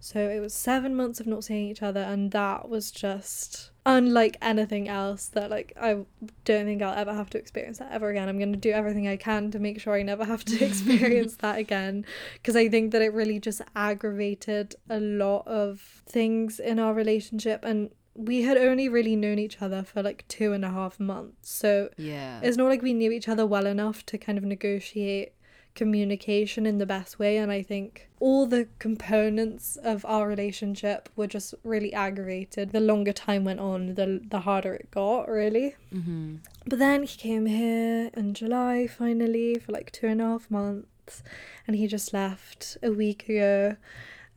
So 0.00 0.28
it 0.28 0.40
was 0.40 0.54
seven 0.54 0.94
months 0.94 1.18
of 1.20 1.26
not 1.26 1.44
seeing 1.44 1.68
each 1.68 1.82
other, 1.82 2.00
and 2.00 2.30
that 2.30 2.68
was 2.68 2.90
just 2.92 3.70
unlike 3.84 4.36
anything 4.42 4.88
else 4.88 5.26
that 5.28 5.50
like 5.50 5.72
I 5.80 6.04
don't 6.44 6.66
think 6.66 6.82
I'll 6.82 6.96
ever 6.96 7.14
have 7.14 7.30
to 7.30 7.38
experience 7.38 7.78
that 7.78 7.90
ever 7.90 8.08
again. 8.10 8.28
I'm 8.28 8.38
gonna 8.38 8.56
do 8.56 8.70
everything 8.70 9.08
I 9.08 9.16
can 9.16 9.50
to 9.50 9.58
make 9.58 9.80
sure 9.80 9.94
I 9.94 10.02
never 10.02 10.24
have 10.24 10.44
to 10.44 10.64
experience 10.64 11.36
that 11.36 11.58
again 11.58 12.04
because 12.34 12.54
I 12.54 12.68
think 12.68 12.92
that 12.92 13.02
it 13.02 13.12
really 13.12 13.40
just 13.40 13.60
aggravated 13.74 14.76
a 14.88 15.00
lot 15.00 15.48
of 15.48 16.02
things 16.06 16.60
in 16.60 16.78
our 16.78 16.94
relationship 16.94 17.64
and 17.64 17.90
we 18.18 18.42
had 18.42 18.56
only 18.58 18.88
really 18.88 19.14
known 19.14 19.38
each 19.38 19.62
other 19.62 19.84
for 19.84 20.02
like 20.02 20.26
two 20.26 20.52
and 20.52 20.64
a 20.64 20.70
half 20.70 20.98
months. 20.98 21.50
So 21.50 21.88
Yeah. 21.96 22.40
it's 22.42 22.56
not 22.56 22.68
like 22.68 22.82
we 22.82 22.92
knew 22.92 23.12
each 23.12 23.28
other 23.28 23.46
well 23.46 23.64
enough 23.66 24.04
to 24.06 24.18
kind 24.18 24.36
of 24.36 24.44
negotiate 24.44 25.32
communication 25.74 26.66
in 26.66 26.78
the 26.78 26.86
best 26.86 27.20
way 27.20 27.36
and 27.36 27.52
i 27.52 27.62
think 27.62 28.08
all 28.18 28.46
the 28.46 28.66
components 28.80 29.76
of 29.84 30.04
our 30.06 30.26
relationship 30.26 31.08
were 31.14 31.28
just 31.28 31.54
really 31.62 31.92
aggravated 31.92 32.72
the 32.72 32.80
longer 32.80 33.12
time 33.12 33.44
went 33.44 33.60
on 33.60 33.94
the 33.94 34.20
the 34.28 34.40
harder 34.40 34.74
it 34.74 34.90
got 34.90 35.28
really 35.28 35.76
mm-hmm. 35.94 36.34
but 36.66 36.80
then 36.80 37.04
he 37.04 37.16
came 37.16 37.46
here 37.46 38.10
in 38.14 38.34
july 38.34 38.88
finally 38.88 39.54
for 39.56 39.70
like 39.70 39.92
two 39.92 40.08
and 40.08 40.20
a 40.20 40.24
half 40.24 40.50
months 40.50 41.22
and 41.68 41.76
he 41.76 41.86
just 41.86 42.12
left 42.12 42.76
a 42.82 42.90
week 42.90 43.28
ago 43.28 43.76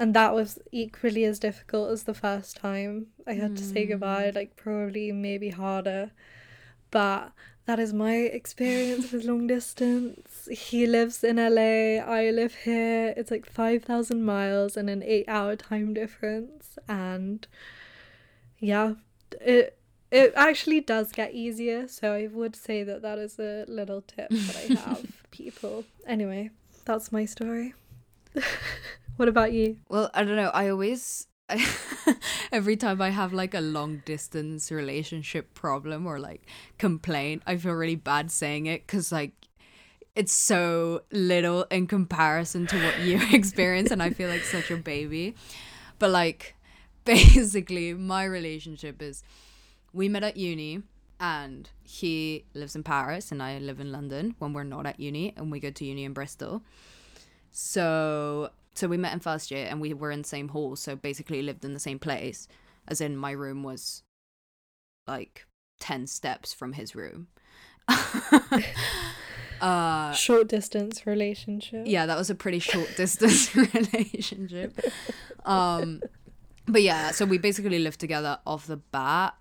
and 0.01 0.13
that 0.13 0.33
was 0.33 0.57
equally 0.71 1.23
as 1.25 1.39
difficult 1.39 1.91
as 1.91 2.03
the 2.03 2.13
first 2.13 2.57
time 2.57 3.07
i 3.27 3.33
had 3.33 3.55
to 3.55 3.63
say 3.63 3.85
goodbye 3.85 4.31
mm. 4.31 4.35
like 4.35 4.55
probably 4.55 5.11
maybe 5.11 5.49
harder 5.49 6.11
but 6.89 7.31
that 7.65 7.79
is 7.79 7.93
my 7.93 8.15
experience 8.15 9.11
with 9.11 9.23
long 9.23 9.47
distance. 9.47 10.49
He 10.51 10.87
lives 10.87 11.23
in 11.23 11.37
LA, 11.37 12.03
I 12.03 12.31
live 12.31 12.55
here. 12.55 13.13
It's 13.15 13.31
like 13.31 13.45
5,000 13.45 14.23
miles 14.23 14.75
and 14.75 14.89
an 14.89 15.03
8 15.03 15.25
hour 15.27 15.55
time 15.55 15.93
difference 15.93 16.77
and 16.89 17.47
yeah, 18.59 18.93
it 19.39 19.77
it 20.11 20.33
actually 20.35 20.81
does 20.81 21.13
get 21.13 21.33
easier, 21.33 21.87
so 21.87 22.11
I 22.11 22.27
would 22.27 22.53
say 22.53 22.83
that 22.83 23.01
that 23.01 23.17
is 23.17 23.39
a 23.39 23.63
little 23.69 24.01
tip 24.01 24.29
that 24.29 24.57
I 24.57 24.73
have 24.89 25.05
people. 25.31 25.85
Anyway, 26.05 26.49
that's 26.83 27.13
my 27.13 27.23
story. 27.23 27.73
what 29.17 29.27
about 29.27 29.53
you? 29.53 29.77
Well, 29.89 30.09
I 30.13 30.23
don't 30.23 30.35
know. 30.35 30.49
I 30.49 30.69
always, 30.69 31.27
every 32.51 32.75
time 32.75 33.01
I 33.01 33.09
have 33.09 33.33
like 33.33 33.53
a 33.53 33.61
long 33.61 34.01
distance 34.05 34.71
relationship 34.71 35.53
problem 35.53 36.05
or 36.05 36.19
like 36.19 36.47
complaint, 36.77 37.43
I 37.45 37.57
feel 37.57 37.73
really 37.73 37.95
bad 37.95 38.31
saying 38.31 38.65
it 38.65 38.85
because 38.85 39.11
like 39.11 39.33
it's 40.15 40.33
so 40.33 41.01
little 41.11 41.63
in 41.65 41.87
comparison 41.87 42.67
to 42.67 42.83
what 42.83 42.99
you 42.99 43.19
experience 43.31 43.91
and 43.91 44.03
I 44.03 44.09
feel 44.09 44.29
like 44.29 44.43
such 44.43 44.71
a 44.71 44.77
baby. 44.77 45.35
But 45.99 46.11
like 46.11 46.55
basically 47.05 47.93
my 47.93 48.23
relationship 48.25 49.01
is 49.01 49.23
we 49.93 50.09
met 50.09 50.23
at 50.23 50.37
uni 50.37 50.83
and 51.19 51.69
he 51.83 52.45
lives 52.53 52.75
in 52.75 52.83
Paris 52.83 53.31
and 53.31 53.41
I 53.43 53.59
live 53.59 53.79
in 53.79 53.91
London 53.91 54.35
when 54.39 54.53
we're 54.53 54.63
not 54.63 54.85
at 54.85 54.99
uni 54.99 55.33
and 55.37 55.51
we 55.51 55.59
go 55.59 55.69
to 55.69 55.85
uni 55.85 56.03
in 56.03 56.13
Bristol. 56.13 56.63
So 57.51 58.49
so 58.73 58.87
we 58.87 58.97
met 58.97 59.13
in 59.13 59.19
first 59.19 59.51
year 59.51 59.67
and 59.69 59.81
we 59.81 59.93
were 59.93 60.11
in 60.11 60.21
the 60.21 60.27
same 60.27 60.49
hall, 60.49 60.75
so 60.75 60.95
basically 60.95 61.41
lived 61.41 61.65
in 61.65 61.73
the 61.73 61.79
same 61.79 61.99
place. 61.99 62.47
As 62.87 63.01
in 63.01 63.15
my 63.15 63.31
room 63.31 63.63
was 63.63 64.03
like 65.07 65.45
10 65.79 66.07
steps 66.07 66.53
from 66.53 66.73
his 66.73 66.95
room. 66.95 67.27
uh 69.61 70.11
short 70.13 70.47
distance 70.47 71.05
relationship. 71.05 71.83
Yeah, 71.85 72.05
that 72.05 72.17
was 72.17 72.29
a 72.29 72.35
pretty 72.35 72.59
short 72.59 72.89
distance 72.97 73.55
relationship. 73.55 74.79
Um 75.45 76.01
but 76.67 76.81
yeah, 76.83 77.11
so 77.11 77.25
we 77.25 77.37
basically 77.37 77.79
lived 77.79 77.99
together 77.99 78.39
off 78.45 78.67
the 78.67 78.77
bat, 78.77 79.35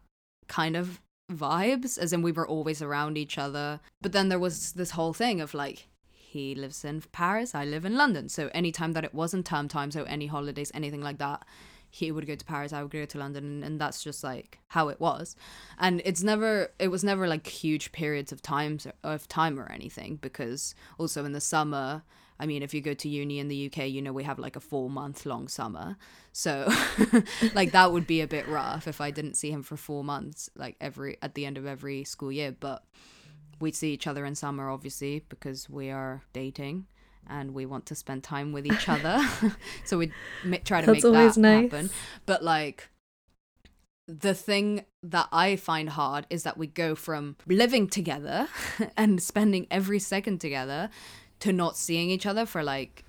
kind 0.49 0.77
of 0.77 1.01
vibes, 1.31 1.99
as 1.99 2.13
in 2.13 2.23
we 2.23 2.33
were 2.33 2.49
always 2.49 2.83
around 2.83 3.17
each 3.17 3.39
other. 3.39 3.81
But 4.01 4.13
then 4.13 4.29
there 4.29 4.39
was 4.39 4.73
this 4.73 4.93
whole 4.93 5.13
thing 5.13 5.41
of 5.41 5.55
like, 5.55 5.87
he 6.31 6.55
lives 6.55 6.85
in 6.85 7.03
Paris, 7.11 7.57
I 7.57 7.65
live 7.65 7.85
in 7.85 7.97
London. 7.97 8.29
So 8.29 8.51
anytime 8.55 8.93
that 8.93 9.03
it 9.03 9.13
wasn't 9.13 9.47
term 9.47 9.67
time, 9.67 9.91
so 9.91 10.05
any 10.05 10.29
holidays, 10.29 10.71
anything 10.73 11.01
like 11.01 11.19
that, 11.19 11.45
he 11.91 12.13
would 12.13 12.25
go 12.25 12.37
to 12.37 12.45
Paris, 12.45 12.73
I 12.73 12.83
would 12.83 12.93
go 12.93 13.05
to 13.05 13.19
London, 13.19 13.65
and, 13.65 13.81
that's 13.81 14.05
just 14.05 14.23
like 14.23 14.61
how 14.69 14.91
it 14.91 15.01
was. 15.01 15.35
And 15.77 16.01
it's 16.05 16.23
never, 16.23 16.71
it 16.79 16.87
was 16.87 17.03
never 17.03 17.27
like 17.27 17.49
huge 17.49 17.91
periods 17.91 18.31
of 18.31 18.43
times 18.43 18.87
of 19.03 19.27
time 19.27 19.59
or 19.59 19.69
anything 19.73 20.21
because 20.21 20.77
also 20.99 21.25
in 21.25 21.33
the 21.33 21.41
summer, 21.41 22.05
I 22.39 22.47
mean, 22.47 22.63
if 22.63 22.73
you 22.75 22.81
go 22.81 22.95
to 22.95 23.09
uni 23.09 23.41
in 23.41 23.49
the 23.49 23.67
UK, 23.67 23.89
you 23.89 24.01
know, 24.01 24.13
we 24.13 24.23
have 24.23 24.39
like 24.39 24.55
a 24.55 24.61
four 24.61 24.89
month 24.89 25.27
long 25.27 25.49
summer. 25.49 25.97
So, 26.33 26.73
like, 27.55 27.73
that 27.73 27.91
would 27.91 28.07
be 28.07 28.21
a 28.21 28.29
bit 28.29 28.47
rough 28.47 28.87
if 28.87 29.01
I 29.01 29.11
didn't 29.11 29.35
see 29.35 29.51
him 29.51 29.65
for 29.65 29.77
four 29.77 30.05
months, 30.05 30.49
like, 30.55 30.77
every 30.81 31.19
at 31.23 31.35
the 31.35 31.45
end 31.45 31.59
of 31.59 31.67
every 31.67 32.05
school 32.05 32.31
year. 32.31 32.55
But 32.59 32.85
we 33.61 33.73
see 33.73 33.93
each 33.93 34.07
other 34.07 34.25
in 34.25 34.35
summer, 34.35 34.71
obviously, 34.71 35.25
because 35.29 35.69
we 35.69 35.91
are 35.91 36.23
dating 36.33 36.87
and 37.29 37.55
we 37.55 37.67
want 37.67 37.87
to 37.87 37.95
spend 37.95 38.25
time 38.25 38.53
with 38.53 38.67
each 38.67 38.89
other. 38.89 39.21
so 39.85 39.99
we 39.99 40.13
try 40.65 40.81
to 40.81 40.87
That's 40.87 41.05
make 41.05 41.13
that 41.13 41.37
nice. 41.37 41.71
happen. 41.71 41.91
But, 42.27 42.43
like, 42.43 42.89
the 44.11 44.35
thing 44.35 44.85
that 45.03 45.29
I 45.31 45.57
find 45.57 45.91
hard 45.91 46.27
is 46.31 46.43
that 46.43 46.59
we 46.59 46.67
go 46.67 46.95
from 46.95 47.37
living 47.47 47.89
together 47.89 48.49
and 48.97 49.23
spending 49.23 49.67
every 49.71 49.99
second 49.99 50.41
together 50.41 50.91
to 51.41 51.53
not 51.53 51.77
seeing 51.77 52.11
each 52.11 52.27
other 52.27 52.45
for 52.45 52.63
like 52.63 53.05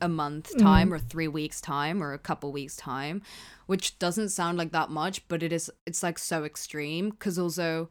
a 0.00 0.08
month 0.08 0.52
mm. 0.54 0.60
time 0.60 0.90
mm. 0.90 0.92
or 0.92 0.98
3 0.98 1.26
weeks 1.28 1.60
time 1.60 2.02
or 2.02 2.12
a 2.12 2.18
couple 2.18 2.52
weeks 2.52 2.76
time 2.76 3.22
which 3.64 3.98
doesn't 3.98 4.28
sound 4.28 4.58
like 4.58 4.72
that 4.72 4.90
much 4.90 5.26
but 5.26 5.42
it 5.42 5.52
is 5.52 5.70
it's 5.86 6.02
like 6.02 6.18
so 6.18 6.44
extreme 6.44 7.12
cuz 7.12 7.38
also 7.38 7.88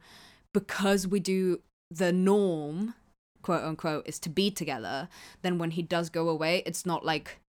because 0.52 1.06
we 1.06 1.18
do 1.18 1.60
the 1.90 2.12
norm 2.12 2.94
quote 3.42 3.62
unquote 3.62 4.06
is 4.08 4.18
to 4.18 4.28
be 4.28 4.50
together 4.50 5.08
then 5.42 5.58
when 5.58 5.70
he 5.70 5.82
does 5.82 6.10
go 6.10 6.28
away 6.28 6.62
it's 6.66 6.84
not 6.84 7.04
like 7.04 7.40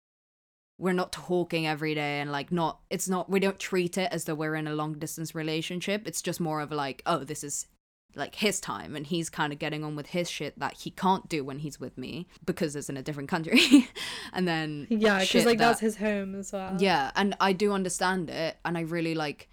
we're 0.79 0.93
not 0.93 1.13
talking 1.13 1.67
every 1.67 1.95
day 1.95 2.21
and 2.21 2.31
like 2.31 2.53
not 2.53 2.81
it's 2.91 3.09
not 3.09 3.31
we 3.31 3.41
don't 3.41 3.59
treat 3.59 3.97
it 3.97 4.09
as 4.13 4.25
though 4.25 4.35
we're 4.35 4.55
in 4.55 4.67
a 4.67 4.75
long 4.75 4.95
distance 4.99 5.35
relationship. 5.35 6.07
It's 6.07 6.21
just 6.21 6.41
more 6.41 6.61
of 6.61 6.71
like 6.71 7.03
oh 7.07 7.19
this 7.19 7.43
is 7.43 7.67
like 8.15 8.37
his 8.37 8.61
time 8.61 8.97
and 8.97 9.07
he's 9.07 9.29
kind 9.29 9.53
of 9.53 9.59
getting 9.59 9.85
on 9.85 9.95
with 9.95 10.09
his 10.09 10.31
shit 10.31 10.59
that 10.59 10.75
he 10.75 10.91
can't 10.91 11.29
do 11.29 11.45
when 11.45 11.59
he's 11.59 11.79
with 11.79 11.99
me 11.99 12.27
because 12.47 12.75
it's 12.75 12.89
in 12.89 12.97
a 12.97 13.03
different 13.03 13.29
country. 13.29 13.89
And 14.33 14.47
then 14.47 14.87
yeah 14.91 15.21
because 15.21 15.47
like 15.47 15.59
that, 15.59 15.69
that's 15.69 15.81
his 15.81 15.97
home 15.97 16.35
as 16.35 16.53
well. 16.53 16.77
Yeah 16.79 17.11
and 17.17 17.35
i 17.41 17.55
do 17.55 17.73
understand 17.73 18.29
it 18.29 18.59
and 18.67 18.77
i 18.77 18.83
really 18.83 19.15
like 19.15 19.49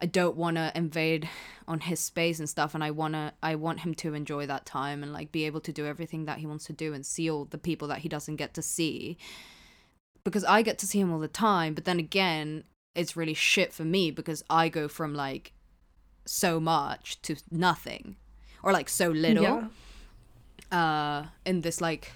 i 0.00 0.06
don't 0.06 0.36
want 0.36 0.56
to 0.56 0.72
invade 0.74 1.28
on 1.66 1.80
his 1.80 2.00
space 2.00 2.38
and 2.38 2.48
stuff 2.48 2.74
and 2.74 2.82
i 2.82 2.90
want 2.90 3.14
to 3.14 3.32
i 3.42 3.54
want 3.54 3.80
him 3.80 3.94
to 3.94 4.14
enjoy 4.14 4.46
that 4.46 4.66
time 4.66 5.02
and 5.02 5.12
like 5.12 5.32
be 5.32 5.44
able 5.44 5.60
to 5.60 5.72
do 5.72 5.86
everything 5.86 6.24
that 6.24 6.38
he 6.38 6.46
wants 6.46 6.64
to 6.64 6.72
do 6.72 6.92
and 6.92 7.04
see 7.04 7.30
all 7.30 7.44
the 7.44 7.58
people 7.58 7.88
that 7.88 7.98
he 7.98 8.08
doesn't 8.08 8.36
get 8.36 8.54
to 8.54 8.62
see 8.62 9.16
because 10.24 10.44
i 10.44 10.62
get 10.62 10.78
to 10.78 10.86
see 10.86 11.00
him 11.00 11.12
all 11.12 11.18
the 11.18 11.28
time 11.28 11.74
but 11.74 11.84
then 11.84 11.98
again 11.98 12.64
it's 12.94 13.16
really 13.16 13.34
shit 13.34 13.72
for 13.72 13.84
me 13.84 14.10
because 14.10 14.42
i 14.50 14.68
go 14.68 14.88
from 14.88 15.14
like 15.14 15.52
so 16.24 16.60
much 16.60 17.20
to 17.22 17.36
nothing 17.50 18.16
or 18.62 18.72
like 18.72 18.88
so 18.88 19.08
little 19.08 19.42
yeah. 19.42 20.76
uh 20.76 21.26
in 21.46 21.62
this 21.62 21.80
like 21.80 22.12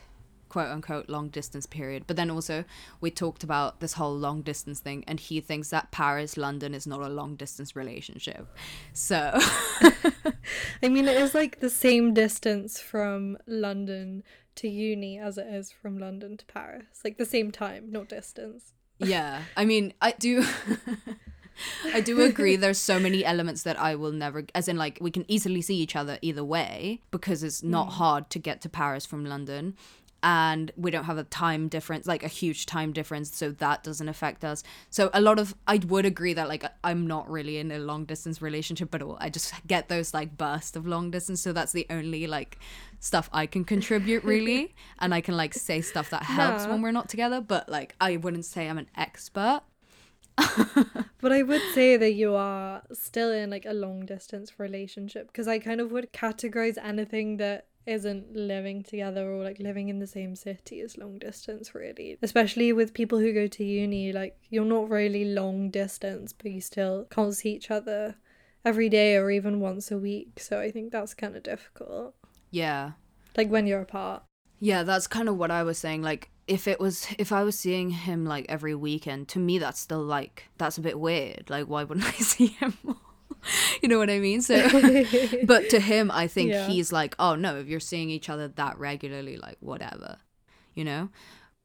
quote 0.53 0.69
unquote 0.69 1.09
long 1.09 1.31
distance 1.31 1.65
period. 1.65 2.05
But 2.07 2.17
then 2.17 2.31
also 2.31 2.65
we 3.01 3.11
talked 3.11 3.43
about 3.43 3.81
this 3.81 3.95
whole 3.95 4.15
long 4.15 4.43
distance 4.43 4.81
thing 4.81 5.03
and 5.09 5.19
he 5.19 5.41
thinks 5.41 5.71
that 5.71 5.91
paris 5.91 6.37
london 6.37 6.75
is 6.75 6.87
not 6.87 7.01
a 7.01 7.09
long 7.09 7.37
distance 7.37 7.75
relationship. 7.75 8.47
So 8.93 9.33
i 10.83 10.89
mean 10.91 11.09
it 11.09 11.17
is 11.17 11.35
like 11.35 11.61
the 11.61 11.71
same 11.71 12.13
distance 12.13 12.79
from 12.79 13.39
london 13.47 14.23
to 14.57 14.69
uni 14.69 15.19
as 15.19 15.39
it 15.39 15.47
is 15.47 15.73
from 15.73 15.99
london 15.99 16.37
to 16.37 16.45
paris. 16.45 17.01
Like 17.03 17.17
the 17.17 17.25
same 17.25 17.51
time 17.51 17.91
not 17.91 18.09
distance. 18.09 18.75
Yeah. 18.99 19.43
I 19.57 19.65
mean 19.65 19.95
i 20.03 20.13
do 20.13 20.45
I 21.93 22.01
do 22.01 22.21
agree 22.23 22.57
there's 22.57 22.79
so 22.79 22.99
many 22.99 23.25
elements 23.25 23.63
that 23.65 23.79
I 23.79 23.95
will 23.95 24.13
never 24.13 24.45
as 24.55 24.69
in 24.69 24.77
like 24.77 24.99
we 25.01 25.11
can 25.11 25.25
easily 25.29 25.63
see 25.63 25.77
each 25.77 25.97
other 25.97 26.19
either 26.23 26.45
way 26.45 27.01
because 27.11 27.43
it's 27.43 27.63
not 27.63 27.89
mm. 27.89 27.93
hard 27.93 28.31
to 28.31 28.39
get 28.39 28.61
to 28.63 28.69
Paris 28.69 29.07
from 29.07 29.25
London 29.25 29.77
and 30.23 30.71
we 30.77 30.91
don't 30.91 31.05
have 31.05 31.19
a 31.19 31.25
time 31.25 31.69
difference 31.69 32.07
like 32.07 32.23
a 32.23 32.29
huge 32.29 32.67
time 32.67 32.93
difference 32.93 33.35
so 33.37 33.51
that 33.51 33.83
doesn't 33.83 34.09
affect 34.09 34.45
us. 34.45 34.63
So 34.91 35.11
a 35.13 35.21
lot 35.21 35.39
of 35.39 35.55
i 35.67 35.77
would 35.89 36.05
agree 36.05 36.35
that 36.35 36.49
like 36.49 36.65
i'm 36.85 37.07
not 37.07 37.29
really 37.31 37.59
in 37.59 37.71
a 37.71 37.79
long 37.79 38.05
distance 38.05 38.41
relationship 38.41 38.95
at 38.95 39.03
all 39.03 39.17
i 39.21 39.29
just 39.29 39.55
get 39.67 39.89
those 39.89 40.15
like 40.15 40.37
bursts 40.37 40.77
of 40.77 40.87
long 40.87 41.11
distance 41.11 41.41
so 41.41 41.53
that's 41.53 41.73
the 41.73 41.87
only 41.91 42.27
like 42.27 42.59
stuff 43.01 43.29
i 43.33 43.47
can 43.47 43.65
contribute 43.65 44.23
really. 44.33 44.75
And 44.99 45.15
i 45.15 45.21
can 45.21 45.37
like 45.37 45.55
say 45.55 45.81
stuff 45.81 46.11
that 46.11 46.23
helps 46.23 46.65
yeah. 46.65 46.71
when 46.71 46.83
we're 46.83 46.93
not 46.93 47.09
together 47.09 47.41
but 47.41 47.69
like 47.69 47.95
i 48.01 48.17
wouldn't 48.17 48.45
say 48.45 48.69
i'm 48.69 48.79
an 48.79 48.89
expert. 48.97 49.63
But 51.23 51.31
I 51.31 51.45
would 51.45 51.63
say 51.73 51.97
that 51.97 52.15
you 52.15 52.35
are 52.35 52.83
still 52.93 53.31
in 53.31 53.49
like 53.49 53.65
a 53.65 53.73
long 53.73 54.05
distance 54.05 54.59
relationship 54.59 55.29
because 55.29 55.47
I 55.47 55.61
kind 55.61 55.81
of 55.81 55.93
would 55.93 56.13
categorize 56.13 56.77
anything 56.83 57.37
that 57.37 57.67
isn't 57.87 58.35
living 58.35 58.83
together 58.83 59.31
or 59.31 59.43
like 59.45 59.59
living 59.59 59.89
in 59.89 59.99
the 59.99 60.07
same 60.07 60.37
city 60.37 60.81
is 60.81 60.99
long 60.99 61.19
distance 61.19 61.75
really. 61.75 62.19
Especially 62.23 62.73
with 62.73 62.95
people 62.95 63.19
who 63.19 63.33
go 63.33 63.47
to 63.47 63.65
uni 63.65 64.13
like 64.13 64.37
you're 64.51 64.65
not 64.65 64.91
really 64.91 65.25
long 65.25 65.71
distance 65.71 66.33
but 66.33 66.51
you 66.51 66.61
still 66.61 67.07
can't 67.11 67.35
see 67.35 67.51
each 67.51 67.71
other 67.71 68.17
every 68.65 68.89
day 68.89 69.17
or 69.17 69.31
even 69.31 69.61
once 69.61 69.91
a 69.91 69.99
week. 69.99 70.39
So 70.39 70.61
i 70.61 70.71
think 70.71 70.93
that's 70.93 71.15
kind 71.15 71.37
of 71.37 71.43
difficult. 71.43 72.15
Yeah. 72.51 72.93
Like 73.37 73.49
when 73.49 73.67
you're 73.67 73.83
apart. 73.83 74.23
Yeah 74.61 74.83
that's 74.83 75.07
kind 75.07 75.29
of 75.29 75.37
what 75.37 75.51
i 75.51 75.63
was 75.63 75.79
saying 75.79 76.03
like 76.03 76.31
if 76.47 76.67
it 76.67 76.81
was 76.81 77.07
if 77.19 77.33
I 77.33 77.45
was 77.45 77.59
seeing 77.59 77.91
him 77.91 78.25
like 78.25 78.47
every 78.49 78.75
weekend, 78.75 79.29
to 79.29 79.39
me 79.39 79.59
that's 79.59 79.81
still 79.81 80.03
like 80.03 80.49
that's 80.59 80.79
a 80.79 80.81
bit 80.81 80.99
weird. 80.99 81.49
Like 81.49 81.67
why 81.67 81.85
wouldn't 81.85 82.07
I 82.21 82.23
see 82.23 82.49
him 82.49 82.77
more? 82.83 82.97
you 83.83 83.89
know 83.89 83.99
what 83.99 84.11
I 84.11 84.19
mean? 84.19 84.43
So 84.43 84.69
but 85.45 85.71
to 85.71 85.81
him 85.81 86.11
I 86.11 86.27
think 86.27 86.51
yeah. 86.51 86.67
he's 86.69 86.93
like, 86.93 87.15
"Oh 87.19 87.35
no, 87.35 87.57
if 87.59 87.67
you're 87.67 87.81
seeing 87.81 88.11
each 88.11 88.29
other 88.29 88.49
that 88.49 88.79
regularly, 88.79 89.37
like 89.37 89.57
whatever." 89.61 90.19
You 90.75 90.85
know? 90.85 91.09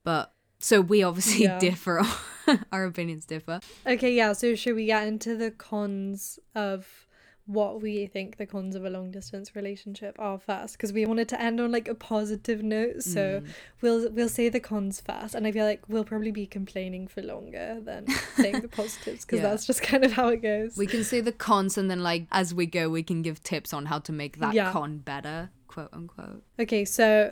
But 0.03 0.33
so 0.59 0.81
we 0.81 1.03
obviously 1.03 1.43
yeah. 1.43 1.59
differ. 1.59 2.01
Our 2.71 2.85
opinions 2.85 3.25
differ. 3.25 3.59
Okay, 3.85 4.13
yeah. 4.13 4.33
So 4.33 4.55
should 4.55 4.75
we 4.75 4.85
get 4.85 5.07
into 5.07 5.35
the 5.35 5.51
cons 5.51 6.39
of 6.55 7.06
what 7.47 7.81
we 7.81 8.05
think 8.05 8.35
the 8.35 8.45
cons 8.45 8.75
of 8.75 8.83
a 8.83 8.89
long 8.89 9.09
distance 9.09 9.55
relationship 9.55 10.15
are 10.19 10.37
first 10.37 10.75
because 10.75 10.91
we 10.91 11.05
wanted 11.05 11.29
to 11.29 11.41
end 11.41 11.61
on 11.61 11.71
like 11.71 11.87
a 11.87 11.95
positive 11.95 12.61
note 12.61 13.01
so 13.01 13.39
mm. 13.39 13.47
we'll 13.79 14.11
we'll 14.11 14.27
say 14.27 14.49
the 14.49 14.59
cons 14.59 15.01
first 15.01 15.33
and 15.33 15.47
i 15.47 15.51
feel 15.51 15.65
like 15.65 15.81
we'll 15.87 16.03
probably 16.03 16.29
be 16.29 16.45
complaining 16.45 17.07
for 17.07 17.21
longer 17.21 17.79
than 17.81 18.05
saying 18.35 18.59
the 18.59 18.67
positives 18.67 19.23
because 19.23 19.39
yeah. 19.39 19.49
that's 19.49 19.65
just 19.65 19.81
kind 19.81 20.03
of 20.03 20.11
how 20.11 20.27
it 20.27 20.41
goes 20.41 20.75
we 20.75 20.85
can 20.85 21.05
say 21.05 21.21
the 21.21 21.31
cons 21.31 21.77
and 21.77 21.89
then 21.89 22.03
like 22.03 22.27
as 22.33 22.53
we 22.53 22.65
go 22.65 22.89
we 22.89 23.01
can 23.01 23.21
give 23.21 23.41
tips 23.41 23.73
on 23.73 23.85
how 23.85 23.97
to 23.97 24.11
make 24.11 24.39
that 24.39 24.53
yeah. 24.53 24.71
con 24.73 24.97
better 24.97 25.49
quote 25.69 25.89
unquote 25.93 26.43
okay 26.59 26.83
so 26.83 27.31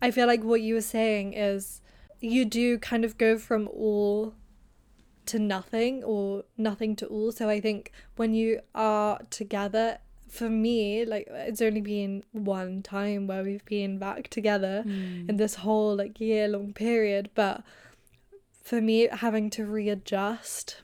i 0.00 0.12
feel 0.12 0.28
like 0.28 0.44
what 0.44 0.60
you 0.60 0.74
were 0.74 0.80
saying 0.80 1.32
is 1.32 1.80
you 2.20 2.44
do 2.44 2.78
kind 2.78 3.04
of 3.04 3.18
go 3.18 3.36
from 3.36 3.68
all 3.68 4.32
to 5.26 5.38
nothing 5.38 6.02
or 6.04 6.44
nothing 6.56 6.96
to 6.96 7.06
all. 7.06 7.32
So 7.32 7.48
I 7.48 7.60
think 7.60 7.92
when 8.16 8.34
you 8.34 8.60
are 8.74 9.20
together, 9.30 9.98
for 10.28 10.50
me, 10.50 11.04
like 11.04 11.28
it's 11.30 11.62
only 11.62 11.80
been 11.80 12.24
one 12.32 12.82
time 12.82 13.26
where 13.26 13.42
we've 13.42 13.64
been 13.64 13.98
back 13.98 14.28
together 14.28 14.84
mm. 14.86 15.28
in 15.28 15.36
this 15.36 15.56
whole 15.56 15.96
like 15.96 16.20
year 16.20 16.48
long 16.48 16.72
period. 16.72 17.30
But 17.34 17.62
for 18.62 18.80
me, 18.80 19.08
having 19.10 19.50
to 19.50 19.64
readjust 19.64 20.82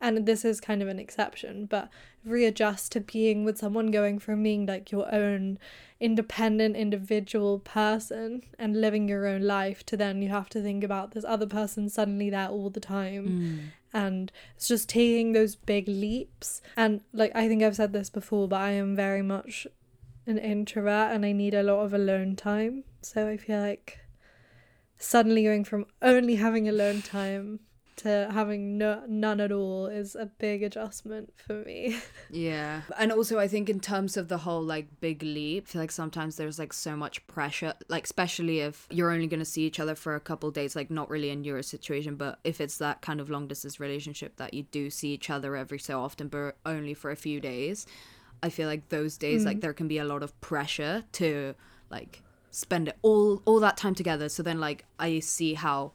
and 0.00 0.26
this 0.26 0.44
is 0.44 0.60
kind 0.60 0.82
of 0.82 0.88
an 0.88 0.98
exception, 0.98 1.66
but 1.66 1.88
readjust 2.26 2.92
to 2.92 3.00
being 3.00 3.44
with 3.44 3.56
someone 3.56 3.90
going 3.90 4.18
from 4.18 4.42
being 4.42 4.66
like 4.66 4.90
your 4.90 5.12
own 5.14 5.58
independent 6.00 6.76
individual 6.76 7.60
person 7.60 8.42
and 8.58 8.80
living 8.80 9.08
your 9.08 9.26
own 9.26 9.42
life 9.42 9.86
to 9.86 9.96
then 9.96 10.20
you 10.20 10.28
have 10.28 10.48
to 10.48 10.60
think 10.60 10.84
about 10.84 11.12
this 11.12 11.24
other 11.24 11.46
person 11.46 11.88
suddenly 11.88 12.28
there 12.28 12.48
all 12.48 12.68
the 12.68 12.80
time. 12.80 13.72
Mm. 13.94 13.98
and 13.98 14.32
it's 14.56 14.68
just 14.68 14.88
taking 14.88 15.32
those 15.32 15.54
big 15.54 15.88
leaps. 15.88 16.60
And 16.76 17.00
like 17.12 17.32
i 17.34 17.48
think 17.48 17.62
i've 17.62 17.76
said 17.76 17.92
this 17.92 18.10
before 18.10 18.48
but 18.48 18.60
i 18.60 18.72
am 18.72 18.94
very 18.94 19.22
much 19.22 19.66
an 20.26 20.38
introvert 20.38 21.12
and 21.12 21.24
i 21.24 21.32
need 21.32 21.54
a 21.54 21.62
lot 21.62 21.84
of 21.84 21.94
alone 21.94 22.36
time. 22.36 22.84
So 23.00 23.28
i 23.28 23.36
feel 23.36 23.60
like 23.60 24.00
suddenly 24.98 25.44
going 25.44 25.64
from 25.64 25.86
only 26.02 26.36
having 26.36 26.68
alone 26.68 27.02
time 27.02 27.60
to 27.96 28.28
having 28.30 28.76
no, 28.76 29.02
none 29.08 29.40
at 29.40 29.50
all 29.50 29.86
is 29.86 30.14
a 30.14 30.26
big 30.26 30.62
adjustment 30.62 31.32
for 31.34 31.62
me 31.64 31.96
Yeah. 32.30 32.82
And 32.98 33.12
also 33.12 33.38
I 33.38 33.48
think 33.48 33.70
in 33.70 33.80
terms 33.80 34.16
of 34.16 34.28
the 34.28 34.38
whole 34.38 34.62
like 34.62 35.00
big 35.00 35.22
leap, 35.22 35.64
I 35.68 35.70
feel 35.70 35.82
like 35.82 35.90
sometimes 35.90 36.36
there's 36.36 36.58
like 36.58 36.72
so 36.72 36.96
much 36.96 37.26
pressure, 37.26 37.74
like 37.88 38.04
especially 38.04 38.60
if 38.60 38.86
you're 38.90 39.10
only 39.10 39.26
gonna 39.26 39.44
see 39.44 39.62
each 39.62 39.80
other 39.80 39.94
for 39.94 40.14
a 40.14 40.20
couple 40.20 40.50
days, 40.50 40.76
like 40.76 40.90
not 40.90 41.08
really 41.08 41.30
in 41.30 41.44
your 41.44 41.62
situation, 41.62 42.16
but 42.16 42.38
if 42.44 42.60
it's 42.60 42.78
that 42.78 43.00
kind 43.00 43.20
of 43.20 43.30
long 43.30 43.46
distance 43.48 43.80
relationship 43.80 44.36
that 44.36 44.54
you 44.54 44.64
do 44.64 44.90
see 44.90 45.12
each 45.12 45.30
other 45.30 45.56
every 45.56 45.78
so 45.78 46.00
often 46.00 46.28
but 46.28 46.56
only 46.66 46.94
for 46.94 47.10
a 47.10 47.16
few 47.16 47.40
days, 47.40 47.86
I 48.42 48.50
feel 48.50 48.68
like 48.68 48.88
those 48.90 49.16
days 49.16 49.44
like 49.44 49.58
mm. 49.58 49.60
there 49.62 49.72
can 49.72 49.88
be 49.88 49.98
a 49.98 50.04
lot 50.04 50.22
of 50.22 50.38
pressure 50.40 51.04
to 51.12 51.54
like 51.90 52.22
spend 52.50 52.88
it 52.88 52.96
all 53.02 53.42
all 53.44 53.60
that 53.60 53.76
time 53.76 53.94
together. 53.94 54.28
So 54.28 54.42
then 54.42 54.60
like 54.60 54.84
I 54.98 55.20
see 55.20 55.54
how 55.54 55.92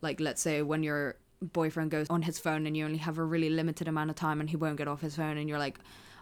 like 0.00 0.20
let's 0.20 0.42
say 0.42 0.62
when 0.62 0.82
your 0.82 1.16
boyfriend 1.52 1.90
goes 1.90 2.06
on 2.10 2.22
his 2.22 2.38
phone 2.38 2.66
and 2.66 2.76
you 2.76 2.84
only 2.84 2.98
have 2.98 3.18
a 3.18 3.24
really 3.24 3.50
limited 3.50 3.88
amount 3.88 4.10
of 4.10 4.16
time 4.16 4.40
and 4.40 4.50
he 4.50 4.56
won't 4.56 4.76
get 4.76 4.88
off 4.88 5.00
his 5.00 5.16
phone 5.16 5.36
and 5.38 5.48
you're 5.48 5.58
like 5.58 5.78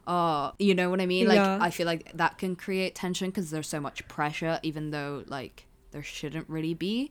oh 0.07 0.53
you 0.59 0.75
know 0.75 0.91
what 0.91 1.01
i 1.01 1.07
mean? 1.07 1.27
Like 1.29 1.37
Yeah. 1.37 1.59
i 1.61 1.71
feel 1.71 1.87
like 1.87 2.11
that 2.15 2.39
can 2.39 2.57
create 2.57 2.95
tension 2.95 3.31
because 3.31 3.51
there's 3.51 3.69
so 3.69 3.81
much 3.81 4.07
pressure 4.09 4.59
even 4.63 4.91
though 4.91 5.25
like 5.27 5.67
there 5.93 6.03
shouldn't 6.03 6.49
really 6.49 6.75
be. 6.75 7.11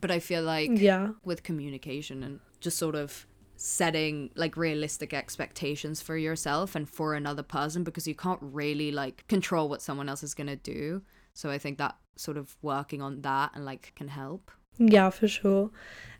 But 0.00 0.10
i 0.10 0.20
feel 0.20 0.42
like 0.42 0.70
yeah. 0.74 1.08
with 1.24 1.42
communication 1.42 2.22
and 2.22 2.40
just 2.60 2.78
sort 2.78 2.94
of 2.94 3.26
setting 3.56 4.30
like 4.36 4.56
realistic 4.56 5.12
expectations 5.12 6.00
for 6.00 6.16
yourself 6.16 6.76
and 6.76 6.88
for 6.88 7.14
another 7.14 7.42
person 7.42 7.82
because 7.82 8.06
you 8.06 8.14
can't 8.14 8.38
really 8.40 8.92
like 8.92 9.26
control 9.26 9.68
what 9.68 9.82
someone 9.82 10.08
else 10.08 10.22
is 10.22 10.32
going 10.34 10.46
to 10.46 10.56
do. 10.56 11.02
So 11.34 11.50
i 11.50 11.58
think 11.58 11.78
that 11.78 11.96
sort 12.16 12.36
of 12.36 12.56
working 12.62 13.02
on 13.02 13.22
that 13.22 13.50
and 13.54 13.64
like 13.64 13.92
can 13.96 14.08
help. 14.08 14.50
Yeah, 14.78 15.10
for 15.10 15.26
sure. 15.26 15.70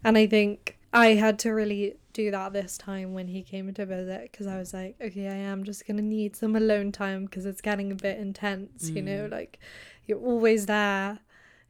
And 0.03 0.19
I 0.19 0.27
think 0.27 0.78
I 0.93 1.09
had 1.09 1.39
to 1.41 1.51
really 1.51 1.97
do 2.13 2.31
that 2.31 2.53
this 2.53 2.79
time 2.79 3.13
when 3.13 3.29
he 3.29 3.43
came 3.43 3.73
to 3.73 3.87
visit 3.87 4.23
because 4.31 4.47
I 4.47 4.59
was 4.59 4.73
like, 4.73 4.97
okay, 5.01 5.29
I 5.29 5.35
am 5.35 5.65
just 5.65 5.87
going 5.87 5.99
to 5.99 6.03
need 6.03 6.35
some 6.35 6.57
alone 6.57 6.93
time 6.93 7.27
because 7.27 7.47
it's 7.47 7.61
getting 7.61 7.93
a 7.93 7.95
bit 7.95 8.19
intense, 8.19 8.91
you 8.91 9.03
know? 9.03 9.29
Mm. 9.29 9.31
Like, 9.31 9.59
you're 10.07 10.19
always 10.19 10.67
there, 10.67 11.19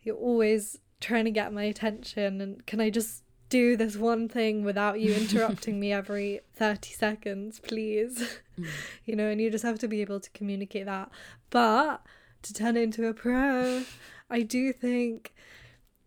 you're 0.03 0.17
always 0.17 0.79
trying 1.01 1.25
to 1.25 1.31
get 1.31 1.53
my 1.53 1.65
attention. 1.65 2.41
And 2.41 2.65
can 2.67 2.81
I 2.81 2.91
just 2.91 3.25
do 3.49 3.77
this 3.77 3.97
one 3.97 4.29
thing 4.29 4.63
without 4.63 5.01
you 5.01 5.13
interrupting 5.15 5.81
me 5.81 5.93
every 6.03 6.41
30 6.55 6.93
seconds, 6.93 7.61
please? 7.61 8.39
Mm. 8.59 8.67
you 9.05 9.15
know, 9.15 9.29
and 9.29 9.41
you 9.41 9.51
just 9.51 9.63
have 9.63 9.79
to 9.79 9.87
be 9.87 10.01
able 10.01 10.19
to 10.19 10.29
communicate 10.31 10.87
that. 10.87 11.13
But 11.49 12.03
to 12.43 12.53
turn 12.53 12.77
into 12.77 13.07
a 13.07 13.15
pro, 13.15 13.85
I 14.29 14.43
do 14.43 14.73
think 14.73 15.33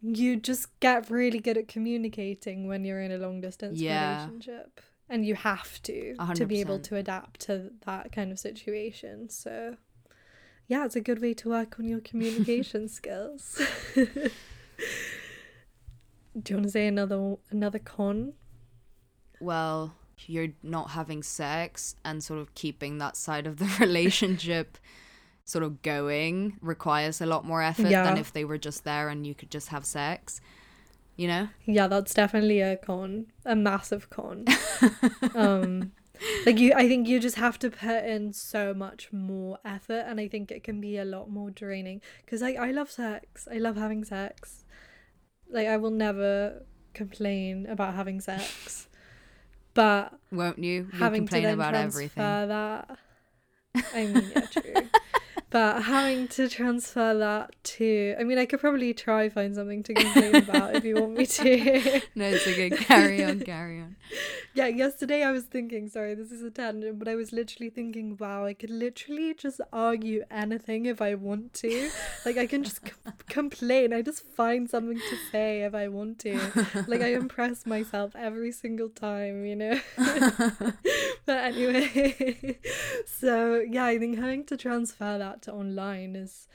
you 0.01 0.35
just 0.35 0.79
get 0.79 1.09
really 1.09 1.39
good 1.39 1.57
at 1.57 1.67
communicating 1.67 2.67
when 2.67 2.83
you're 2.85 3.01
in 3.01 3.11
a 3.11 3.17
long 3.17 3.41
distance 3.41 3.79
Yeah. 3.79 4.25
relationship 4.25 4.81
and 5.09 5.25
you 5.25 5.35
have 5.35 5.81
to 5.83 6.15
A 6.19 6.33
to 6.35 6.45
be 6.45 6.59
able 6.61 6.79
to 6.79 6.95
adapt 6.95 7.41
to 7.41 7.71
that 7.85 8.11
kind 8.11 8.31
of 8.31 8.39
situation. 8.39 9.29
So 9.29 9.77
yeah 10.67 10.85
it's 10.85 10.95
a 10.95 11.01
good 11.01 11.21
way 11.21 11.33
to 11.35 11.49
work 11.49 11.77
on 11.79 11.87
your 11.87 11.99
communication 11.99 12.87
skills. 12.99 13.61
Do 13.95 14.31
you 16.53 16.55
want 16.55 16.63
to 16.65 16.71
say 16.71 16.87
another 16.87 17.35
another 17.51 17.79
con? 17.79 18.33
Well, 19.39 19.95
you're 20.27 20.49
not 20.63 20.91
having 20.91 21.23
sex 21.23 21.95
and 22.05 22.23
sort 22.23 22.39
of 22.39 22.53
keeping 22.55 22.99
that 22.99 23.17
side 23.17 23.45
of 23.47 23.57
the 23.57 23.65
relationship 23.79 24.77
sort 25.45 25.63
of 25.63 25.81
going 25.81 26.57
requires 26.61 27.21
a 27.21 27.25
lot 27.25 27.45
more 27.45 27.61
effort 27.61 27.89
than 27.89 28.17
if 28.17 28.31
they 28.31 28.45
were 28.45 28.57
just 28.57 28.83
there 28.83 29.09
and 29.09 29.25
you 29.27 29.33
could 29.35 29.51
just 29.51 29.69
have 29.69 29.85
sex. 29.85 30.41
You 31.17 31.27
know? 31.27 31.49
yeah 31.65 31.85
that's 31.87 32.13
definitely 32.15 32.61
a 32.61 32.77
con 32.77 33.27
a 33.45 33.55
massive 33.55 34.09
con 34.09 34.45
um 35.35 35.91
like 36.45 36.57
you 36.57 36.73
i 36.75 36.87
think 36.87 37.07
you 37.07 37.19
just 37.19 37.35
have 37.35 37.59
to 37.59 37.69
put 37.69 38.03
in 38.05 38.33
so 38.33 38.73
much 38.73 39.11
more 39.11 39.59
effort 39.63 40.03
and 40.07 40.19
i 40.19 40.27
think 40.27 40.51
it 40.51 40.63
can 40.63 40.79
be 40.81 40.97
a 40.97 41.05
lot 41.05 41.29
more 41.29 41.51
draining 41.51 42.01
because 42.25 42.41
like 42.41 42.57
i 42.57 42.71
love 42.71 42.89
sex 42.89 43.47
i 43.51 43.57
love 43.57 43.75
having 43.75 44.03
sex 44.03 44.63
like 45.49 45.67
i 45.67 45.77
will 45.77 45.91
never 45.91 46.65
complain 46.93 47.65
about 47.67 47.93
having 47.93 48.19
sex 48.19 48.87
but 49.73 50.13
Won't 50.31 50.59
you? 50.59 50.89
You 50.93 50.99
having 50.99 51.27
to 51.27 51.41
then 51.41 51.53
about 51.53 51.69
transfer 51.69 51.99
everything. 51.99 52.47
that 52.49 52.97
i 53.93 54.05
mean 54.05 54.31
yeah 54.35 54.45
true 54.51 54.89
but 55.51 55.83
having 55.83 56.27
to 56.27 56.49
transfer 56.49 57.13
that 57.17 57.51
to 57.63 58.15
i 58.19 58.23
mean 58.23 58.37
i 58.37 58.45
could 58.45 58.59
probably 58.59 58.93
try 58.93 59.29
find 59.29 59.53
something 59.53 59.83
to 59.83 59.93
complain 59.93 60.35
about 60.35 60.75
if 60.75 60.83
you 60.83 60.95
want 60.95 61.13
me 61.13 61.25
to 61.25 62.01
No, 62.15 62.25
it's 62.25 62.47
okay. 62.47 62.69
Carry 62.69 63.23
on, 63.23 63.39
carry 63.53 63.79
on. 63.79 63.95
Yeah, 64.53 64.67
yesterday 64.67 65.23
I 65.23 65.31
was 65.31 65.45
thinking, 65.45 65.87
sorry, 65.87 66.13
this 66.13 66.31
is 66.31 66.43
a 66.43 66.51
tangent, 66.51 66.99
but 66.99 67.07
I 67.07 67.15
was 67.15 67.31
literally 67.31 67.69
thinking, 67.69 68.17
wow, 68.19 68.45
I 68.45 68.53
could 68.53 68.69
literally 68.69 69.33
just 69.33 69.61
argue 69.71 70.23
anything 70.29 70.85
if 70.85 71.01
I 71.01 71.15
want 71.15 71.53
to. 71.55 71.89
Like, 72.25 72.37
I 72.37 72.47
can 72.47 72.63
just 72.63 72.85
c- 72.85 72.93
complain. 73.29 73.93
I 73.93 74.01
just 74.01 74.25
find 74.25 74.69
something 74.69 74.97
to 74.97 75.17
say 75.31 75.63
if 75.63 75.73
I 75.73 75.87
want 75.87 76.19
to. 76.19 76.37
Like, 76.87 77.01
I 77.01 77.13
impress 77.13 77.65
myself 77.65 78.15
every 78.15 78.51
single 78.51 78.89
time, 78.89 79.45
you 79.45 79.55
know? 79.55 79.79
but 81.25 81.37
anyway, 81.45 82.59
so 83.05 83.63
yeah, 83.69 83.85
I 83.85 83.97
think 83.97 84.17
having 84.19 84.43
to 84.45 84.57
transfer 84.57 85.17
that 85.17 85.40
to 85.43 85.53
online 85.53 86.15
is 86.15 86.47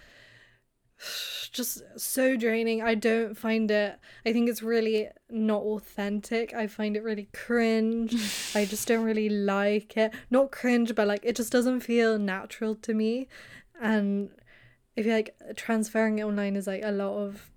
just 1.52 1.82
so 1.96 2.36
draining. 2.36 2.82
I 2.82 2.94
don't 2.94 3.36
find 3.36 3.70
it, 3.70 3.98
I 4.24 4.32
think 4.32 4.48
it's 4.48 4.62
really 4.62 5.08
not 5.30 5.62
authentic. 5.62 6.54
I 6.54 6.66
find 6.66 6.96
it 6.96 7.02
really 7.02 7.28
cringe. 7.32 8.14
I 8.54 8.64
just 8.64 8.88
don't 8.88 9.04
really 9.04 9.28
like 9.28 9.96
it. 9.96 10.12
Not 10.30 10.50
cringe, 10.50 10.94
but 10.94 11.06
like 11.06 11.20
it 11.24 11.36
just 11.36 11.52
doesn't 11.52 11.80
feel 11.80 12.18
natural 12.18 12.74
to 12.76 12.94
me. 12.94 13.28
And 13.80 14.30
I 14.96 15.02
feel 15.02 15.14
like 15.14 15.34
transferring 15.56 16.18
it 16.18 16.24
online 16.24 16.56
is 16.56 16.66
like 16.66 16.82
a 16.84 16.92
lot 16.92 17.16
of. 17.16 17.50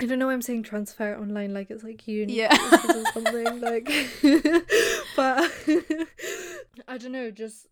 I 0.00 0.06
don't 0.06 0.18
know 0.18 0.26
why 0.26 0.32
I'm 0.32 0.42
saying 0.42 0.62
transfer 0.64 1.14
online 1.16 1.52
like 1.52 1.70
it's 1.70 1.84
like 1.84 2.08
uni 2.08 2.32
Yeah. 2.32 2.56
or 2.72 3.04
something 3.12 3.60
like 3.60 3.84
but 5.16 5.52
I 6.88 6.98
don't 6.98 7.12
know 7.12 7.30
just 7.30 7.68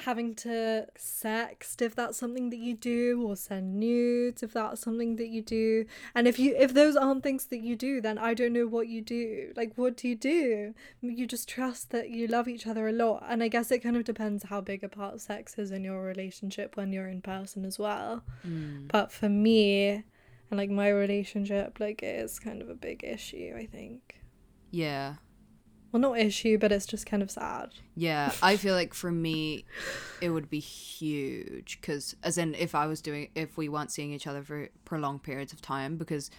having 0.00 0.34
to 0.34 0.86
sext 0.98 1.82
if 1.82 1.94
that's 1.94 2.18
something 2.18 2.50
that 2.50 2.58
you 2.58 2.74
do 2.74 3.22
or 3.26 3.36
send 3.36 3.78
nudes 3.78 4.42
if 4.42 4.52
that's 4.52 4.80
something 4.80 5.16
that 5.16 5.28
you 5.28 5.42
do. 5.42 5.84
And 6.14 6.26
if 6.26 6.38
you 6.38 6.54
if 6.56 6.74
those 6.74 6.96
aren't 6.96 7.22
things 7.22 7.46
that 7.46 7.60
you 7.60 7.76
do 7.76 8.00
then 8.00 8.18
I 8.18 8.34
don't 8.34 8.52
know 8.52 8.66
what 8.66 8.88
you 8.88 9.00
do. 9.00 9.52
Like 9.56 9.72
what 9.76 9.96
do 9.96 10.08
you 10.08 10.16
do? 10.16 10.74
You 11.00 11.26
just 11.26 11.48
trust 11.48 11.90
that 11.90 12.10
you 12.10 12.26
love 12.26 12.48
each 12.48 12.66
other 12.66 12.88
a 12.88 12.92
lot. 12.92 13.24
And 13.28 13.42
I 13.42 13.48
guess 13.48 13.70
it 13.70 13.80
kind 13.80 13.96
of 13.96 14.04
depends 14.04 14.44
how 14.44 14.60
big 14.60 14.82
a 14.84 14.88
part 14.88 15.20
sex 15.20 15.58
is 15.58 15.70
in 15.70 15.84
your 15.84 16.02
relationship 16.02 16.76
when 16.76 16.92
you're 16.92 17.08
in 17.08 17.22
person 17.22 17.64
as 17.64 17.78
well. 17.78 18.22
Mm. 18.46 18.88
but 18.88 19.12
for 19.12 19.28
me 19.28 20.04
and 20.50 20.58
like 20.58 20.70
my 20.70 20.88
relationship 20.88 21.78
like 21.80 22.02
it 22.02 22.16
is 22.24 22.38
kind 22.38 22.60
of 22.60 22.68
a 22.68 22.74
big 22.74 23.04
issue 23.04 23.54
I 23.56 23.66
think. 23.66 24.16
Yeah. 24.70 25.16
Well 25.92 26.00
not 26.00 26.18
issue 26.18 26.58
but 26.58 26.72
it's 26.72 26.86
just 26.86 27.06
kind 27.06 27.22
of 27.22 27.30
sad 27.30 27.70
Yeah, 27.94 28.32
I 28.42 28.56
feel 28.56 28.74
like 28.74 28.94
for 28.94 29.12
me, 29.12 29.64
it 30.20 30.30
would 30.30 30.48
be 30.48 30.58
huge 30.60 31.78
because, 31.80 32.16
as 32.22 32.38
in, 32.38 32.54
if 32.54 32.74
I 32.74 32.86
was 32.86 33.00
doing, 33.02 33.28
if 33.34 33.56
we 33.58 33.68
weren't 33.68 33.90
seeing 33.92 34.12
each 34.12 34.26
other 34.26 34.42
for 34.42 34.68
prolonged 34.86 35.22
periods 35.22 35.52
of 35.52 35.60
time, 35.60 35.96
because 35.98 36.30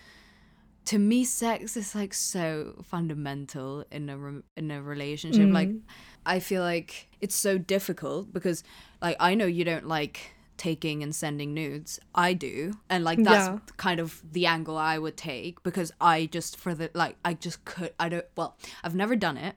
to 0.85 0.97
me, 0.99 1.23
sex 1.23 1.77
is 1.77 1.95
like 1.95 2.13
so 2.13 2.83
fundamental 2.83 3.85
in 3.91 4.09
a 4.09 4.17
re- 4.17 4.41
in 4.57 4.71
a 4.71 4.81
relationship. 4.81 5.49
Like, 5.51 5.69
Mm. 5.69 5.81
I 6.25 6.39
feel 6.39 6.61
like 6.63 7.07
it's 7.21 7.35
so 7.35 7.57
difficult 7.57 8.33
because, 8.33 8.63
like, 9.01 9.15
I 9.19 9.35
know 9.35 9.45
you 9.45 9.63
don't 9.63 9.87
like 9.87 10.32
taking 10.57 11.01
and 11.03 11.13
sending 11.15 11.53
nudes. 11.53 11.99
I 12.15 12.33
do, 12.33 12.73
and 12.89 13.03
like 13.03 13.21
that's 13.23 13.47
Yeah. 13.47 13.59
kind 13.77 13.99
of 13.99 14.21
the 14.31 14.45
angle 14.45 14.77
I 14.77 14.97
would 14.97 15.17
take 15.17 15.61
because 15.63 15.91
I 15.99 16.25
just 16.27 16.57
for 16.57 16.73
the 16.75 16.89
like 16.93 17.15
I 17.25 17.33
just 17.33 17.65
could 17.65 17.93
I 17.99 18.09
don't 18.09 18.25
well 18.37 18.57
I've 18.83 18.95
never 18.95 19.15
done 19.15 19.37
it. 19.37 19.55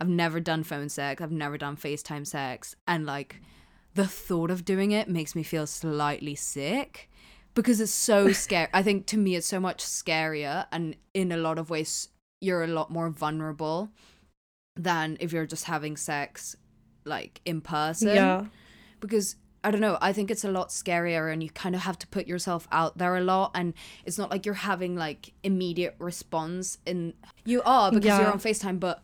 I've 0.00 0.08
never 0.08 0.38
done 0.40 0.62
phone 0.64 0.88
sex. 0.88 1.20
I've 1.22 1.32
never 1.32 1.56
done 1.58 1.76
FaceTime 1.76 2.26
sex. 2.26 2.76
And 2.86 3.06
like 3.06 3.40
the 3.94 4.06
thought 4.06 4.50
of 4.50 4.64
doing 4.64 4.90
it 4.92 5.08
makes 5.08 5.34
me 5.34 5.42
feel 5.42 5.66
slightly 5.66 6.34
sick 6.34 7.10
because 7.54 7.80
it's 7.80 7.92
so 7.92 8.32
scary. 8.44 8.68
I 8.72 8.82
think 8.82 9.06
to 9.06 9.16
me 9.18 9.34
it's 9.36 9.46
so 9.46 9.60
much 9.60 9.82
scarier 9.84 10.66
and 10.72 10.96
in 11.14 11.32
a 11.32 11.36
lot 11.36 11.58
of 11.58 11.70
ways 11.70 12.08
you're 12.40 12.64
a 12.64 12.68
lot 12.68 12.90
more 12.90 13.08
vulnerable 13.10 13.90
than 14.76 15.16
if 15.20 15.32
you're 15.32 15.46
just 15.46 15.64
having 15.64 15.96
sex 15.96 16.56
like 17.04 17.40
in 17.44 17.60
person. 17.60 18.08
Yeah. 18.08 18.46
Because 19.00 19.36
I 19.64 19.70
don't 19.70 19.80
know, 19.80 19.96
I 20.00 20.12
think 20.12 20.30
it's 20.30 20.44
a 20.44 20.50
lot 20.50 20.70
scarier 20.70 21.32
and 21.32 21.42
you 21.42 21.48
kind 21.50 21.74
of 21.74 21.82
have 21.82 21.98
to 22.00 22.06
put 22.08 22.26
yourself 22.26 22.66
out 22.72 22.98
there 22.98 23.16
a 23.16 23.20
lot 23.20 23.52
and 23.54 23.74
it's 24.04 24.18
not 24.18 24.28
like 24.30 24.44
you're 24.44 24.54
having 24.56 24.96
like 24.96 25.32
immediate 25.44 25.94
response 25.98 26.78
in 26.84 27.14
you 27.44 27.62
are 27.64 27.90
because 27.92 28.04
Yeah. 28.06 28.18
you're 28.20 28.32
on 28.32 28.40
FaceTime, 28.40 28.80
but 28.80 29.02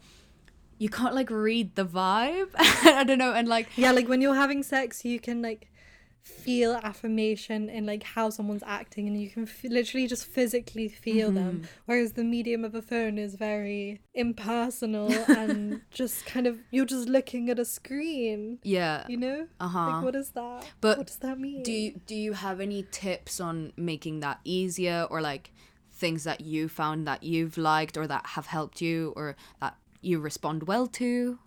you 0.79 0.89
can't 0.89 1.15
like 1.15 1.31
read 1.31 1.75
the 1.77 1.85
vibe. 1.85 2.49
I 2.59 3.05
don't 3.05 3.19
know, 3.19 3.33
and 3.33 3.47
like 3.49 3.69
Yeah, 3.77 3.93
like 3.93 4.09
when 4.09 4.21
you're 4.21 4.35
having 4.35 4.63
sex, 4.63 5.05
you 5.05 5.21
can 5.21 5.43
like 5.43 5.71
feel 6.29 6.75
affirmation 6.83 7.69
in 7.69 7.87
like 7.87 8.03
how 8.03 8.31
someone's 8.31 8.63
acting, 8.67 9.07
and 9.09 9.21
you 9.21 9.29
can 9.31 9.45
f- 9.45 9.65
literally 9.65 10.07
just 10.07 10.27
physically 10.27 10.89
feel 10.89 11.31
them. 11.33 11.63
Whereas 11.87 12.13
the 12.13 12.25
medium 12.25 12.65
of 12.65 12.75
a 12.75 12.83
phone 12.83 13.19
is 13.19 13.35
very 13.35 14.01
impersonal 14.15 15.11
and 15.29 15.81
just 15.91 16.27
kind 16.27 16.47
of 16.47 16.59
you're 16.71 16.85
just 16.87 17.09
looking 17.09 17.51
at 17.51 17.59
a 17.59 17.65
screen. 17.65 18.59
yeah. 18.63 19.05
You 19.09 19.17
know, 19.17 19.47
Uh-huh. 19.61 19.91
like 19.93 20.03
what 20.05 20.15
is 20.15 20.31
that? 20.31 20.65
But 20.81 20.99
what 20.99 21.07
does 21.07 21.17
that 21.19 21.39
mean? 21.39 21.63
Do 21.63 21.73
you 21.73 22.01
do 22.07 22.15
you 22.15 22.33
have 22.35 22.61
any 22.61 22.87
tips 22.91 23.41
on 23.41 23.73
making 23.77 24.21
that 24.21 24.41
easier 24.45 25.07
or 25.11 25.21
like 25.21 25.53
things 25.93 26.25
that 26.25 26.41
you 26.43 26.69
found 26.69 27.07
that 27.09 27.23
you've 27.25 27.59
liked 27.59 27.97
or 27.97 28.07
that 28.07 28.25
have 28.35 28.47
helped 28.47 28.81
you 28.81 29.13
or 29.17 29.35
that 29.61 29.77
you 30.01 30.21
respond 30.21 30.69
well 30.69 30.87
to? 30.87 31.39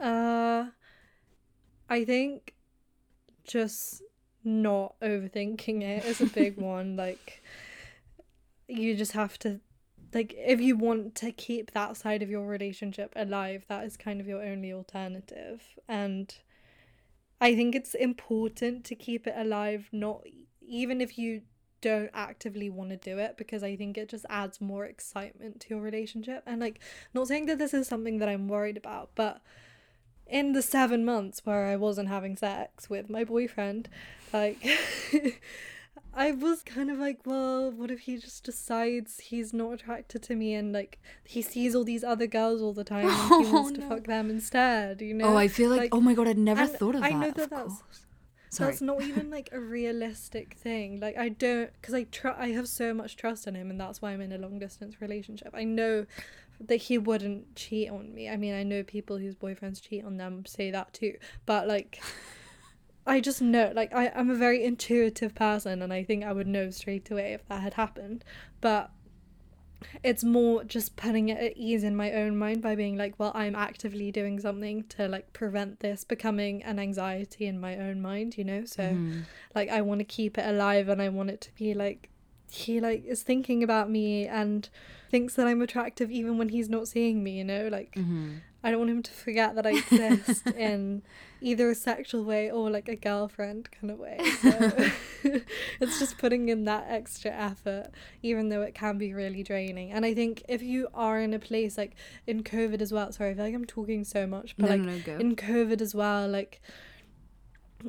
Uh, 0.00 0.66
I 1.88 2.04
think 2.04 2.53
just 3.46 4.02
not 4.44 4.94
overthinking 5.00 5.82
it 5.82 6.04
is 6.04 6.20
a 6.20 6.26
big 6.26 6.56
one. 6.60 6.96
Like, 6.96 7.42
you 8.68 8.94
just 8.96 9.12
have 9.12 9.38
to, 9.40 9.60
like, 10.12 10.34
if 10.36 10.60
you 10.60 10.76
want 10.76 11.14
to 11.16 11.32
keep 11.32 11.72
that 11.72 11.96
side 11.96 12.22
of 12.22 12.30
your 12.30 12.46
relationship 12.46 13.12
alive, 13.16 13.64
that 13.68 13.84
is 13.84 13.96
kind 13.96 14.20
of 14.20 14.26
your 14.26 14.42
only 14.42 14.72
alternative. 14.72 15.62
And 15.88 16.34
I 17.40 17.54
think 17.54 17.74
it's 17.74 17.94
important 17.94 18.84
to 18.84 18.94
keep 18.94 19.26
it 19.26 19.34
alive, 19.36 19.88
not 19.92 20.22
even 20.60 21.00
if 21.00 21.18
you 21.18 21.42
don't 21.80 22.10
actively 22.14 22.70
want 22.70 22.88
to 22.88 22.96
do 22.96 23.18
it 23.18 23.36
because 23.36 23.62
I 23.62 23.76
think 23.76 23.98
it 23.98 24.08
just 24.08 24.24
adds 24.30 24.58
more 24.58 24.86
excitement 24.86 25.60
to 25.60 25.68
your 25.68 25.80
relationship. 25.82 26.42
And 26.46 26.58
like, 26.60 26.80
not 27.12 27.28
saying 27.28 27.44
that 27.46 27.58
this 27.58 27.74
is 27.74 27.86
something 27.86 28.18
that 28.18 28.28
I'm 28.28 28.48
worried 28.48 28.78
about, 28.78 29.10
but 29.14 29.42
in 30.26 30.52
the 30.52 30.62
seven 30.62 31.04
months 31.04 31.42
where 31.44 31.66
I 31.66 31.76
wasn't 31.76 32.08
having 32.08 32.36
sex 32.36 32.88
with 32.90 33.08
my 33.10 33.24
boyfriend, 33.24 33.88
like, 34.32 34.58
I 36.16 36.30
was 36.30 36.62
kind 36.62 36.90
of 36.90 36.98
like, 36.98 37.20
well, 37.26 37.72
what 37.72 37.90
if 37.90 38.00
he 38.00 38.16
just 38.18 38.44
decides 38.44 39.18
he's 39.18 39.52
not 39.52 39.72
attracted 39.72 40.22
to 40.24 40.36
me 40.36 40.54
and 40.54 40.72
like 40.72 41.00
he 41.24 41.42
sees 41.42 41.74
all 41.74 41.82
these 41.84 42.04
other 42.04 42.26
girls 42.28 42.62
all 42.62 42.72
the 42.72 42.84
time 42.84 43.08
and 43.08 43.16
he 43.46 43.50
Oh, 43.50 43.52
wants 43.52 43.78
to 43.78 43.88
fuck 43.88 44.04
them 44.04 44.30
instead, 44.30 45.00
you 45.02 45.12
know? 45.14 45.26
oh, 45.34 45.36
I 45.36 45.48
feel 45.48 45.70
like, 45.70 45.88
oh 45.92 46.00
my 46.00 46.14
god, 46.14 46.28
I'd 46.28 46.38
never 46.38 46.66
thought 46.66 46.94
of 46.94 47.02
I 47.02 47.10
that. 47.10 47.18
know 47.18 47.28
of 47.28 47.34
that 47.34 47.50
that's- 47.50 47.80
course. 47.80 48.00
Sorry. 48.50 48.70
that's 48.70 48.80
not 48.82 49.02
even 49.08 49.30
like 49.30 49.48
a 49.50 49.58
realistic 49.58 50.54
thing. 50.54 51.00
Like 51.00 51.18
I 51.18 51.28
don't 51.28 51.70
because 51.80 51.92
I 51.94 52.04
tr- 52.04 52.28
I 52.38 52.48
have 52.52 52.68
so 52.68 52.94
much 52.94 53.16
trust 53.16 53.48
in 53.48 53.56
him 53.56 53.68
and 53.68 53.80
that's 53.80 54.00
why 54.00 54.12
I'm 54.12 54.20
in 54.20 54.30
a 54.30 54.38
long 54.38 54.60
distance 54.60 55.00
relationship. 55.00 55.48
I 55.52 55.64
know 55.64 56.06
that 56.60 56.76
he 56.76 56.98
wouldn't 56.98 57.56
cheat 57.56 57.90
on 57.90 58.14
me. 58.14 58.28
I 58.28 58.36
mean, 58.36 58.54
I 58.54 58.62
know 58.62 58.82
people 58.82 59.18
whose 59.18 59.34
boyfriends 59.34 59.82
cheat 59.82 60.04
on 60.04 60.16
them 60.16 60.44
say 60.46 60.70
that 60.70 60.92
too. 60.92 61.16
But 61.46 61.66
like 61.68 62.02
I 63.06 63.20
just 63.20 63.42
know 63.42 63.72
like 63.74 63.94
I 63.94 64.10
I'm 64.14 64.30
a 64.30 64.34
very 64.34 64.64
intuitive 64.64 65.34
person 65.34 65.82
and 65.82 65.92
I 65.92 66.04
think 66.04 66.24
I 66.24 66.32
would 66.32 66.46
know 66.46 66.70
straight 66.70 67.10
away 67.10 67.32
if 67.34 67.46
that 67.48 67.60
had 67.60 67.74
happened. 67.74 68.24
But 68.60 68.90
it's 70.02 70.24
more 70.24 70.64
just 70.64 70.96
putting 70.96 71.28
it 71.28 71.38
at 71.38 71.56
ease 71.56 71.84
in 71.84 71.94
my 71.94 72.12
own 72.12 72.36
mind 72.36 72.62
by 72.62 72.74
being 72.74 72.96
like, 72.96 73.14
well, 73.18 73.32
I'm 73.34 73.54
actively 73.54 74.10
doing 74.10 74.40
something 74.40 74.84
to 74.90 75.08
like 75.08 75.32
prevent 75.32 75.80
this 75.80 76.04
becoming 76.04 76.62
an 76.62 76.78
anxiety 76.78 77.46
in 77.46 77.60
my 77.60 77.76
own 77.76 78.00
mind, 78.00 78.36
you 78.38 78.44
know? 78.44 78.64
So 78.64 78.82
Mhm. 78.82 79.24
like 79.54 79.68
I 79.68 79.82
want 79.82 80.00
to 80.00 80.04
keep 80.04 80.38
it 80.38 80.46
alive 80.46 80.88
and 80.88 81.02
I 81.02 81.08
want 81.08 81.30
it 81.30 81.40
to 81.42 81.54
be 81.54 81.74
like 81.74 82.10
he 82.50 82.80
like 82.80 83.04
is 83.04 83.22
thinking 83.22 83.62
about 83.62 83.90
me 83.90 84.26
and 84.26 84.68
thinks 85.14 85.34
that 85.34 85.46
I'm 85.46 85.62
attractive 85.62 86.10
even 86.10 86.38
when 86.38 86.48
he's 86.48 86.68
not 86.68 86.88
seeing 86.88 87.22
me, 87.22 87.32
you 87.38 87.44
know? 87.44 87.68
Like 87.70 87.92
Mhm. 87.94 88.40
I 88.64 88.70
don't 88.70 88.80
want 88.80 88.90
him 88.90 89.02
to 89.02 89.12
forget 89.12 89.54
that 89.56 89.66
I 89.66 89.72
exist 89.82 90.46
in 90.68 91.02
either 91.40 91.68
a 91.70 91.74
sexual 91.74 92.24
way 92.24 92.50
or 92.50 92.70
like 92.70 92.88
a 92.88 92.96
girlfriend 92.96 93.68
kind 93.70 93.90
of 93.92 93.98
way. 93.98 94.18
So 94.42 94.50
it's 95.80 95.98
just 96.00 96.16
putting 96.18 96.48
in 96.48 96.64
that 96.64 96.86
extra 96.88 97.30
effort, 97.30 97.88
even 98.22 98.48
though 98.48 98.62
it 98.62 98.74
can 98.74 98.96
be 98.98 99.12
really 99.14 99.42
draining. 99.42 99.92
And 99.92 100.04
I 100.04 100.14
think 100.14 100.42
if 100.48 100.62
you 100.62 100.88
are 100.94 101.20
in 101.20 101.32
a 101.34 101.38
place 101.38 101.78
like 101.78 101.94
in 102.26 102.42
COVID 102.42 102.80
as 102.80 102.90
well, 102.90 103.12
sorry, 103.12 103.30
I 103.30 103.34
feel 103.34 103.44
like 103.44 103.54
I'm 103.54 103.66
talking 103.66 104.02
so 104.02 104.26
much, 104.26 104.56
but 104.56 104.64
No, 104.64 104.70
like 104.76 104.80
no, 104.80 104.98
no, 105.06 105.16
in 105.20 105.36
COVID 105.36 105.80
as 105.80 105.94
well, 105.94 106.26
like 106.26 106.60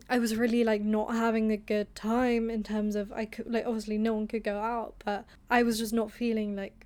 I 0.10 0.20
was 0.20 0.36
really 0.36 0.64
like 0.64 0.82
not 0.82 1.16
having 1.16 1.52
a 1.52 1.58
good 1.58 1.96
time 1.96 2.50
in 2.50 2.64
terms 2.64 2.96
of 2.96 3.12
I 3.14 3.26
could 3.26 3.48
like 3.52 3.66
obviously 3.66 3.98
no 3.98 4.14
one 4.14 4.28
could 4.28 4.44
go 4.44 4.58
out, 4.60 4.96
but 5.06 5.26
I 5.50 5.64
was 5.64 5.78
just 5.80 5.94
not 5.94 6.12
feeling 6.12 6.56
like 6.56 6.85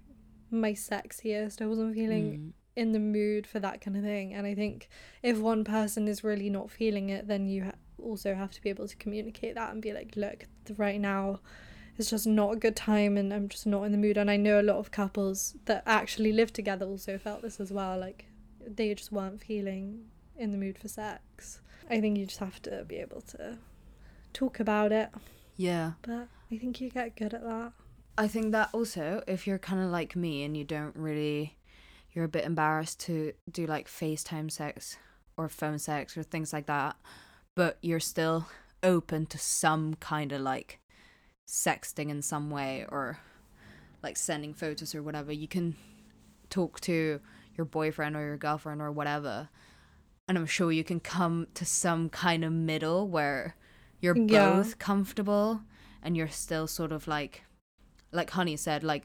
my 0.51 0.73
sexiest. 0.73 1.61
I 1.61 1.65
wasn't 1.67 1.95
feeling 1.95 2.31
Mm. 2.31 2.51
in 2.75 2.91
the 2.93 2.99
mood 2.99 3.45
for 3.47 3.59
that 3.59 3.81
kind 3.81 3.97
of 3.97 4.03
thing. 4.03 4.33
And 4.33 4.45
I 4.47 4.55
think 4.55 4.87
if 5.23 5.37
one 5.39 5.63
person 5.63 6.07
is 6.07 6.23
really 6.23 6.49
not 6.49 6.71
feeling 6.71 7.09
it, 7.09 7.27
then 7.27 7.47
you 7.47 7.65
ha- 7.65 7.71
also 8.01 8.33
have 8.33 8.51
to 8.51 8.61
be 8.61 8.69
able 8.69 8.87
to 8.87 8.95
communicate 8.95 9.55
that 9.55 9.71
and 9.73 9.81
be 9.81 9.91
like, 9.93 10.15
look, 10.15 10.45
right 10.77 10.99
now 10.99 11.39
it's 11.97 12.09
just 12.11 12.25
not 12.25 12.53
a 12.53 12.57
good 12.57 12.75
time 12.77 13.17
and 13.17 13.33
I'm 13.33 13.49
just 13.49 13.67
not 13.67 13.83
in 13.83 13.91
the 13.91 13.97
mood. 13.97 14.17
And 14.17 14.31
I 14.31 14.37
know 14.37 14.61
a 14.61 14.63
lot 14.63 14.77
of 14.77 14.91
couples 14.91 15.55
that 15.65 15.83
actually 15.85 16.31
live 16.31 16.53
together 16.53 16.85
also 16.85 17.17
felt 17.17 17.41
this 17.41 17.59
as 17.59 17.71
well. 17.71 17.99
Like 17.99 18.25
they 18.65 18.93
just 18.93 19.11
weren't 19.11 19.41
feeling 19.43 20.05
in 20.37 20.51
the 20.51 20.57
mood 20.57 20.77
for 20.77 20.87
sex. 20.87 21.59
I 21.89 21.99
think 21.99 22.17
you 22.17 22.25
just 22.25 22.39
have 22.39 22.61
to 22.61 22.85
be 22.87 22.95
able 22.97 23.19
to 23.21 23.57
talk 24.31 24.61
about 24.61 24.91
it. 24.93 25.09
Yeah. 25.57 25.93
But 26.03 26.29
I 26.49 26.57
think 26.57 26.79
you 26.79 26.89
get 26.89 27.17
good 27.17 27.33
at 27.33 27.43
that. 27.43 27.73
I 28.19 28.27
think 28.27 28.51
that 28.51 28.69
also, 28.73 29.23
if 29.27 29.47
you're 29.47 29.57
kind 29.57 29.81
of 29.81 29.91
like 29.91 30.13
me 30.13 30.43
and 30.43 30.55
you 30.57 30.65
don't 30.65 30.93
really, 30.93 31.57
you're 32.11 32.25
a 32.25 32.29
bit 32.29 32.43
embarrassed 32.43 32.99
to 33.01 33.31
do 33.49 33.65
like 33.65 33.87
FaceTime 33.87 34.51
sex 34.51 34.97
or 35.37 35.47
phone 35.47 35.79
sex 35.79 36.17
or 36.17 36.23
things 36.23 36.51
like 36.51 36.65
that, 36.65 36.97
but 37.55 37.77
you're 37.81 38.01
still 38.01 38.47
open 38.83 39.25
to 39.27 39.37
some 39.37 39.93
kind 39.95 40.33
of 40.33 40.41
like 40.41 40.79
sexting 41.47 42.09
in 42.09 42.21
some 42.21 42.49
way 42.49 42.85
or 42.89 43.19
like 44.03 44.17
sending 44.17 44.53
photos 44.53 44.93
or 44.93 45.01
whatever, 45.01 45.31
you 45.31 45.47
can 45.47 45.75
talk 46.49 46.81
to 46.81 47.21
your 47.55 47.65
boyfriend 47.65 48.17
or 48.17 48.21
your 48.21 48.37
girlfriend 48.37 48.81
or 48.81 48.91
whatever. 48.91 49.47
And 50.27 50.37
I'm 50.37 50.45
sure 50.45 50.73
you 50.73 50.83
can 50.83 50.99
come 50.99 51.47
to 51.53 51.65
some 51.65 52.09
kind 52.09 52.43
of 52.43 52.51
middle 52.51 53.07
where 53.07 53.55
you're 54.01 54.17
Yeah. 54.17 54.57
both 54.57 54.77
comfortable 54.77 55.61
and 56.03 56.17
you're 56.17 56.27
still 56.27 56.67
sort 56.67 56.91
of 56.91 57.07
like 57.07 57.43
like 58.11 58.29
honey 58.31 58.55
said 58.55 58.83
like 58.83 59.03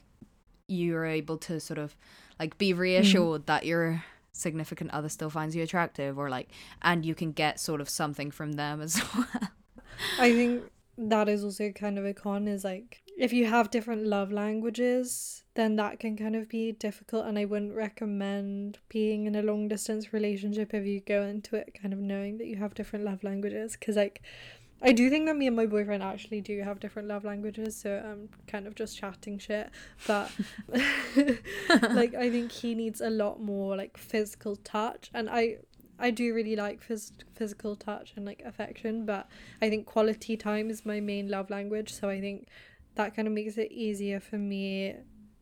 you're 0.67 1.05
able 1.05 1.37
to 1.37 1.59
sort 1.59 1.77
of 1.77 1.95
like 2.39 2.57
be 2.57 2.71
mm-hmm. 2.71 2.79
reassured 2.79 3.45
that 3.45 3.65
your 3.65 4.03
significant 4.31 4.91
other 4.91 5.07
still 5.07 5.29
finds 5.29 5.55
you 5.55 5.63
attractive 5.63 6.17
or 6.17 6.29
like 6.29 6.49
and 6.81 7.05
you 7.05 7.15
can 7.15 7.31
get 7.31 7.59
sort 7.59 7.79
of 7.79 7.87
something 7.87 8.31
from 8.31 8.53
them 8.53 8.81
as 8.81 9.01
well 9.15 9.27
I 10.19 10.33
think 10.33 10.63
that 10.97 11.29
is 11.29 11.43
also 11.43 11.71
kind 11.71 11.97
of 11.97 12.05
a 12.05 12.13
con 12.13 12.47
is 12.47 12.63
like 12.63 13.01
if 13.17 13.31
you 13.31 13.45
have 13.45 13.71
different 13.71 14.05
love 14.05 14.31
languages, 14.31 15.43
then 15.53 15.77
that 15.77 15.99
can 15.99 16.17
kind 16.17 16.35
of 16.35 16.49
be 16.49 16.73
difficult. 16.73 17.25
And 17.25 17.39
I 17.39 17.45
wouldn't 17.45 17.73
recommend 17.73 18.79
being 18.89 19.25
in 19.25 19.35
a 19.35 19.41
long 19.41 19.69
distance 19.69 20.11
relationship 20.11 20.73
if 20.73 20.85
you 20.85 20.99
go 20.99 21.23
into 21.23 21.55
it 21.55 21.77
kind 21.81 21.93
of 21.93 21.99
knowing 21.99 22.37
that 22.39 22.47
you 22.47 22.57
have 22.57 22.73
different 22.73 23.05
love 23.05 23.23
languages. 23.23 23.77
Because, 23.79 23.95
like, 23.95 24.21
I 24.81 24.91
do 24.91 25.09
think 25.09 25.25
that 25.25 25.35
me 25.35 25.47
and 25.47 25.55
my 25.55 25.65
boyfriend 25.65 26.03
actually 26.03 26.41
do 26.41 26.61
have 26.61 26.79
different 26.79 27.07
love 27.07 27.23
languages. 27.23 27.75
So 27.75 28.03
I'm 28.05 28.29
kind 28.47 28.67
of 28.67 28.75
just 28.75 28.97
chatting 28.97 29.39
shit. 29.39 29.69
But, 30.05 30.31
like, 31.89 32.13
I 32.13 32.29
think 32.29 32.51
he 32.51 32.75
needs 32.75 33.01
a 33.01 33.09
lot 33.09 33.41
more, 33.41 33.75
like, 33.75 33.97
physical 33.97 34.55
touch. 34.57 35.09
And 35.13 35.29
I. 35.29 35.57
I 35.97 36.11
do 36.11 36.33
really 36.33 36.57
like 36.57 36.85
phys- 36.85 37.13
physical 37.35 37.77
touch 37.77 38.11
and 38.17 38.25
like 38.25 38.41
affection, 38.43 39.05
but 39.05 39.29
I 39.61 39.69
think 39.69 39.85
quality 39.85 40.35
time 40.35 40.69
is 40.69 40.85
my 40.85 40.99
main 40.99 41.29
love 41.29 41.49
language. 41.49 41.93
So 41.93 42.09
I 42.09 42.19
think 42.19 42.49
that 42.95 43.15
kind 43.15 43.29
of 43.29 43.33
makes 43.33 43.57
it 43.57 43.71
easier 43.71 44.19
for 44.19 44.37
me 44.37 44.95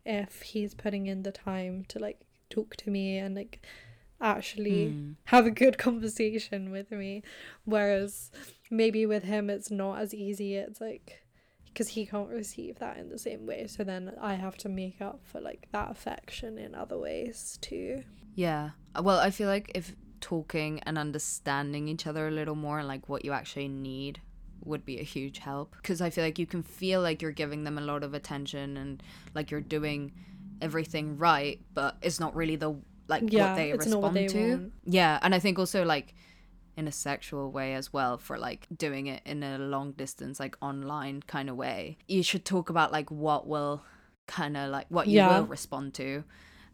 if 0.06 0.44
he's 0.44 0.76
putting 0.76 1.08
in 1.08 1.24
the 1.24 1.32
time 1.32 1.86
to 1.88 1.98
like 1.98 2.20
talk 2.52 2.76
to 2.76 2.92
me 2.92 3.18
and 3.18 3.34
like 3.34 3.66
actually 4.22 4.90
Mm. 4.90 5.16
have 5.26 5.48
a 5.48 5.50
good 5.52 5.78
conversation 5.88 6.70
with 6.70 6.92
me. 6.92 7.24
Whereas 7.66 8.30
maybe 8.74 9.06
with 9.06 9.24
him, 9.24 9.50
it's 9.50 9.72
not 9.72 10.00
as 10.00 10.14
easy. 10.14 10.56
It's 10.56 10.82
like 10.82 11.22
because 11.66 11.90
he 11.90 12.06
can't 12.06 12.30
receive 12.30 12.78
that 12.80 12.98
in 12.98 13.10
the 13.10 13.18
same 13.18 13.48
way. 13.48 13.66
So 13.68 13.84
then 13.84 14.12
I 14.22 14.34
have 14.36 14.58
to 14.58 14.70
make 14.70 15.02
up 15.02 15.22
for 15.24 15.40
like 15.42 15.68
that 15.72 15.90
affection 15.92 16.58
in 16.58 16.76
other 16.76 16.98
ways 16.98 17.58
too. 17.62 18.04
yeah 18.36 18.72
well 19.08 19.20
i 19.20 19.30
feel 19.30 19.48
like 19.48 19.72
if 19.76 19.96
talking 20.20 20.80
and 20.88 20.98
understanding 20.98 21.88
each 21.88 22.06
other 22.08 22.28
a 22.28 22.32
little 22.32 22.56
more 22.56 22.84
like 22.84 23.08
what 23.10 23.24
you 23.26 23.32
actually 23.32 23.68
need 23.68 24.20
would 24.66 24.84
be 24.86 24.98
a 25.00 25.04
huge 25.04 25.38
help 25.40 25.76
because 25.82 26.00
i 26.02 26.10
feel 26.10 26.24
like 26.24 26.40
you 26.40 26.48
can 26.54 26.64
feel 26.64 27.00
like 27.02 27.22
you're 27.22 27.32
giving 27.44 27.64
them 27.64 27.78
a 27.78 27.82
lot 27.82 28.02
of 28.04 28.14
attention 28.16 28.78
and 28.78 29.04
like 29.36 29.52
you're 29.52 29.68
doing 29.78 30.12
everything 30.62 31.18
right 31.18 31.60
but 31.74 31.96
it's 32.02 32.20
not 32.20 32.36
really 32.36 32.56
the 32.56 32.72
like 33.08 33.24
Yeah, 33.28 33.50
what 33.50 33.56
they 33.58 33.72
it's 33.72 33.86
not 33.88 34.02
what 34.02 34.14
respond 34.14 34.18
they 34.18 34.28
to. 34.40 34.50
want. 34.58 34.72
Yeah, 34.86 35.20
and 35.22 35.36
I 35.36 35.40
think 35.40 35.60
also 35.60 35.84
like 35.84 36.16
in 36.76 36.88
a 36.88 36.92
sexual 36.92 37.52
way 37.52 37.74
as 37.76 37.94
well 37.94 38.18
for 38.18 38.38
like 38.38 38.68
doing 38.76 39.08
it 39.08 39.22
in 39.26 39.44
a 39.44 39.58
long 39.58 39.92
distance 39.92 40.40
like 40.40 40.56
online 40.62 41.22
kind 41.28 41.50
of 41.50 41.56
way. 41.56 41.98
You 42.08 42.24
should 42.24 42.46
talk 42.46 42.70
about 42.70 42.92
like 42.92 43.12
what 43.12 43.48
will 43.48 43.84
kind 44.28 44.58
of 44.58 44.70
like 44.72 44.88
what 44.90 45.08
you 45.08 45.18
Yeah. 45.18 45.40
will 45.40 45.46
respond 45.46 45.94
to 45.96 46.24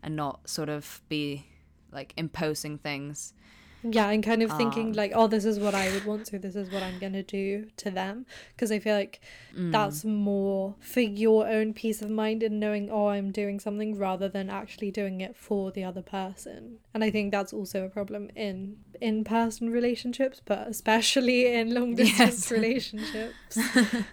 and 0.02 0.16
not 0.16 0.48
sort 0.50 0.70
of 0.70 1.02
be 1.10 1.48
like 1.92 2.14
imposing 2.16 2.78
things. 2.78 3.34
Yeah, 3.82 4.10
and 4.10 4.22
kind 4.24 4.44
of 4.44 4.52
thinking 4.52 4.88
Um, 4.88 4.94
like, 4.94 5.14
oh, 5.16 5.28
this 5.28 5.46
is 5.46 5.58
what 5.58 5.74
I 5.74 5.90
would 5.94 6.04
want, 6.06 6.28
so 6.28 6.38
this 6.38 6.56
is 6.56 6.70
what 6.70 6.84
I'm 6.84 7.00
gonna 7.00 7.24
do 7.24 7.68
to 7.78 7.90
them. 7.90 8.26
Because 8.56 8.72
I 8.72 8.80
feel 8.80 8.96
like 8.96 9.22
Mm. 9.56 9.72
that's 9.72 10.04
more 10.04 10.76
for 10.80 11.00
your 11.00 11.48
own 11.48 11.74
peace 11.74 12.02
of 12.02 12.10
mind 12.10 12.44
and 12.44 12.60
knowing, 12.60 12.90
oh, 12.90 13.08
I'm 13.08 13.32
doing 13.32 13.60
something 13.60 13.98
rather 13.98 14.28
than 14.28 14.50
actually 14.50 14.92
doing 14.92 15.22
it 15.22 15.36
for 15.36 15.72
the 15.72 15.84
other 15.86 16.02
person. 16.02 16.80
And 16.94 17.04
I 17.06 17.10
think 17.10 17.32
that's 17.32 17.54
also 17.54 17.86
a 17.86 17.90
problem 17.90 18.30
in 18.36 18.78
in 19.00 19.24
person 19.24 19.70
relationships, 19.70 20.42
but 20.44 20.68
especially 20.68 21.54
in 21.54 21.74
long 21.74 21.96
distance 22.04 22.52
Yes. 22.52 22.52
relationships. 22.52 23.58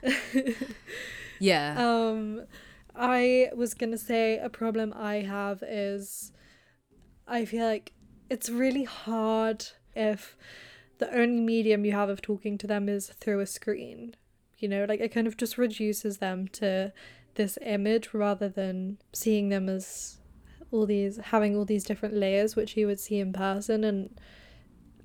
Yeah. 1.39 1.75
Um, 1.77 2.47
I 2.95 3.51
was 3.55 3.75
gonna 3.75 3.99
say 3.99 4.39
a 4.39 4.49
problem 4.49 4.93
I 4.97 5.17
have 5.17 5.63
is 5.67 6.33
I 7.29 7.45
feel 7.45 7.67
like 7.67 7.93
it's 8.31 8.51
really 8.51 8.85
hard 8.85 9.65
if 9.95 10.37
the 10.99 11.13
only 11.15 11.41
medium 11.41 11.85
you 11.85 11.93
have 11.93 12.09
of 12.09 12.23
talking 12.23 12.59
to 12.59 12.67
them 12.67 12.89
is 12.89 13.09
through 13.09 13.41
a 13.41 13.47
screen. 13.47 14.15
You 14.59 14.69
know, 14.69 14.87
like 14.89 15.01
it 15.01 15.13
kind 15.13 15.27
of 15.27 15.37
just 15.37 15.59
reduces 15.59 16.19
them 16.19 16.49
to 16.49 16.93
this 17.35 17.59
image 17.63 18.15
rather 18.15 18.49
than 18.49 18.99
seeing 19.13 19.51
them 19.51 19.69
as 19.69 20.19
all 20.71 20.87
these 20.87 21.19
having 21.19 21.55
all 21.55 21.65
these 21.67 21.85
different 21.85 22.15
layers 22.15 22.57
which 22.57 22.77
you 22.77 22.87
would 22.87 22.99
see 22.99 23.19
in 23.19 23.33
person 23.33 23.85
and 23.85 24.19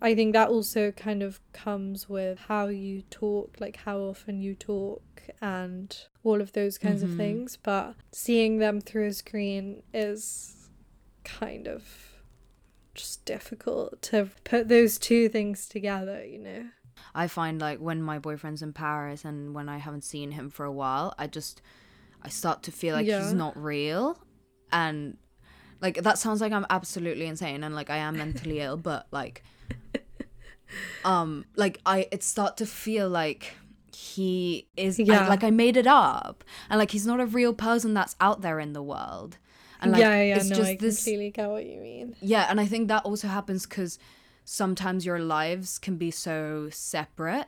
I 0.01 0.15
think 0.15 0.33
that 0.33 0.49
also 0.49 0.91
kind 0.91 1.21
of 1.21 1.39
comes 1.53 2.09
with 2.09 2.39
how 2.39 2.67
you 2.67 3.03
talk, 3.11 3.57
like 3.59 3.75
how 3.75 3.99
often 3.99 4.41
you 4.41 4.55
talk, 4.55 5.03
and 5.39 5.95
all 6.23 6.41
of 6.41 6.53
those 6.53 6.79
kinds 6.79 7.03
of 7.03 7.11
Mhm. 7.11 7.17
things. 7.17 7.57
But 7.61 7.93
seeing 8.11 8.57
them 8.57 8.81
through 8.81 9.05
a 9.07 9.13
screen 9.13 9.83
is 9.93 10.71
kind 11.23 11.67
of 11.67 12.10
just 13.01 13.25
difficult 13.25 14.01
to 14.03 14.29
put 14.43 14.67
those 14.69 14.97
two 14.97 15.27
things 15.29 15.67
together, 15.67 16.23
you 16.25 16.39
know? 16.39 16.65
I 17.15 17.27
find 17.27 17.59
like 17.59 17.79
when 17.79 18.01
my 18.01 18.19
boyfriend's 18.19 18.61
in 18.61 18.73
Paris 18.73 19.25
and 19.25 19.53
when 19.55 19.67
I 19.69 19.77
haven't 19.79 20.03
seen 20.03 20.31
him 20.31 20.49
for 20.49 20.65
a 20.65 20.71
while, 20.71 21.13
I 21.17 21.27
just 21.27 21.61
I 22.21 22.29
start 22.29 22.61
to 22.63 22.71
feel 22.71 22.93
like 22.95 23.07
Yeah. 23.07 23.21
he's 23.23 23.33
not 23.33 23.57
real 23.57 24.19
and 24.71 25.17
like 25.81 26.03
that 26.03 26.19
sounds 26.19 26.39
like 26.41 26.53
I'm 26.53 26.65
absolutely 26.69 27.25
insane 27.25 27.63
and 27.63 27.73
like 27.75 27.89
I 27.89 27.97
am 27.97 28.17
mentally 28.17 28.59
ill, 28.59 28.77
but 28.77 29.07
like 29.11 29.43
um 31.03 31.45
like 31.55 31.79
I 31.85 32.07
it 32.11 32.23
start 32.23 32.57
to 32.57 32.65
feel 32.65 33.09
like 33.09 33.55
he 33.93 34.67
is 34.77 34.99
I- 34.99 35.27
like 35.27 35.43
I 35.43 35.49
made 35.49 35.75
it 35.77 35.87
up 35.87 36.43
and 36.69 36.79
like 36.79 36.91
he's 36.91 37.05
not 37.07 37.19
a 37.19 37.25
real 37.25 37.53
person 37.53 37.93
that's 37.93 38.15
out 38.21 38.41
there 38.41 38.59
in 38.59 38.73
the 38.73 38.83
world. 38.83 39.37
And 39.81 39.91
like 39.91 39.99
yeah, 39.99 40.21
yeah, 40.21 40.37
it's 40.37 40.49
no, 40.49 40.55
just 40.55 40.71
I 40.71 40.75
this 40.79 41.05
completely 41.05 41.31
get 41.31 41.49
what 41.49 41.65
you 41.65 41.79
mean. 41.79 42.15
yeah, 42.21 42.45
and 42.49 42.59
I 42.59 42.65
think 42.65 42.87
that 42.87 43.03
also 43.05 43.27
happens 43.27 43.65
because 43.65 43.97
sometimes 44.45 45.05
your 45.05 45.19
lives 45.19 45.79
can 45.79 45.97
be 45.97 46.11
so 46.11 46.69
separate. 46.71 47.47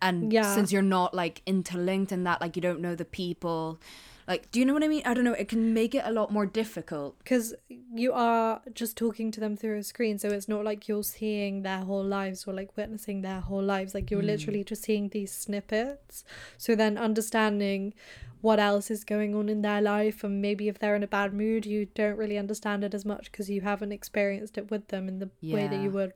And 0.00 0.32
Yeah. 0.32 0.44
since 0.44 0.72
you're 0.72 0.82
not 0.82 1.14
like 1.14 1.42
interlinked 1.46 2.12
in 2.12 2.24
that, 2.24 2.40
like 2.40 2.56
you 2.56 2.62
don't 2.62 2.80
know 2.80 2.94
the 2.94 3.04
people, 3.04 3.80
like, 4.26 4.50
do 4.50 4.60
you 4.60 4.66
know 4.66 4.74
what 4.74 4.84
I 4.84 4.88
mean? 4.88 5.02
I 5.04 5.14
don't 5.14 5.24
know. 5.24 5.32
It 5.32 5.48
can 5.48 5.74
make 5.74 5.94
it 5.94 6.02
a 6.04 6.12
lot 6.12 6.32
more 6.32 6.46
difficult. 6.46 7.18
Because 7.18 7.54
you 7.68 8.12
are 8.12 8.60
just 8.74 8.96
talking 8.96 9.30
to 9.32 9.40
them 9.40 9.56
through 9.56 9.78
a 9.78 9.82
screen, 9.82 10.18
so 10.18 10.28
it's 10.28 10.48
not 10.48 10.64
like 10.64 10.88
you're 10.88 11.02
seeing 11.02 11.62
their 11.62 11.80
whole 11.80 12.04
lives 12.04 12.46
or 12.46 12.54
like 12.54 12.76
witnessing 12.76 13.22
their 13.22 13.40
whole 13.40 13.62
lives. 13.62 13.94
Like 13.94 14.10
you're 14.10 14.20
hmm. 14.20 14.26
literally 14.26 14.64
just 14.64 14.84
seeing 14.84 15.08
these 15.08 15.32
snippets. 15.32 16.24
So 16.58 16.74
then 16.74 16.96
understanding 16.96 17.94
what 18.40 18.58
else 18.58 18.90
is 18.90 19.04
going 19.04 19.34
on 19.34 19.48
in 19.48 19.62
their 19.62 19.80
life, 19.80 20.24
and 20.24 20.42
maybe 20.42 20.68
if 20.68 20.78
they're 20.78 20.96
in 20.96 21.02
a 21.02 21.08
bad 21.08 21.32
mood, 21.32 21.64
you 21.64 21.86
don't 21.94 22.16
really 22.16 22.36
understand 22.36 22.82
it 22.82 22.92
as 22.92 23.04
much 23.04 23.30
because 23.30 23.48
you 23.48 23.60
haven't 23.60 23.92
experienced 23.92 24.58
it 24.58 24.70
with 24.70 24.88
them 24.88 25.08
in 25.08 25.20
the 25.20 25.30
way 25.42 25.68
that 25.68 25.80
you 25.80 25.90
would 25.90 26.12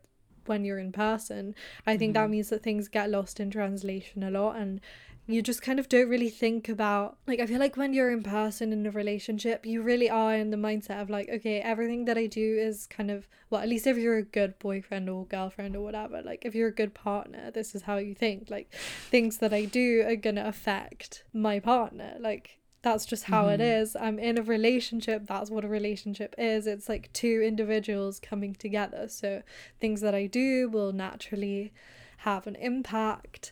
when 0.46 0.64
you're 0.64 0.78
in 0.78 0.92
person. 0.92 1.54
I 1.86 1.96
think 1.96 2.14
that 2.14 2.22
mm-hmm. 2.22 2.32
means 2.32 2.48
that 2.50 2.62
things 2.62 2.88
get 2.88 3.10
lost 3.10 3.40
in 3.40 3.50
translation 3.50 4.22
a 4.22 4.30
lot 4.30 4.56
and 4.56 4.80
you 5.28 5.42
just 5.42 5.60
kind 5.60 5.80
of 5.80 5.88
don't 5.88 6.08
really 6.08 6.28
think 6.28 6.68
about 6.68 7.18
like 7.26 7.40
I 7.40 7.46
feel 7.46 7.58
like 7.58 7.76
when 7.76 7.92
you're 7.92 8.12
in 8.12 8.22
person 8.22 8.72
in 8.72 8.86
a 8.86 8.90
relationship, 8.90 9.66
you 9.66 9.82
really 9.82 10.08
are 10.08 10.34
in 10.34 10.50
the 10.50 10.56
mindset 10.56 11.02
of 11.02 11.10
like, 11.10 11.28
okay, 11.28 11.60
everything 11.60 12.04
that 12.04 12.16
I 12.16 12.26
do 12.26 12.56
is 12.58 12.86
kind 12.86 13.10
of 13.10 13.28
well, 13.50 13.60
at 13.60 13.68
least 13.68 13.86
if 13.86 13.96
you're 13.96 14.18
a 14.18 14.22
good 14.22 14.58
boyfriend 14.58 15.08
or 15.08 15.26
girlfriend 15.26 15.74
or 15.74 15.82
whatever, 15.82 16.22
like 16.22 16.44
if 16.44 16.54
you're 16.54 16.68
a 16.68 16.74
good 16.74 16.94
partner, 16.94 17.50
this 17.50 17.74
is 17.74 17.82
how 17.82 17.96
you 17.96 18.14
think. 18.14 18.50
Like 18.50 18.72
things 19.10 19.38
that 19.38 19.52
I 19.52 19.64
do 19.64 20.04
are 20.06 20.16
gonna 20.16 20.44
affect 20.44 21.24
my 21.32 21.58
partner. 21.58 22.14
Like 22.20 22.58
that's 22.82 23.04
just 23.04 23.24
how 23.24 23.48
it 23.48 23.58
mm-hmm. 23.58 23.82
is. 23.82 23.96
I'm 23.96 24.20
in 24.20 24.38
a 24.38 24.42
relationship. 24.42 25.26
That's 25.26 25.50
what 25.50 25.64
a 25.64 25.68
relationship 25.68 26.36
is. 26.38 26.68
It's 26.68 26.88
like 26.88 27.12
two 27.12 27.42
individuals 27.44 28.20
coming 28.20 28.54
together. 28.54 29.08
So 29.08 29.42
things 29.80 30.02
that 30.02 30.14
I 30.14 30.26
do 30.26 30.68
will 30.68 30.92
naturally 30.92 31.72
have 32.18 32.46
an 32.46 32.54
impact. 32.54 33.50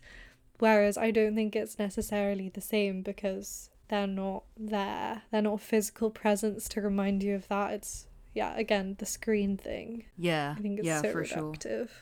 Whereas 0.58 0.96
I 0.96 1.10
don't 1.10 1.34
think 1.34 1.56
it's 1.56 1.78
necessarily 1.78 2.48
the 2.48 2.60
same 2.60 3.02
because 3.02 3.70
they're 3.88 4.06
not 4.06 4.44
there. 4.56 5.22
They're 5.30 5.42
not 5.42 5.60
physical 5.60 6.10
presence 6.10 6.68
to 6.70 6.80
remind 6.80 7.22
you 7.22 7.34
of 7.34 7.48
that. 7.48 7.72
It's 7.72 8.06
yeah, 8.34 8.56
again, 8.56 8.96
the 8.98 9.06
screen 9.06 9.56
thing. 9.56 10.06
Yeah. 10.18 10.54
I 10.58 10.60
think 10.60 10.80
it's 10.80 10.86
yeah, 10.86 11.02
so 11.02 11.12
for 11.12 11.24
sure. 11.24 11.54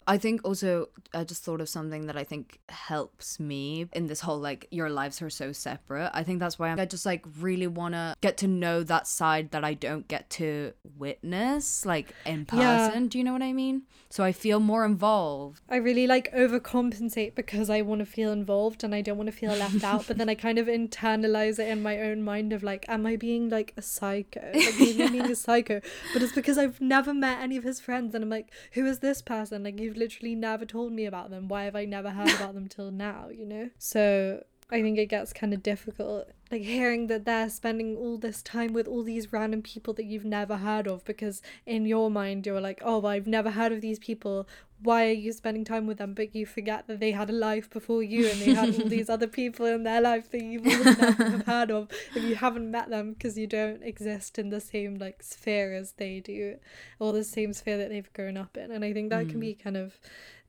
I 0.07 0.17
think 0.17 0.41
also 0.45 0.89
I 1.13 1.25
just 1.25 1.45
thought 1.45 1.61
of 1.61 1.69
something 1.69 2.07
that 2.07 2.17
I 2.17 2.25
think 2.25 2.59
helps 2.71 3.39
me 3.39 3.87
in 3.93 4.07
this 4.07 4.21
whole 4.21 4.39
like 4.39 4.67
your 4.71 4.89
lives 4.89 5.21
are 5.21 5.29
so 5.29 5.53
separate. 5.53 6.11
I 6.15 6.23
think 6.23 6.41
that's 6.41 6.59
why 6.59 6.73
I 6.73 6.85
just 6.87 7.05
like 7.05 7.27
really 7.39 7.67
want 7.67 7.93
to 7.95 8.17
get 8.23 8.39
to 8.39 8.49
know 8.49 8.83
that 8.83 9.07
side 9.07 9.51
that 9.51 9.63
I 9.63 9.75
don't 9.75 10.09
get 10.09 10.31
to 10.31 10.73
witness 10.97 11.85
like 11.85 12.15
in 12.25 12.47
Yeah. 12.51 12.89
person. 12.89 13.09
Do 13.09 13.19
you 13.19 13.25
know 13.25 13.35
what 13.35 13.43
I 13.43 13.53
mean? 13.53 13.83
So 14.13 14.23
I 14.23 14.33
feel 14.33 14.61
more 14.61 14.85
involved. 14.85 15.63
I 15.71 15.77
really 15.77 16.07
like 16.07 16.31
overcompensate 16.35 17.35
because 17.35 17.71
I 17.71 17.81
want 17.81 18.01
to 18.01 18.05
feel 18.05 18.31
involved 18.31 18.85
and 18.85 18.95
I 18.95 19.01
don't 19.01 19.17
want 19.17 19.29
to 19.29 19.35
feel 19.35 19.55
left 19.55 19.83
out. 19.91 20.07
But 20.07 20.19
then 20.19 20.29
I 20.29 20.35
kind 20.35 20.59
of 20.59 20.67
internalize 20.67 21.59
it 21.59 21.67
in 21.67 21.83
my 21.83 21.99
own 21.99 22.23
mind 22.23 22.53
of 22.53 22.63
like, 22.63 22.85
am 22.91 23.07
I 23.07 23.17
being 23.17 23.49
like 23.49 23.73
a 23.79 23.81
psycho? 23.81 24.53
Like 24.55 24.79
maybe 24.79 25.03
I'm 25.03 25.13
being 25.13 25.31
a 25.31 25.35
psycho. 25.35 25.81
But 26.13 26.23
it's 26.23 26.35
because 26.35 26.59
I've 26.59 26.79
never 26.79 27.15
met 27.15 27.41
any 27.41 27.57
of 27.57 27.65
his 27.65 27.81
friends 27.81 28.15
and 28.15 28.23
I'm 28.23 28.29
like, 28.29 28.51
who 28.73 28.85
is 28.85 28.99
this 28.99 29.23
person? 29.23 29.63
Like 29.63 29.81
you've 29.81 29.97
literally 29.97 30.35
never 30.35 30.67
told 30.67 30.93
me 30.93 31.07
about 31.07 31.31
them. 31.31 31.49
Why 31.49 31.65
have 31.65 31.75
I 31.75 31.87
never 31.87 32.11
heard 32.11 32.35
about 32.35 32.53
them 32.53 32.69
till 32.69 32.91
now? 32.91 33.31
You 33.33 33.47
know? 33.47 33.71
So 33.79 34.45
I 34.71 34.81
think 34.81 34.99
it 34.99 35.07
gets 35.07 35.35
kind 35.35 35.53
of 35.53 35.63
difficult, 35.63 36.31
like 36.51 36.63
hearing 36.63 37.07
that 37.09 37.27
they're 37.27 37.51
spending 37.51 37.95
all 37.95 38.17
this 38.17 38.41
time 38.41 38.73
with 38.73 38.89
all 38.89 39.03
these 39.03 39.31
random 39.31 39.61
people 39.61 39.93
that 39.95 40.07
you've 40.07 40.25
never 40.25 40.57
heard 40.57 40.87
of 40.87 41.05
because 41.05 41.43
in 41.67 41.85
your 41.85 42.11
mind 42.11 42.47
you're 42.47 42.61
like, 42.61 42.81
oh, 42.83 42.99
well, 42.99 43.13
I've 43.13 43.27
never 43.27 43.51
heard 43.51 43.73
of 43.73 43.83
these 43.83 43.99
people. 43.99 44.49
Why 44.83 45.09
are 45.09 45.13
you 45.13 45.33
spending 45.33 45.65
time 45.65 45.87
with 45.87 45.99
them? 45.99 46.15
But 46.15 46.35
you 46.35 46.47
forget 46.47 46.87
that 46.87 47.01
they 47.01 47.13
had 47.13 47.29
a 47.29 47.35
life 47.35 47.69
before 47.69 48.03
you 48.03 48.27
and 48.27 48.41
they 48.41 48.55
had 48.55 48.81
all 48.81 48.89
these 48.89 49.11
other 49.11 49.27
people 49.41 49.67
in 49.67 49.83
their 49.83 50.01
life 50.01 50.31
that 50.31 50.43
you 50.43 50.61
would 50.63 50.99
never 50.99 51.25
have 51.25 51.47
heard 51.47 51.71
of 51.71 51.89
if 52.15 52.25
you 52.25 52.37
haven't 52.37 52.71
met 52.71 52.89
them 52.89 53.13
because 53.13 53.37
you 53.37 53.47
don't 53.47 53.83
exist 53.83 54.39
in 54.39 54.49
the 54.49 54.61
same 54.61 54.95
like 54.95 55.23
sphere 55.23 55.75
as 55.75 55.93
they 55.93 56.19
do 56.21 56.57
or 56.99 57.13
the 57.13 57.25
same 57.25 57.53
sphere 57.53 57.77
that 57.77 57.91
they've 57.91 58.13
grown 58.15 58.39
up 58.39 58.57
in. 58.57 58.71
And 58.71 58.85
I 58.85 58.95
think 58.95 59.11
that 59.11 59.29
can 59.29 59.37
mm. 59.37 59.41
be 59.41 59.55
kind 59.55 59.77
of 59.77 60.01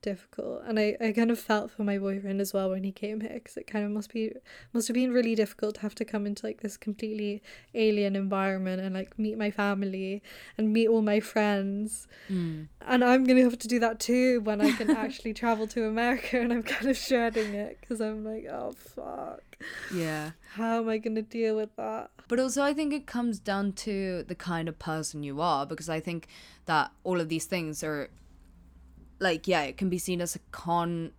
difficult 0.03 0.61
and 0.67 0.79
I, 0.79 0.95
I 1.01 1.11
kind 1.13 1.31
of 1.31 1.39
felt 1.39 1.71
for 1.71 1.83
my 1.83 1.97
boyfriend 1.97 2.39
as 2.41 2.53
well 2.53 2.69
when 2.69 2.83
he 2.83 2.91
came 2.91 3.21
here 3.21 3.31
because 3.33 3.57
it 3.57 3.65
kind 3.65 3.83
of 3.85 3.91
must 3.91 4.13
be 4.13 4.31
must 4.73 4.87
have 4.89 4.93
been 4.95 5.11
really 5.11 5.33
difficult 5.33 5.75
to 5.75 5.81
have 5.81 5.95
to 5.95 6.05
come 6.05 6.25
into 6.27 6.45
like 6.45 6.61
this 6.61 6.77
completely 6.77 7.41
alien 7.73 8.15
environment 8.15 8.81
and 8.81 8.93
like 8.93 9.17
meet 9.17 9.37
my 9.37 9.49
family 9.49 10.21
and 10.57 10.71
meet 10.71 10.87
all 10.87 11.01
my 11.01 11.19
friends 11.19 12.07
Mm. 12.29 12.67
and 12.81 13.03
I'm 13.03 13.23
gonna 13.25 13.41
have 13.41 13.57
to 13.59 13.67
do 13.67 13.79
that 13.79 13.99
too 13.99 14.39
when 14.41 14.61
I 14.61 14.71
can 14.71 14.89
actually 14.91 15.33
travel 15.41 15.67
to 15.67 15.85
America 15.85 16.39
and 16.39 16.53
I'm 16.53 16.63
kind 16.63 16.87
of 16.89 16.97
dreading 17.07 17.53
it 17.53 17.77
because 17.81 17.99
I'm 17.99 18.23
like 18.23 18.45
oh 18.49 18.73
fuck 18.77 19.41
Yeah. 19.93 20.31
how 20.55 20.79
am 20.79 20.89
I 20.89 20.97
gonna 20.99 21.21
deal 21.21 21.55
with 21.57 21.75
that 21.77 22.11
But 22.29 22.39
also, 22.39 22.61
I 22.63 22.73
think 22.73 22.93
it 22.93 23.05
comes 23.05 23.39
down 23.39 23.73
to 23.85 24.23
the 24.27 24.35
kind 24.35 24.67
of 24.69 24.79
person 24.79 25.23
you 25.23 25.41
are 25.41 25.65
because 25.65 25.89
I 25.89 25.99
think 25.99 26.27
that 26.65 26.91
all 27.03 27.19
of 27.19 27.27
these 27.29 27.45
things 27.45 27.83
are 27.83 28.09
like, 29.23 29.47
yeah, 29.47 29.63
it 29.63 29.77
can 29.77 29.89
be 29.89 29.97
seen 29.97 30.21
as 30.21 30.35
a 30.35 30.39
con, 30.51 31.13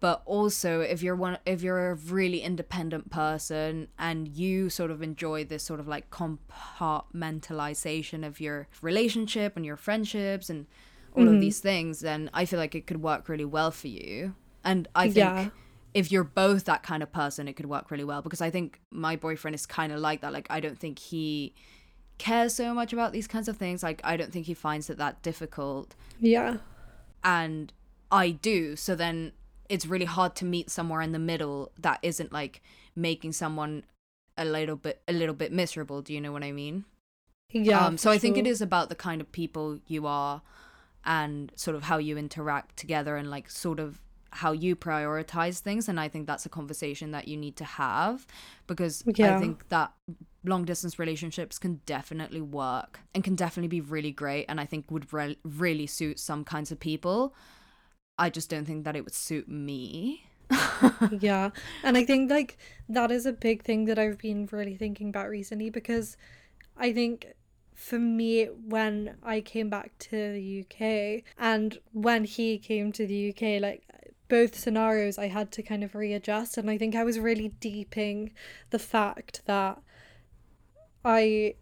but 0.00 0.22
also 0.24 0.80
if 0.80 1.02
you're 1.02 1.14
one, 1.14 1.38
if 1.46 1.62
you're 1.62 1.90
a 1.90 1.94
really 1.94 2.40
independent 2.40 3.10
person 3.10 3.86
and 3.98 4.26
you 4.28 4.70
sort 4.70 4.90
of 4.90 5.02
enjoy 5.02 5.44
this 5.44 5.62
sort 5.62 5.78
of 5.78 5.86
like 5.86 6.10
compartmentalization 6.10 8.26
of 8.26 8.40
your 8.40 8.66
relationship 8.82 9.56
and 9.56 9.64
your 9.64 9.76
friendships 9.76 10.50
and 10.50 10.66
all 11.14 11.22
of 11.24 11.30
mm-hmm. 11.30 11.40
these 11.40 11.60
things, 11.60 12.00
then 12.00 12.30
I 12.32 12.46
feel 12.46 12.58
like 12.58 12.74
it 12.74 12.86
could 12.86 13.02
work 13.02 13.28
really 13.28 13.44
well 13.44 13.70
for 13.70 13.88
you. 13.88 14.34
And 14.64 14.88
I 14.94 15.06
think 15.06 15.16
Yeah. 15.16 15.50
if 15.92 16.10
you're 16.10 16.24
both 16.24 16.64
that 16.64 16.82
kind 16.82 17.02
of 17.02 17.12
person, 17.12 17.48
it 17.48 17.54
could 17.54 17.66
work 17.66 17.90
really 17.90 18.04
well 18.04 18.22
because 18.22 18.40
I 18.40 18.50
think 18.50 18.80
my 18.90 19.16
boyfriend 19.16 19.54
is 19.54 19.66
kind 19.66 19.92
of 19.92 20.00
like 20.00 20.22
that. 20.22 20.32
Like, 20.32 20.46
I 20.50 20.60
don't 20.60 20.78
think 20.78 20.98
he 20.98 21.54
cares 22.18 22.54
so 22.54 22.74
much 22.74 22.92
about 22.92 23.12
these 23.12 23.26
kinds 23.26 23.48
of 23.48 23.56
things. 23.56 23.82
Like, 23.82 24.00
I 24.04 24.16
don't 24.16 24.32
think 24.32 24.46
he 24.46 24.54
finds 24.54 24.90
it 24.90 24.98
that 24.98 25.22
difficult. 25.22 25.94
Yeah. 26.20 26.58
And 27.22 27.72
I 28.10 28.30
do. 28.30 28.76
So 28.76 28.94
then 28.94 29.32
it's 29.68 29.86
really 29.86 30.04
hard 30.04 30.34
to 30.36 30.44
meet 30.44 30.70
somewhere 30.70 31.00
in 31.00 31.12
the 31.12 31.18
middle 31.18 31.72
that 31.78 31.98
isn't 32.02 32.32
like 32.32 32.62
making 32.96 33.32
someone 33.32 33.84
a 34.36 34.44
little 34.44 34.76
bit 34.76 35.02
a 35.06 35.12
little 35.12 35.34
bit 35.34 35.52
miserable. 35.52 36.02
Do 36.02 36.14
you 36.14 36.20
know 36.20 36.32
what 36.32 36.42
I 36.42 36.52
mean? 36.52 36.84
Yeah. 37.52 37.84
Um, 37.84 37.98
so 37.98 38.10
I 38.10 38.18
think 38.18 38.36
it 38.36 38.46
is 38.46 38.60
about 38.62 38.88
the 38.88 38.94
kind 38.94 39.20
of 39.20 39.30
people 39.32 39.80
you 39.86 40.06
are 40.06 40.42
and 41.04 41.52
sort 41.56 41.76
of 41.76 41.84
how 41.84 41.98
you 41.98 42.16
interact 42.16 42.76
together 42.76 43.16
and 43.16 43.30
like 43.30 43.50
sort 43.50 43.80
of 43.80 44.00
how 44.32 44.52
you 44.52 44.76
prioritize 44.76 45.58
things 45.58 45.88
and 45.88 45.98
I 45.98 46.08
think 46.08 46.26
that's 46.26 46.46
a 46.46 46.48
conversation 46.48 47.10
that 47.10 47.26
you 47.26 47.36
need 47.36 47.56
to 47.56 47.64
have 47.64 48.26
because 48.68 49.02
I 49.08 49.40
think 49.40 49.68
that 49.70 49.92
long 50.44 50.64
distance 50.64 50.98
relationships 50.98 51.58
can 51.58 51.80
definitely 51.86 52.40
work 52.40 53.00
and 53.14 53.22
can 53.22 53.34
definitely 53.34 53.68
be 53.68 53.80
really 53.80 54.12
great 54.12 54.46
and 54.48 54.60
I 54.60 54.66
think 54.66 54.90
would 54.90 55.12
re- 55.12 55.38
really 55.44 55.86
suit 55.86 56.18
some 56.18 56.44
kinds 56.44 56.72
of 56.72 56.80
people. 56.80 57.34
I 58.18 58.30
just 58.30 58.50
don't 58.50 58.64
think 58.64 58.84
that 58.84 58.96
it 58.96 59.04
would 59.04 59.14
suit 59.14 59.48
me. 59.48 60.24
yeah 61.20 61.50
and 61.84 61.96
i 61.96 62.04
think 62.04 62.28
like 62.28 62.58
that 62.88 63.12
is 63.12 63.24
a 63.24 63.32
big 63.32 63.62
thing 63.62 63.84
that 63.84 64.00
i've 64.00 64.18
been 64.18 64.48
really 64.50 64.74
thinking 64.74 65.08
about 65.08 65.28
recently 65.28 65.70
because 65.70 66.16
i 66.76 66.92
think 66.92 67.34
for 67.72 68.00
me 68.00 68.46
when 68.46 69.16
i 69.22 69.40
came 69.40 69.70
back 69.70 69.92
to 69.98 70.32
the 70.32 70.60
uk 70.60 71.22
and 71.38 71.78
when 71.92 72.24
he 72.24 72.58
came 72.58 72.90
to 72.90 73.06
the 73.06 73.30
uk 73.30 73.62
like 73.62 73.84
both 74.28 74.58
scenarios 74.58 75.18
i 75.18 75.28
had 75.28 75.52
to 75.52 75.62
kind 75.62 75.84
of 75.84 75.94
readjust 75.94 76.58
and 76.58 76.68
i 76.68 76.76
think 76.76 76.96
i 76.96 77.04
was 77.04 77.18
really 77.18 77.52
deeping 77.60 78.32
the 78.70 78.78
fact 78.78 79.42
that 79.46 79.80
i 81.04 81.54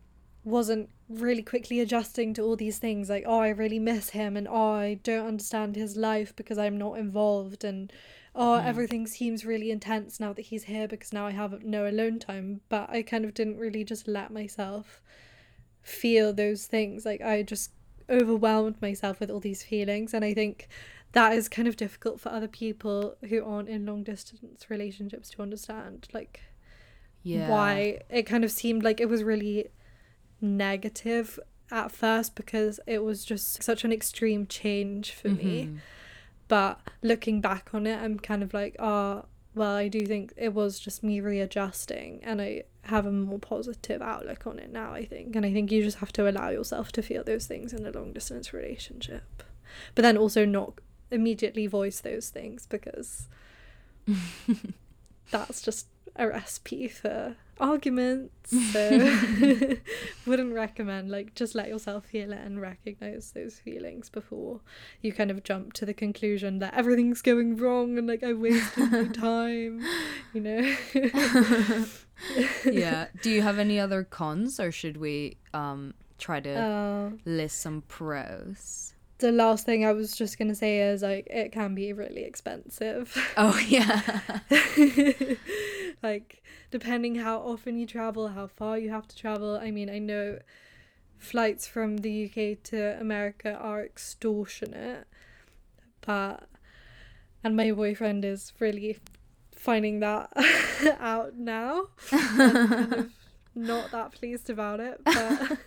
wasn't 0.44 0.88
really 1.08 1.42
quickly 1.42 1.80
adjusting 1.80 2.34
to 2.34 2.42
all 2.42 2.56
these 2.56 2.78
things 2.78 3.08
like 3.08 3.24
oh 3.26 3.40
i 3.40 3.48
really 3.48 3.78
miss 3.78 4.10
him 4.10 4.36
and 4.36 4.46
oh 4.46 4.72
i 4.72 4.94
don't 5.02 5.26
understand 5.26 5.74
his 5.74 5.96
life 5.96 6.34
because 6.36 6.58
i'm 6.58 6.76
not 6.76 6.98
involved 6.98 7.64
and 7.64 7.92
oh 8.34 8.56
mm-hmm. 8.58 8.68
everything 8.68 9.06
seems 9.06 9.44
really 9.44 9.70
intense 9.70 10.20
now 10.20 10.32
that 10.32 10.42
he's 10.46 10.64
here 10.64 10.86
because 10.86 11.12
now 11.12 11.26
i 11.26 11.30
have 11.30 11.64
no 11.64 11.88
alone 11.88 12.18
time 12.18 12.60
but 12.68 12.88
i 12.90 13.02
kind 13.02 13.24
of 13.24 13.32
didn't 13.32 13.58
really 13.58 13.84
just 13.84 14.06
let 14.06 14.30
myself 14.30 15.00
feel 15.82 16.32
those 16.32 16.66
things 16.66 17.06
like 17.06 17.22
i 17.22 17.42
just 17.42 17.70
overwhelmed 18.10 18.80
myself 18.82 19.20
with 19.20 19.30
all 19.30 19.40
these 19.40 19.62
feelings 19.62 20.12
and 20.12 20.24
i 20.24 20.34
think 20.34 20.68
that 21.12 21.32
is 21.32 21.48
kind 21.48 21.66
of 21.66 21.76
difficult 21.76 22.20
for 22.20 22.28
other 22.28 22.48
people 22.48 23.16
who 23.30 23.42
aren't 23.44 23.68
in 23.68 23.86
long 23.86 24.02
distance 24.02 24.68
relationships 24.68 25.30
to 25.30 25.40
understand 25.40 26.06
like 26.12 26.42
Yeah. 27.22 27.48
why 27.50 28.00
it 28.08 28.22
kind 28.24 28.44
of 28.44 28.50
seemed 28.50 28.82
like 28.82 29.00
it 29.00 29.08
was 29.08 29.22
really 29.22 29.68
negative 30.40 31.38
at 31.70 31.90
first 31.92 32.34
because 32.34 32.80
it 32.86 33.02
was 33.04 33.24
just 33.24 33.62
such 33.62 33.84
an 33.84 33.92
extreme 33.92 34.46
change 34.46 35.12
for 35.12 35.28
me 35.28 35.64
Mhm. 35.66 35.78
but 36.48 36.80
looking 37.02 37.40
back 37.42 37.74
on 37.74 37.86
it 37.86 37.98
i'm 38.00 38.18
kind 38.18 38.42
of 38.42 38.54
like 38.54 38.74
oh 38.78 39.24
well 39.54 39.74
i 39.74 39.88
do 39.88 40.06
think 40.06 40.32
it 40.36 40.54
was 40.54 40.78
just 40.78 41.02
me 41.02 41.20
readjusting 41.20 42.20
and 42.22 42.40
i 42.40 42.62
have 42.82 43.04
a 43.04 43.12
more 43.12 43.38
positive 43.38 44.00
outlook 44.00 44.46
on 44.46 44.58
it 44.58 44.70
now 44.72 44.92
i 44.94 45.04
think 45.04 45.36
and 45.36 45.44
i 45.44 45.52
think 45.52 45.70
you 45.70 45.82
just 45.82 45.98
have 45.98 46.12
to 46.12 46.28
allow 46.30 46.48
yourself 46.48 46.90
to 46.92 47.02
feel 47.02 47.22
those 47.24 47.46
things 47.46 47.72
in 47.74 47.84
a 47.84 47.90
long 47.90 48.12
distance 48.14 48.54
relationship 48.54 49.42
but 49.94 50.00
then 50.02 50.16
also 50.16 50.46
not 50.46 50.80
immediately 51.10 51.66
voice 51.66 52.00
those 52.00 52.30
things 52.30 52.64
because 52.66 53.28
that's 55.30 55.60
just 55.60 55.86
a 56.18 56.28
recipe 56.28 56.88
for 56.88 57.36
arguments 57.60 58.50
so 58.72 59.16
wouldn't 60.26 60.54
recommend 60.54 61.10
like 61.10 61.34
just 61.34 61.54
let 61.54 61.68
yourself 61.68 62.06
feel 62.06 62.32
it 62.32 62.38
and 62.38 62.60
recognize 62.60 63.32
those 63.32 63.58
feelings 63.58 64.08
before 64.08 64.60
you 65.02 65.12
kind 65.12 65.30
of 65.30 65.42
jump 65.42 65.72
to 65.72 65.84
the 65.84 65.94
conclusion 65.94 66.60
that 66.60 66.72
everything's 66.74 67.20
going 67.20 67.56
wrong 67.56 67.98
and 67.98 68.06
like 68.06 68.22
i 68.22 68.32
wasted 68.32 68.92
my 68.92 69.04
time 69.12 69.82
you 70.32 70.40
know 70.40 71.84
yeah. 72.64 73.06
Do 73.22 73.30
you 73.30 73.42
have 73.42 73.58
any 73.58 73.78
other 73.78 74.04
cons 74.04 74.58
or 74.58 74.72
should 74.72 74.96
we 74.96 75.36
um 75.54 75.94
try 76.18 76.40
to 76.40 76.50
uh, 76.50 77.10
list 77.24 77.60
some 77.60 77.82
pros? 77.82 78.94
The 79.18 79.32
last 79.32 79.66
thing 79.66 79.84
i 79.84 79.92
was 79.92 80.16
just 80.16 80.38
gonna 80.38 80.54
say 80.54 80.80
is 80.80 81.02
like 81.02 81.26
it 81.28 81.52
can 81.52 81.74
be 81.74 81.92
really 81.92 82.22
expensive. 82.22 83.16
Oh 83.36 83.58
yeah. 83.68 84.20
like 86.02 86.42
depending 86.70 87.16
how 87.16 87.38
often 87.38 87.78
you 87.78 87.86
travel 87.86 88.28
how 88.28 88.46
far 88.46 88.78
you 88.78 88.90
have 88.90 89.08
to 89.08 89.16
travel. 89.16 89.56
I 89.56 89.70
mean 89.70 89.90
i 89.90 89.98
know 89.98 90.38
flights 91.18 91.66
from 91.66 91.98
the 91.98 92.26
uk 92.26 92.62
to 92.62 93.00
america 93.00 93.52
are 93.52 93.84
extortionate 93.84 95.08
but 96.00 96.48
and 97.42 97.56
my 97.56 97.72
boyfriend 97.72 98.24
is 98.24 98.52
really 98.60 98.98
finding 99.54 100.00
that 100.00 100.30
out 101.00 101.36
now. 101.36 101.86
Kind 102.08 102.92
of 102.92 103.10
not 103.54 103.90
that 103.90 104.12
pleased 104.12 104.50
about 104.50 104.78
it 104.78 105.00
but 105.04 105.58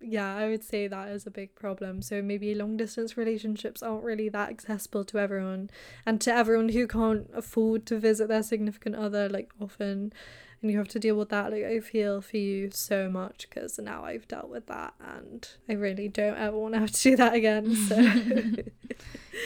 yeah 0.00 0.36
i 0.36 0.48
would 0.48 0.62
say 0.64 0.86
that 0.86 1.08
is 1.08 1.26
a 1.26 1.30
big 1.30 1.54
problem. 1.54 2.02
So 2.02 2.22
maybe 2.22 2.54
long 2.54 2.76
distance 2.76 3.16
relationships 3.16 3.82
aren't 3.82 4.04
really 4.04 4.28
that 4.30 4.50
accessible 4.50 5.04
to 5.04 5.18
everyone. 5.18 5.70
And 6.04 6.20
to 6.22 6.32
everyone 6.32 6.70
who 6.70 6.86
can't 6.86 7.28
afford 7.34 7.86
to 7.86 7.98
visit 7.98 8.28
their 8.28 8.42
significant 8.42 8.96
other 8.96 9.28
like 9.28 9.50
often 9.60 10.12
and 10.62 10.70
you 10.70 10.78
have 10.78 10.88
to 10.88 10.98
deal 10.98 11.16
with 11.16 11.28
that 11.28 11.52
like 11.52 11.64
i 11.64 11.78
feel 11.80 12.22
for 12.22 12.38
you 12.38 12.70
so 12.72 13.10
much 13.10 13.46
because 13.48 13.78
now 13.78 14.04
i've 14.04 14.26
dealt 14.26 14.48
with 14.48 14.66
that 14.68 14.94
and 15.06 15.50
i 15.68 15.74
really 15.74 16.08
don't 16.08 16.38
ever 16.38 16.56
want 16.56 16.72
to 16.72 16.80
have 16.80 16.90
to 16.90 17.02
do 17.02 17.14
that 17.14 17.34
again 17.34 17.76
so 17.76 17.94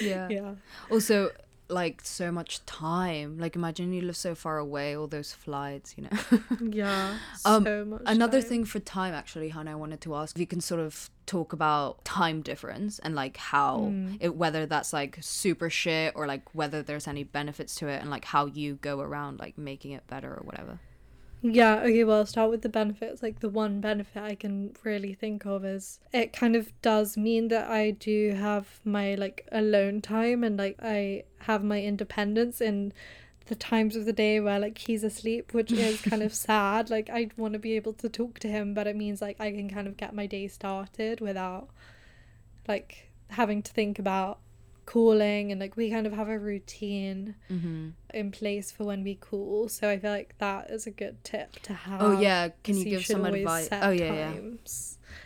yeah. 0.01 0.29
yeah. 0.31 0.55
Also, 0.91 1.31
like 1.71 2.03
so 2.05 2.31
much 2.33 2.65
time. 2.67 3.39
Like 3.39 3.55
imagine 3.57 3.93
you 3.93 4.03
live 4.03 4.17
so 4.17 4.35
far 4.35 4.59
away, 4.59 4.97
all 4.97 5.07
those 5.07 5.33
flights, 5.33 5.95
you 5.97 6.05
know. 6.05 6.39
yeah 6.71 7.17
Um, 7.45 7.65
so 7.65 7.85
much 7.85 8.03
Another 8.07 8.41
time. 8.41 8.49
thing 8.49 8.65
for 8.65 8.81
time, 8.81 9.15
actually, 9.15 9.49
Hannah, 9.51 9.73
I 9.73 9.75
wanted 9.77 10.01
to 10.03 10.15
ask 10.15 10.37
if 10.37 10.41
you 10.41 10.47
can 10.47 10.61
sort 10.61 10.81
of 10.81 11.11
talk 11.27 11.53
about 11.53 12.05
time 12.05 12.43
difference 12.43 12.99
and 12.99 13.15
like 13.15 13.37
how 13.37 13.79
Mm. 13.93 14.17
it, 14.21 14.35
whether 14.37 14.67
that's 14.67 14.93
like 14.93 15.19
super 15.21 15.71
shit 15.71 16.13
or 16.17 16.27
like 16.27 16.43
whether 16.55 16.83
there's 16.83 17.07
any 17.07 17.23
benefits 17.25 17.75
to 17.77 17.87
it 17.89 18.01
and 18.01 18.11
like 18.11 18.25
how 18.25 18.47
you 18.47 18.75
go 18.83 19.01
around 19.01 19.39
like 19.39 19.57
making 19.57 19.93
it 19.93 20.07
better 20.09 20.29
or 20.33 20.43
whatever. 20.45 20.79
Yeah, 21.43 21.77
okay, 21.81 22.05
well, 22.05 22.19
I'll 22.19 22.27
start 22.27 22.51
with 22.51 22.61
the 22.63 22.69
benefits. 22.69 23.23
Like, 23.23 23.41
the 23.41 23.49
one 23.49 23.81
benefit 23.81 24.23
I 24.23 24.35
can 24.35 24.75
really 24.85 25.15
think 25.15 25.47
of 25.47 25.65
is 25.65 25.99
it 26.13 26.33
kind 26.35 26.55
of 26.55 26.71
does 26.83 27.17
mean 27.17 27.49
that 27.49 27.69
I 27.71 27.93
do 27.93 28.35
have 28.35 28.81
my 28.85 29.15
like 29.15 29.49
alone 29.51 30.03
time 30.03 30.45
and 30.45 30.59
like 30.59 30.77
I 30.83 31.25
have 31.41 31.65
my 31.65 31.81
independence 31.83 32.61
in 32.61 32.93
the 33.47 33.55
times 33.55 33.97
of 33.97 34.05
the 34.05 34.13
day 34.13 34.39
where 34.39 34.59
like 34.59 34.77
he's 34.79 35.03
asleep, 35.03 35.55
which 35.55 35.73
is 35.73 36.03
kind 36.11 36.23
of 36.23 36.35
sad. 36.35 36.91
Like, 36.91 37.09
I 37.09 37.31
want 37.39 37.55
to 37.55 37.59
be 37.59 37.75
able 37.75 37.95
to 37.95 38.09
talk 38.11 38.39
to 38.41 38.49
him, 38.49 38.75
but 38.75 38.87
it 38.87 38.97
means 38.97 39.23
like 39.23 39.41
I 39.41 39.51
can 39.51 39.71
kind 39.71 39.89
of 39.89 39.97
get 39.97 40.15
my 40.15 40.27
day 40.27 40.47
started 40.47 41.21
without 41.23 41.71
like 42.69 43.09
having 43.29 43.63
to 43.63 43.73
think 43.73 43.99
about 43.99 44.39
calling 44.93 45.53
and 45.53 45.61
like 45.61 45.77
we 45.77 45.91
kind 45.91 46.07
of 46.07 46.13
have 46.13 46.29
a 46.29 46.39
routine 46.39 47.35
Mm-hmm. 47.51 47.89
in 48.13 48.31
place 48.31 48.73
for 48.73 48.85
when 48.85 49.03
we 49.05 49.15
call. 49.15 49.69
So 49.69 49.89
I 49.89 49.99
feel 49.99 50.11
like 50.11 50.35
that 50.39 50.71
is 50.71 50.87
a 50.87 50.91
good 51.03 51.17
tip 51.25 51.53
to 51.69 51.73
have. 51.75 52.03
Oh 52.03 52.19
yeah, 52.21 52.49
can 52.65 52.75
So 52.75 52.81
you 52.81 52.91
give 52.97 53.07
some 53.07 53.25
advice? 53.25 53.69
Oh 53.73 53.91
yeah, 53.91 54.13
yeah. 54.13 54.33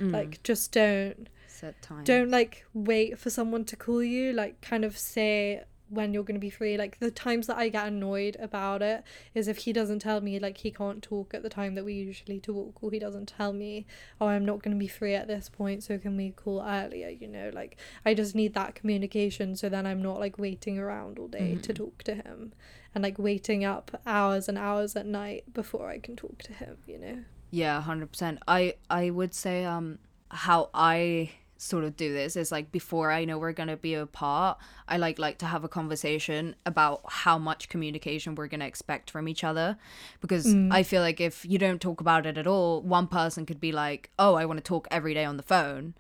Mm. 0.01 0.13
Like 0.13 0.43
just 0.43 0.73
don't 0.73 1.29
set 1.47 1.81
time. 1.83 2.05
don't 2.05 2.31
like 2.31 2.65
wait 2.75 3.19
for 3.19 3.31
someone 3.31 3.65
to 3.67 3.77
call 3.77 4.03
you. 4.03 4.33
Like 4.33 4.61
kind 4.61 4.85
of 4.85 4.99
say 4.99 5.63
when 5.89 6.13
you're 6.15 6.25
going 6.25 6.35
to 6.35 6.41
be 6.41 6.51
free. 6.51 6.77
Like 6.77 6.99
the 6.99 7.11
times 7.11 7.47
that 7.47 7.57
I 7.59 7.69
get 7.69 7.87
annoyed 7.89 8.37
about 8.41 8.83
it 8.83 9.05
is 9.35 9.49
if 9.49 9.59
he 9.59 9.73
doesn't 9.73 9.99
tell 10.01 10.21
me 10.21 10.39
like 10.39 10.59
he 10.59 10.71
can't 10.71 11.03
talk 11.03 11.35
at 11.35 11.43
the 11.43 11.49
time 11.51 11.75
that 11.75 11.85
we 11.85 11.93
usually 11.95 12.41
talk 12.41 12.83
or 12.83 12.91
he 12.91 12.99
doesn't 12.99 13.27
tell 13.29 13.53
me 13.53 13.87
oh 14.21 14.27
I'm 14.29 14.45
not 14.45 14.63
going 14.63 14.75
to 14.75 14.79
be 14.79 14.89
free 14.89 15.15
at 15.15 15.29
this 15.29 15.49
point 15.49 15.83
so 15.85 15.99
can 15.99 16.17
we 16.17 16.31
call 16.31 16.63
earlier 16.63 17.09
you 17.11 17.29
know 17.29 17.51
like 17.53 17.77
I 18.05 18.15
just 18.15 18.35
need 18.35 18.55
that 18.55 18.75
communication 18.75 19.57
so 19.57 19.69
then 19.69 19.87
I'm 19.87 20.03
not 20.03 20.19
like 20.21 20.39
waiting 20.39 20.79
around 20.79 21.19
all 21.19 21.29
day 21.29 21.57
to 21.63 21.73
Mhm. 21.73 21.77
talk 21.77 22.03
to 22.05 22.15
him 22.15 22.53
and 22.95 23.05
like 23.05 23.19
waiting 23.19 23.65
up 23.65 24.01
hours 24.07 24.49
and 24.49 24.57
hours 24.57 24.97
at 24.97 25.07
night 25.07 25.53
before 25.53 25.91
I 25.91 25.99
can 25.99 26.17
talk 26.17 26.39
to 26.45 26.53
him 26.55 26.79
you 26.87 26.99
know 26.99 27.19
Yeah, 27.51 27.81
hundred 27.83 28.11
percent. 28.13 28.39
I 28.49 28.75
I 28.91 29.11
would 29.11 29.35
say 29.35 29.65
um 29.65 29.99
how 30.31 30.71
I 30.75 31.31
sort 31.57 31.85
of 31.85 31.97
do 31.97 32.13
this 32.13 32.37
is 32.37 32.51
like 32.51 32.73
before 32.73 33.11
I 33.11 33.25
know 33.25 33.39
we're 33.39 33.53
gonna 33.53 33.77
be 33.77 33.95
apart, 33.95 34.59
I 34.89 34.97
like 34.97 35.19
like 35.19 35.39
to 35.39 35.47
have 35.47 35.65
a 35.65 35.69
conversation 35.69 36.57
about 36.67 37.03
how 37.07 37.39
much 37.39 37.69
communication 37.69 38.35
we're 38.35 38.49
gonna 38.49 38.67
expect 38.67 39.11
from 39.11 39.29
each 39.29 39.45
other, 39.45 39.77
because 40.21 40.47
mm. 40.47 40.73
I 40.73 40.83
feel 40.83 41.03
like 41.03 41.21
if 41.21 41.45
you 41.45 41.59
don't 41.59 41.81
talk 41.81 42.01
about 42.01 42.27
it 42.27 42.37
at 42.37 42.47
all, 42.47 42.83
one 42.83 43.07
person 43.07 43.47
could 43.47 43.61
be 43.61 43.73
like, 43.73 44.11
oh, 44.19 44.35
I 44.35 44.45
want 44.45 44.59
to 44.59 44.65
talk 44.65 44.89
every 44.91 45.15
day 45.15 45.25
on 45.25 45.37
the 45.37 45.43
phone. 45.43 45.95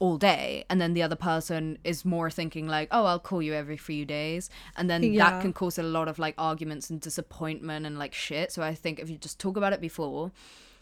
All 0.00 0.16
day, 0.16 0.64
and 0.70 0.80
then 0.80 0.94
the 0.94 1.02
other 1.02 1.16
person 1.16 1.76
is 1.82 2.04
more 2.04 2.30
thinking 2.30 2.68
like, 2.68 2.86
"Oh, 2.92 3.04
I'll 3.06 3.18
call 3.18 3.42
you 3.42 3.52
every 3.52 3.76
few 3.76 4.04
days," 4.04 4.48
and 4.76 4.88
then 4.88 5.02
Yeah. 5.02 5.28
that 5.28 5.42
can 5.42 5.52
cause 5.52 5.76
a 5.76 5.82
lot 5.82 6.06
of 6.06 6.20
like 6.20 6.36
arguments 6.38 6.88
and 6.88 7.00
disappointment 7.00 7.84
and 7.84 7.98
like 7.98 8.14
shit. 8.14 8.52
So 8.52 8.62
I 8.62 8.76
think 8.76 9.00
if 9.00 9.10
you 9.10 9.18
just 9.18 9.40
talk 9.40 9.56
about 9.56 9.72
it 9.72 9.80
before, 9.80 10.30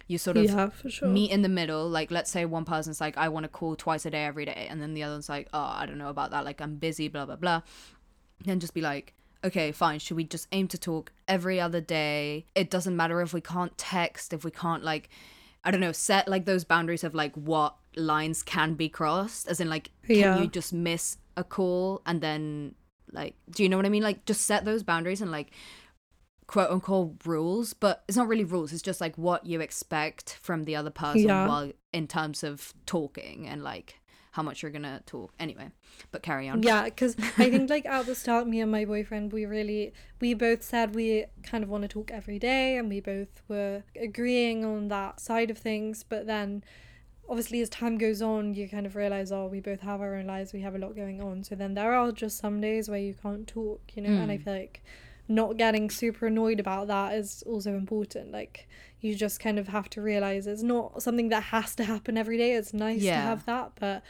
You 0.09 0.19
sort 0.19 0.37
of 0.37 0.45
yeah, 0.45 0.71
sure. 0.89 1.09
meet 1.09 1.33
in 1.33 1.43
the 1.43 1.49
middle. 1.49 1.89
Like, 1.89 2.13
let's 2.13 2.31
say 2.31 2.45
one 2.45 2.65
person's 2.65 3.01
like, 3.01 3.19
I 3.19 3.29
want 3.29 3.45
to 3.45 3.49
call 3.49 3.75
twice 3.75 4.07
a 4.07 4.11
day 4.11 4.25
every 4.25 4.45
day. 4.45 4.67
And 4.71 4.81
then 4.81 4.95
the 4.95 5.03
other 5.03 5.15
one's 5.15 5.29
like, 5.29 5.49
oh, 5.53 5.59
I 5.59 5.85
don't 5.85 5.99
know 5.99 6.11
about 6.11 6.31
that. 6.31 6.45
Like, 6.45 6.61
I'm 6.61 6.77
busy, 6.77 7.09
blah, 7.09 7.27
blah, 7.27 7.37
blah. 7.37 7.63
Then 8.45 8.61
just 8.61 8.73
be 8.73 8.81
like, 8.81 9.15
okay, 9.43 9.73
fine. 9.73 9.99
Should 9.99 10.17
we 10.17 10.25
just 10.25 10.47
aim 10.53 10.69
to 10.69 10.79
talk 10.79 11.13
every 11.27 11.61
other 11.61 11.81
day? 11.81 12.47
It 12.55 12.71
doesn't 12.71 12.97
matter 12.97 13.21
if 13.21 13.33
we 13.33 13.41
can't 13.41 13.77
text, 13.77 14.33
if 14.33 14.45
we 14.45 14.51
can't, 14.53 14.85
like, 14.85 15.09
I 15.65 15.73
don't 15.73 15.81
know, 15.81 15.93
set 15.93 16.29
like 16.29 16.45
those 16.45 16.63
boundaries 16.65 17.03
of 17.03 17.13
like 17.15 17.35
what 17.35 17.75
lines 17.97 18.45
can 18.45 18.75
be 18.75 18.89
crossed. 18.89 19.49
As 19.49 19.61
in, 19.61 19.69
like, 19.69 19.91
can 20.07 20.17
Yeah. 20.17 20.39
you 20.41 20.47
just 20.47 20.73
miss 20.73 21.19
a 21.37 21.43
call 21.43 22.03
and 22.07 22.21
then, 22.21 22.77
like, 23.11 23.35
do 23.51 23.65
you 23.65 23.69
know 23.69 23.77
what 23.77 23.87
I 23.87 23.89
mean? 23.89 24.05
Like, 24.05 24.25
just 24.25 24.43
set 24.43 24.65
those 24.65 24.85
boundaries 24.85 25.21
and, 25.21 25.33
like, 25.33 25.51
quote 26.47 26.71
unquote 26.71 27.17
rules, 27.25 27.73
but 27.75 28.05
it's 28.09 28.17
not 28.17 28.29
really 28.29 28.45
rules. 28.45 28.73
It's 28.73 28.83
just 28.83 29.01
like 29.01 29.17
what 29.19 29.47
you 29.47 29.61
expect 29.61 30.39
from 30.43 30.65
the 30.65 30.77
other 30.77 30.91
person 30.91 31.23
Yeah. 31.29 31.47
while 31.49 31.73
in 31.93 32.07
terms 32.07 32.43
of 32.45 32.73
talking 32.87 33.47
and 33.49 33.63
like 33.63 34.01
how 34.33 34.43
much 34.43 34.63
you're 34.63 34.71
gonna 34.71 35.03
talk. 35.07 35.33
Anyway, 35.41 35.71
but 36.13 36.23
carry 36.23 36.47
on. 36.49 36.63
Yeah, 36.63 36.85
because 36.85 37.17
I 37.39 37.49
think 37.51 37.71
like 37.71 37.87
at 37.87 38.05
the 38.07 38.15
start, 38.15 38.47
me 38.47 38.61
and 38.61 38.71
my 38.71 38.85
boyfriend, 38.85 39.33
we 39.33 39.47
really, 39.47 39.93
we 40.21 40.35
both 40.35 40.63
said 40.63 40.95
we 40.95 41.25
kind 41.43 41.65
of 41.65 41.71
want 41.71 41.83
to 41.83 41.89
talk 41.89 42.11
every 42.11 42.39
day, 42.39 42.77
and 42.77 42.89
we 42.91 43.01
both 43.01 43.43
were 43.49 43.83
agreeing 43.99 44.63
on 44.65 44.89
that 44.89 45.21
side 45.21 45.51
of 45.51 45.57
things. 45.57 46.05
But 46.07 46.27
then, 46.27 46.63
obviously, 47.29 47.63
as 47.63 47.71
time 47.71 47.97
goes 47.97 48.21
on, 48.21 48.53
you 48.53 48.69
kind 48.69 48.85
of 48.85 48.95
realize, 48.95 49.33
oh, 49.33 49.47
we 49.47 49.61
both 49.61 49.81
have 49.81 50.03
our 50.03 50.15
own 50.17 50.27
lives, 50.27 50.53
we 50.53 50.61
have 50.61 50.75
a 50.75 50.79
lot 50.79 50.95
going 50.95 51.23
on. 51.23 51.43
So 51.43 51.55
then 51.55 51.73
there 51.75 51.95
are 51.95 52.13
just 52.13 52.37
some 52.39 52.61
days 52.61 52.91
where 52.91 52.99
you 53.01 53.15
can't 53.15 53.47
talk, 53.49 53.81
you 53.95 54.03
know. 54.03 54.11
And 54.11 54.31
I 54.31 54.37
Mm. 54.37 54.45
feel 54.45 54.53
like 54.53 54.83
not 55.29 55.57
getting 55.57 55.91
super 55.91 56.27
annoyed 56.27 56.61
about 56.61 56.89
that 56.89 57.15
is 57.15 57.43
also 57.47 57.75
important. 57.75 58.33
Like 58.33 58.69
you 59.01 59.15
just 59.15 59.41
kind 59.41 59.59
of 59.59 59.69
have 59.69 59.91
to 59.91 60.03
realize 60.03 60.47
it's 60.47 60.63
not 60.63 61.03
something 61.03 61.29
that 61.31 61.45
has 61.45 61.75
to 61.77 61.85
happen 61.85 62.17
every 62.17 62.39
day. 62.39 62.53
It's 62.53 62.73
nice 62.73 63.03
to 63.03 63.13
have 63.13 63.47
that, 63.47 63.73
but 63.79 64.03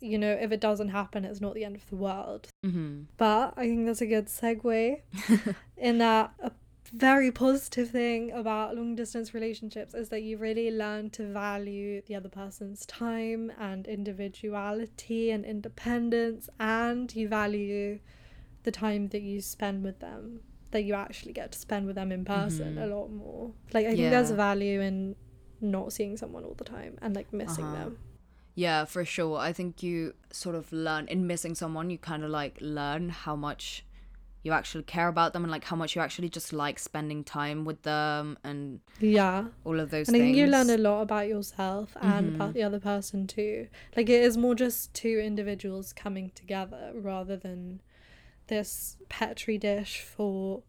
you 0.00 0.18
know, 0.18 0.32
if 0.32 0.52
it 0.52 0.60
doesn't 0.60 0.90
happen, 0.90 1.24
it's 1.24 1.40
not 1.40 1.54
the 1.54 1.64
end 1.64 1.76
of 1.76 1.88
the 1.88 1.96
world. 1.96 2.48
Mm-hmm. 2.64 3.02
But 3.16 3.54
I 3.56 3.66
think 3.66 3.86
that's 3.86 4.02
a 4.02 4.06
good 4.06 4.26
segue 4.26 5.00
in 5.76 5.98
that 5.98 6.34
a 6.38 6.52
very 6.92 7.32
positive 7.32 7.90
thing 7.90 8.30
about 8.32 8.76
long 8.76 8.94
distance 8.94 9.34
relationships 9.34 9.94
is 9.94 10.08
that 10.10 10.22
you 10.22 10.38
really 10.38 10.70
learn 10.70 11.10
to 11.10 11.26
value 11.26 12.00
the 12.06 12.14
other 12.14 12.28
person's 12.28 12.86
time 12.86 13.52
and 13.58 13.86
individuality 13.86 15.30
and 15.30 15.44
independence, 15.44 16.48
and 16.60 17.14
you 17.14 17.28
value 17.28 17.98
the 18.66 18.72
time 18.72 19.08
that 19.08 19.22
you 19.22 19.40
spend 19.40 19.82
with 19.84 19.98
them, 20.00 20.40
that 20.72 20.82
you 20.82 20.92
actually 20.94 21.32
get 21.32 21.52
to 21.52 21.58
spend 21.58 21.86
with 21.86 21.94
them 21.96 22.10
in 22.12 22.24
person 22.24 22.74
Mhm. 22.74 22.84
a 22.84 22.86
lot 22.94 23.08
more. 23.10 23.52
Like, 23.72 23.86
I 23.86 23.94
think 23.96 24.10
there's 24.10 24.30
a 24.30 24.34
value 24.48 24.80
in 24.80 25.16
not 25.60 25.92
seeing 25.92 26.16
someone 26.18 26.44
all 26.44 26.54
the 26.54 26.64
time 26.64 26.98
and 27.00 27.14
like 27.16 27.32
missing 27.32 27.64
Uh-huh. 27.64 27.76
them. 27.84 27.98
Yeah, 28.54 28.84
for 28.84 29.04
sure. 29.04 29.36
I 29.38 29.52
think 29.52 29.82
you 29.82 30.14
sort 30.30 30.56
of 30.56 30.72
learn 30.72 31.06
in 31.08 31.26
missing 31.26 31.54
someone, 31.54 31.90
you 31.90 31.98
kind 31.98 32.22
of 32.24 32.30
like 32.30 32.56
learn 32.60 33.08
how 33.10 33.36
much 33.36 33.84
you 34.42 34.52
actually 34.52 34.84
care 34.84 35.08
about 35.08 35.32
them 35.32 35.42
and 35.44 35.50
like 35.50 35.64
how 35.64 35.76
much 35.76 35.96
you 35.96 36.02
actually 36.02 36.28
just 36.28 36.52
like 36.52 36.78
spending 36.78 37.24
time 37.24 37.64
with 37.64 37.82
them 37.82 38.38
and 38.44 38.80
Yeah. 39.00 39.48
all 39.64 39.80
of 39.80 39.90
those 39.90 40.08
And 40.08 40.16
I 40.16 40.20
think 40.20 40.36
you 40.36 40.46
learn 40.46 40.70
a 40.70 40.76
lot 40.78 41.02
about 41.02 41.26
yourself 41.28 41.96
and 42.00 42.30
Mhm. 42.30 42.34
about 42.36 42.54
the 42.54 42.62
other 42.62 42.80
person 42.80 43.26
too. 43.26 43.68
Like 43.96 44.08
it 44.08 44.22
is 44.22 44.36
more 44.36 44.54
just 44.54 44.94
two 44.94 45.18
individuals 45.18 45.92
coming 45.92 46.30
together 46.34 46.92
rather 46.94 47.36
than 47.36 47.80
this 48.48 48.96
petri 49.08 49.58
dish 49.58 50.00
for 50.00 50.62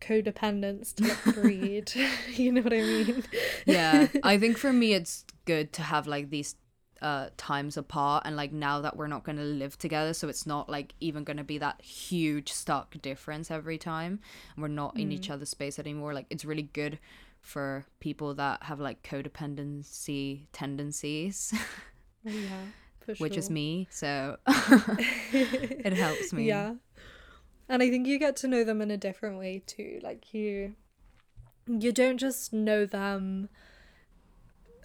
codependence 0.00 0.94
to 0.96 1.04
like 1.04 1.34
breed. 1.34 1.92
you 2.34 2.52
know 2.52 2.62
what 2.62 2.72
I 2.72 2.82
mean? 2.82 3.24
yeah 3.66 4.08
i 4.22 4.36
think 4.38 4.58
for 4.58 4.72
me 4.72 4.94
it's 4.94 5.24
good 5.44 5.72
to 5.74 5.82
have 5.82 6.06
like 6.06 6.30
these 6.30 6.56
uh 7.00 7.28
times 7.36 7.76
apart 7.76 8.22
and 8.24 8.36
like 8.36 8.52
now 8.52 8.80
that 8.80 8.96
we're 8.96 9.08
not 9.08 9.24
going 9.24 9.36
to 9.36 9.42
live 9.42 9.76
together 9.78 10.12
so 10.14 10.28
it's 10.28 10.46
not 10.46 10.68
like 10.68 10.94
even 11.00 11.24
going 11.24 11.36
to 11.36 11.44
be 11.44 11.58
that 11.58 11.80
huge 11.82 12.52
stark 12.52 13.00
difference 13.02 13.50
every 13.50 13.76
time 13.78 14.20
we're 14.56 14.68
not 14.68 14.96
in 14.96 15.10
each 15.10 15.28
other's 15.30 15.48
space 15.48 15.78
anymore 15.78 16.14
like 16.14 16.26
it's 16.30 16.44
really 16.44 16.62
good 16.62 16.98
for 17.40 17.84
people 17.98 18.34
that 18.34 18.62
have 18.62 18.78
like 18.78 19.02
codependency 19.02 20.46
tendencies 20.52 21.52
yeah, 22.24 22.66
for 23.00 23.14
which 23.18 23.36
is 23.36 23.50
me 23.50 23.88
so 23.90 24.36
it 24.46 25.92
helps 25.92 26.32
me 26.32 26.46
Yeah. 26.46 26.74
And 27.68 27.82
I 27.82 27.90
think 27.90 28.06
you 28.06 28.18
get 28.18 28.36
to 28.36 28.48
know 28.48 28.64
them 28.64 28.82
in 28.82 28.90
a 28.90 28.96
different 28.96 29.38
way 29.38 29.62
too. 29.66 30.00
Like 30.02 30.34
you 30.34 30.74
you 31.66 31.92
don't 31.92 32.18
just 32.18 32.52
know 32.52 32.86
them 32.86 33.48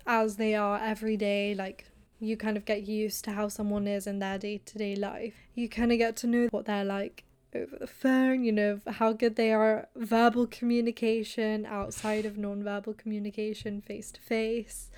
as 0.05 0.37
they 0.37 0.55
are 0.55 0.79
every 0.79 1.17
day, 1.17 1.53
like 1.53 1.85
you 2.19 2.37
kind 2.37 2.57
of 2.57 2.65
get 2.65 2.87
used 2.87 3.23
to 3.25 3.31
how 3.31 3.47
someone 3.47 3.87
is 3.87 4.07
in 4.07 4.19
their 4.19 4.37
day-to-day 4.37 4.95
life. 4.95 5.35
You 5.53 5.69
kind 5.69 5.91
of 5.91 5.97
get 5.97 6.15
to 6.17 6.27
know 6.27 6.47
what 6.51 6.65
they're 6.65 6.85
like 6.85 7.25
over 7.53 7.77
the 7.77 7.87
phone, 7.87 8.43
you 8.43 8.51
know, 8.51 8.79
how 8.87 9.13
good 9.13 9.35
they 9.35 9.51
are 9.51 9.87
verbal 9.95 10.47
communication 10.47 11.65
outside 11.65 12.25
of 12.25 12.37
non-verbal 12.37 12.93
communication 12.93 13.81
face 13.81 14.11
to 14.11 14.21
face. 14.21 14.89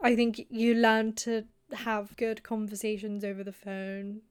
I 0.00 0.14
think 0.14 0.46
you 0.50 0.74
learn 0.74 1.14
to 1.14 1.44
have 1.72 2.16
good 2.16 2.42
conversations 2.42 3.24
over 3.24 3.44
the 3.44 3.52
phone 3.52 4.22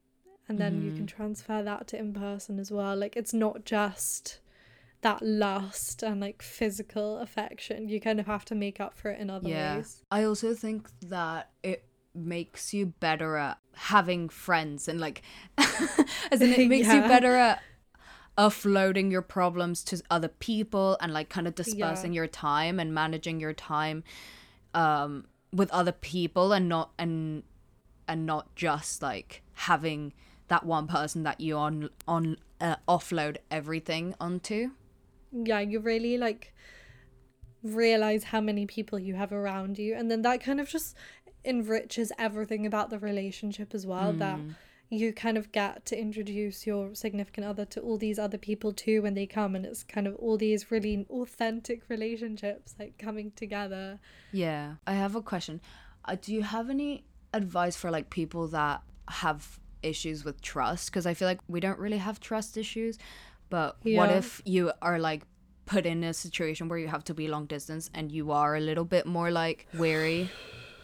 and 0.50 0.58
then 0.60 0.82
you 0.82 0.92
can 0.92 1.06
transfer 1.06 1.62
that 1.62 1.88
to 1.88 1.98
in 1.98 2.14
person 2.14 2.60
as 2.60 2.72
well. 2.72 2.96
Like 2.96 3.16
it's 3.18 3.34
not 3.34 3.66
just 3.66 4.40
that 5.02 5.22
lust 5.22 6.04
and 6.04 6.22
like 6.22 6.42
physical 6.42 7.18
affection. 7.20 7.90
You 7.90 8.00
kind 8.00 8.20
of 8.20 8.26
have 8.26 8.46
to 8.46 8.56
make 8.56 8.80
up 8.80 8.96
for 8.98 9.12
it 9.12 9.20
in 9.20 9.30
other 9.30 9.48
yeah 9.50 9.78
ways. 9.78 10.04
i 10.12 10.24
also 10.24 10.54
think 10.54 10.90
that 11.02 11.50
it 11.64 11.84
makes 12.16 12.74
you 12.74 12.88
better 12.88 13.38
at 13.38 13.60
having 13.76 14.28
friends 14.28 14.88
and 14.88 15.00
like 15.00 15.22
as 16.32 16.42
in 16.42 16.52
it 16.52 16.68
makes 16.70 16.88
you 16.88 17.02
better 17.02 17.36
at 17.36 17.62
offloading 18.38 19.12
your 19.12 19.22
problems 19.22 19.84
to 19.84 20.02
other 20.10 20.28
people 20.28 20.98
and 21.00 21.14
like 21.14 21.30
kind 21.30 21.48
of 21.48 21.56
dispersing 21.56 22.14
your 22.14 22.28
time 22.28 22.80
and 22.80 22.94
managing 22.94 23.40
your 23.40 23.54
time 23.54 24.04
um 24.74 25.26
with 25.54 25.70
other 25.72 25.92
people 25.92 26.54
and 26.54 26.68
not 26.68 26.92
and 26.98 27.44
and 28.08 28.26
not 28.26 28.56
just 28.56 29.02
like 29.02 29.44
having 29.54 30.14
that 30.48 30.66
one 30.66 30.88
person 30.88 31.24
that 31.24 31.42
you 31.42 31.58
on 31.58 31.90
on 32.08 32.38
uh, 32.60 32.76
offload 32.88 33.38
everything 33.52 34.16
onto? 34.20 34.72
Yeah, 35.32 35.60
you 35.60 35.80
really 35.80 36.18
like 36.18 36.54
realize 37.64 38.26
how 38.26 38.40
many 38.40 38.66
people 38.66 38.98
you 39.00 39.16
have 39.16 39.32
around 39.32 39.78
you 39.78 39.94
and 39.96 40.10
then 40.10 40.22
that 40.22 40.42
kind 40.42 40.62
of 40.62 40.70
just 40.70 40.96
enriches 41.44 42.12
everything 42.18 42.66
about 42.66 42.90
the 42.90 43.00
relationship 43.00 43.74
as 43.74 43.86
well 43.86 44.14
that 44.14 44.40
you 44.90 45.12
kind 45.12 45.38
of 45.38 45.52
get 45.52 45.86
to 45.86 46.00
introduce 46.00 46.66
your 46.66 46.96
significant 46.96 47.46
other 47.46 47.66
to 47.66 47.82
all 47.82 47.98
these 47.98 48.18
other 48.18 48.38
people 48.38 48.72
too 48.72 49.02
when 49.02 49.16
they 49.16 49.26
come 49.26 49.56
and 49.56 49.66
it's 49.66 49.84
kind 49.84 50.08
of 50.08 50.16
all 50.16 50.38
these 50.38 50.72
really 50.72 51.06
authentic 51.10 51.84
relationships 51.90 52.76
like 52.80 52.98
coming 52.98 53.32
together. 53.36 54.00
Yeah, 54.32 54.76
I 54.86 54.94
have 54.94 55.16
a 55.16 55.22
question. 55.22 55.62
Uh, 56.06 56.16
do 56.22 56.34
you 56.34 56.44
have 56.44 56.70
any 56.70 57.04
advice 57.34 57.76
for 57.76 57.92
like 57.92 58.10
people 58.10 58.48
that 58.50 58.82
have 59.10 59.60
issues 59.88 60.24
with 60.26 60.42
trust? 60.42 60.90
Because 60.90 61.06
I 61.06 61.14
feel 61.14 61.28
like 61.28 61.40
we 61.48 61.60
don't 61.60 61.80
really 61.80 61.98
have 61.98 62.20
trust 62.20 62.58
issues, 62.58 62.98
but 63.50 63.78
what 63.84 64.12
if 64.12 64.42
you 64.46 64.72
are 64.82 65.00
like 65.00 65.24
put 65.66 65.86
in 65.86 66.04
a 66.04 66.14
situation 66.14 66.70
where 66.70 66.80
you 66.80 66.88
have 66.88 67.04
to 67.06 67.14
be 67.14 67.28
long 67.28 67.46
distance 67.46 67.90
and 67.94 68.12
you 68.12 68.32
are 68.32 68.56
a 68.56 68.60
little 68.60 68.86
bit 68.86 69.06
more 69.06 69.32
like 69.32 69.68
wary 69.74 70.30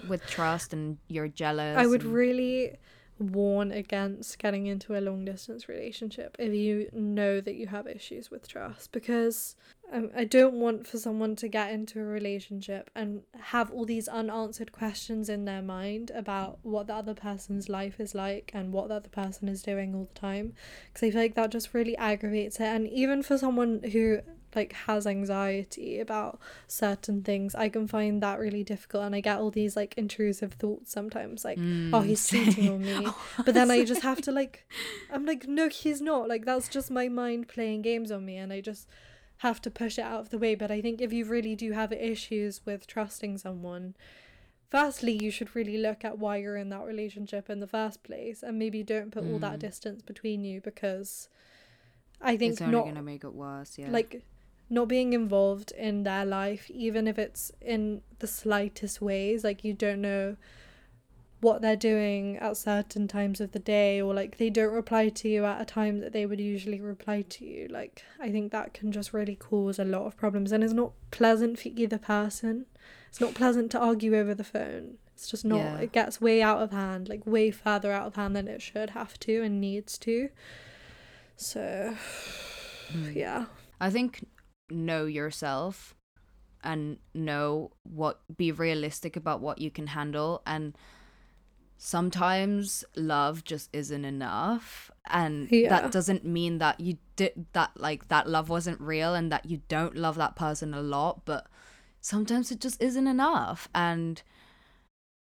with 0.07 0.25
trust 0.27 0.73
and 0.73 0.97
you're 1.07 1.27
jealous? 1.27 1.77
I 1.77 1.85
would 1.85 2.03
and- 2.03 2.13
really 2.13 2.77
warn 3.19 3.71
against 3.71 4.39
getting 4.39 4.67
into 4.67 4.97
a 4.97 5.01
long 5.01 5.23
distance 5.25 5.69
relationship 5.69 6.35
if 6.39 6.53
you 6.53 6.89
know 6.93 7.39
that 7.41 7.55
you 7.55 7.67
have 7.67 7.87
issues 7.87 8.31
with 8.31 8.47
trust. 8.47 8.91
Because 8.91 9.55
um, 9.91 10.09
I 10.15 10.23
don't 10.23 10.55
want 10.55 10.87
for 10.87 10.97
someone 10.97 11.35
to 11.37 11.47
get 11.47 11.71
into 11.71 11.99
a 11.99 12.03
relationship 12.03 12.89
and 12.95 13.21
have 13.39 13.71
all 13.71 13.85
these 13.85 14.07
unanswered 14.07 14.71
questions 14.71 15.29
in 15.29 15.45
their 15.45 15.61
mind 15.61 16.11
about 16.15 16.59
what 16.63 16.87
the 16.87 16.95
other 16.95 17.13
person's 17.13 17.69
life 17.69 17.99
is 17.99 18.15
like 18.15 18.51
and 18.53 18.73
what 18.73 18.87
the 18.87 18.95
other 18.95 19.09
person 19.09 19.47
is 19.47 19.61
doing 19.61 19.93
all 19.93 20.09
the 20.13 20.19
time. 20.19 20.53
Because 20.87 21.07
I 21.07 21.11
feel 21.11 21.21
like 21.21 21.35
that 21.35 21.51
just 21.51 21.73
really 21.73 21.95
aggravates 21.97 22.59
it. 22.59 22.63
And 22.63 22.87
even 22.87 23.21
for 23.21 23.37
someone 23.37 23.81
who 23.91 24.19
like 24.55 24.73
has 24.73 25.05
anxiety 25.05 25.99
about 25.99 26.39
certain 26.67 27.21
things 27.21 27.55
i 27.55 27.69
can 27.69 27.87
find 27.87 28.21
that 28.21 28.39
really 28.39 28.63
difficult 28.63 29.03
and 29.03 29.15
i 29.15 29.19
get 29.19 29.39
all 29.39 29.51
these 29.51 29.75
like 29.75 29.93
intrusive 29.97 30.53
thoughts 30.53 30.91
sometimes 30.91 31.43
like 31.43 31.57
oh 31.57 31.61
mm, 31.61 32.05
he's 32.05 32.27
cheating 32.27 32.69
on 32.69 32.81
me. 32.81 32.93
Oh, 33.05 33.43
but 33.45 33.53
then 33.53 33.69
i 33.69 33.83
just 33.83 34.01
have 34.01 34.21
to 34.21 34.31
like 34.31 34.65
i'm 35.11 35.25
like 35.25 35.47
no 35.47 35.69
he's 35.69 36.01
not. 36.01 36.27
Like 36.27 36.45
that's 36.45 36.67
just 36.67 36.91
my 36.91 37.09
mind 37.09 37.47
playing 37.47 37.81
games 37.81 38.11
on 38.11 38.25
me 38.25 38.37
and 38.37 38.51
i 38.53 38.61
just 38.61 38.87
have 39.37 39.61
to 39.61 39.71
push 39.71 39.97
it 39.97 40.03
out 40.03 40.21
of 40.21 40.29
the 40.29 40.37
way. 40.37 40.55
But 40.55 40.71
i 40.71 40.81
think 40.81 41.01
if 41.01 41.11
you 41.11 41.25
really 41.25 41.55
do 41.55 41.71
have 41.71 41.91
issues 41.91 42.61
with 42.65 42.87
trusting 42.87 43.37
someone 43.37 43.95
firstly 44.69 45.19
you 45.21 45.29
should 45.29 45.55
really 45.55 45.77
look 45.77 46.03
at 46.03 46.17
why 46.17 46.37
you're 46.37 46.55
in 46.55 46.69
that 46.69 46.83
relationship 46.83 47.47
in 47.47 47.59
the 47.59 47.67
first 47.67 48.01
place 48.03 48.41
and 48.41 48.57
maybe 48.57 48.81
don't 48.81 49.11
put 49.11 49.23
all 49.23 49.37
that 49.37 49.57
mm. 49.57 49.59
distance 49.59 50.01
between 50.01 50.43
you 50.43 50.59
because 50.61 51.29
i 52.19 52.35
think 52.35 52.53
it's 52.53 52.61
only 52.61 52.73
not 52.73 52.85
gonna 52.85 53.03
make 53.03 53.23
it 53.23 53.33
worse. 53.33 53.77
Yeah. 53.77 53.91
like 53.91 54.23
not 54.73 54.87
being 54.87 55.13
involved 55.13 55.71
in 55.71 56.03
their 56.03 56.25
life, 56.25 56.69
even 56.71 57.07
if 57.07 57.19
it's 57.19 57.51
in 57.61 58.01
the 58.19 58.27
slightest 58.27 59.01
ways. 59.01 59.43
Like 59.43 59.63
you 59.63 59.73
don't 59.73 60.01
know 60.01 60.35
what 61.41 61.61
they're 61.61 61.75
doing 61.75 62.37
at 62.37 62.57
certain 62.57 63.07
times 63.07 63.39
of 63.39 63.51
the 63.51 63.59
day, 63.59 64.01
or 64.01 64.13
like 64.13 64.37
they 64.37 64.49
don't 64.49 64.73
reply 64.73 65.09
to 65.09 65.29
you 65.29 65.45
at 65.45 65.61
a 65.61 65.65
time 65.65 65.99
that 65.99 66.11
they 66.13 66.25
would 66.25 66.39
usually 66.39 66.81
reply 66.81 67.21
to 67.21 67.45
you. 67.45 67.67
Like, 67.69 68.03
I 68.19 68.31
think 68.31 68.51
that 68.51 68.73
can 68.73 68.91
just 68.91 69.13
really 69.13 69.35
cause 69.35 69.77
a 69.77 69.85
lot 69.85 70.07
of 70.07 70.17
problems, 70.17 70.51
and 70.51 70.63
it's 70.63 70.73
not 70.73 70.93
pleasant 71.11 71.59
for 71.59 71.69
either 71.69 71.99
person. 71.99 72.65
It's 73.09 73.21
not 73.21 73.35
pleasant 73.35 73.69
to 73.71 73.79
argue 73.79 74.15
over 74.15 74.33
the 74.33 74.43
phone. 74.43 74.97
It's 75.13 75.29
just 75.29 75.45
not, 75.45 75.57
Yeah. 75.57 75.77
it 75.79 75.91
gets 75.91 76.19
way 76.19 76.41
out 76.41 76.61
of 76.63 76.71
hand, 76.71 77.09
like 77.09 77.27
way 77.27 77.51
further 77.51 77.91
out 77.91 78.07
of 78.07 78.15
hand 78.15 78.35
than 78.35 78.47
it 78.47 78.61
should 78.61 78.91
have 78.91 79.19
to 79.19 79.43
and 79.43 79.61
needs 79.61 79.99
to. 79.99 80.29
So, 81.35 81.95
hmm. 82.91 83.11
yeah. 83.11 83.45
I 83.79 83.89
think 83.89 84.25
know 84.69 85.05
yourself 85.05 85.95
and 86.63 86.97
know 87.13 87.71
what 87.83 88.21
be 88.35 88.51
realistic 88.51 89.15
about 89.15 89.41
what 89.41 89.59
you 89.59 89.69
can 89.69 89.87
handle. 89.87 90.41
And 90.45 90.77
sometimes 91.77 92.85
love 92.95 93.43
just 93.43 93.69
isn't 93.73 94.05
enough. 94.05 94.89
And 95.09 95.51
Yeah. 95.51 95.69
that 95.69 95.91
doesn't 95.91 96.25
mean 96.25 96.59
that 96.59 96.79
you 96.79 96.97
did 97.15 97.45
that 97.53 97.71
like 97.75 98.07
that 98.07 98.27
love 98.29 98.49
wasn't 98.49 98.79
real 98.79 99.13
and 99.13 99.31
that 99.31 99.45
you 99.45 99.61
don't 99.67 99.95
love 99.95 100.15
that 100.15 100.35
person 100.35 100.73
a 100.73 100.81
lot 100.81 101.25
but 101.25 101.47
sometimes 102.01 102.51
it 102.51 102.59
just 102.59 102.81
isn't 102.81 103.07
enough. 103.07 103.67
And 103.75 104.21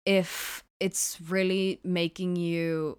if 0.06 0.62
it's 0.80 1.18
really 1.28 1.80
making 1.82 2.36
you 2.36 2.98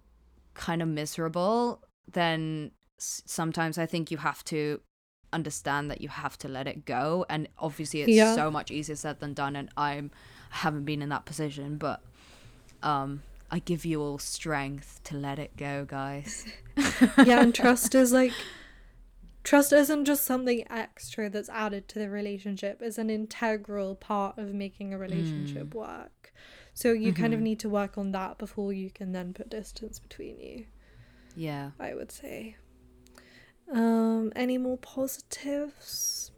kind 0.54 0.82
of 0.82 0.88
miserable 0.88 1.82
then 2.10 2.70
sometimes 2.98 3.76
i 3.76 3.84
think 3.84 4.10
you 4.10 4.16
have 4.16 4.42
to 4.42 4.80
understand 5.36 5.90
that 5.90 6.00
you 6.00 6.08
have 6.08 6.36
to 6.38 6.48
let 6.48 6.66
it 6.66 6.78
go 6.84 7.24
and 7.28 7.48
obviously 7.58 8.00
it's 8.02 8.12
Yeah. 8.22 8.34
so 8.34 8.50
much 8.50 8.70
easier 8.70 8.96
said 8.96 9.20
than 9.20 9.32
done 9.34 9.54
and 9.60 9.68
i'm 9.76 10.10
i 10.52 10.56
haven't 10.64 10.84
been 10.84 11.02
in 11.02 11.10
that 11.10 11.24
position 11.26 11.76
but 11.86 12.00
um 12.82 13.22
i 13.50 13.58
give 13.70 13.84
you 13.90 14.00
all 14.04 14.18
strength 14.18 15.00
to 15.08 15.14
let 15.16 15.38
it 15.38 15.52
go 15.56 15.84
guys 15.84 16.44
yeah, 17.24 17.40
and 17.44 17.54
trust 17.54 17.94
is 17.94 18.12
like 18.12 18.32
trust 19.44 19.72
isn't 19.72 20.04
just 20.04 20.24
something 20.24 20.64
extra 20.70 21.30
that's 21.30 21.48
added 21.48 21.86
to 21.88 21.98
the 21.98 22.10
relationship. 22.10 22.82
It's 22.82 22.98
an 22.98 23.10
integral 23.10 23.94
part 23.94 24.36
of 24.38 24.52
making 24.52 24.92
a 24.92 24.98
relationship 24.98 25.72
work. 25.74 26.32
So 26.74 26.92
you 26.92 27.12
kind 27.14 27.32
of 27.32 27.40
need 27.40 27.60
to 27.60 27.68
work 27.70 27.96
on 27.96 28.12
that 28.12 28.36
before 28.38 28.72
you 28.72 28.90
can 28.90 29.12
then 29.12 29.32
put 29.32 29.48
distance 29.48 29.98
between 29.98 30.38
you, 30.40 30.66
yeah 31.34 31.70
I 31.80 31.94
would 31.94 32.12
say. 32.12 32.56
Um 33.72 34.32
any 34.36 34.58
more 34.58 34.78
positives? 34.78 36.30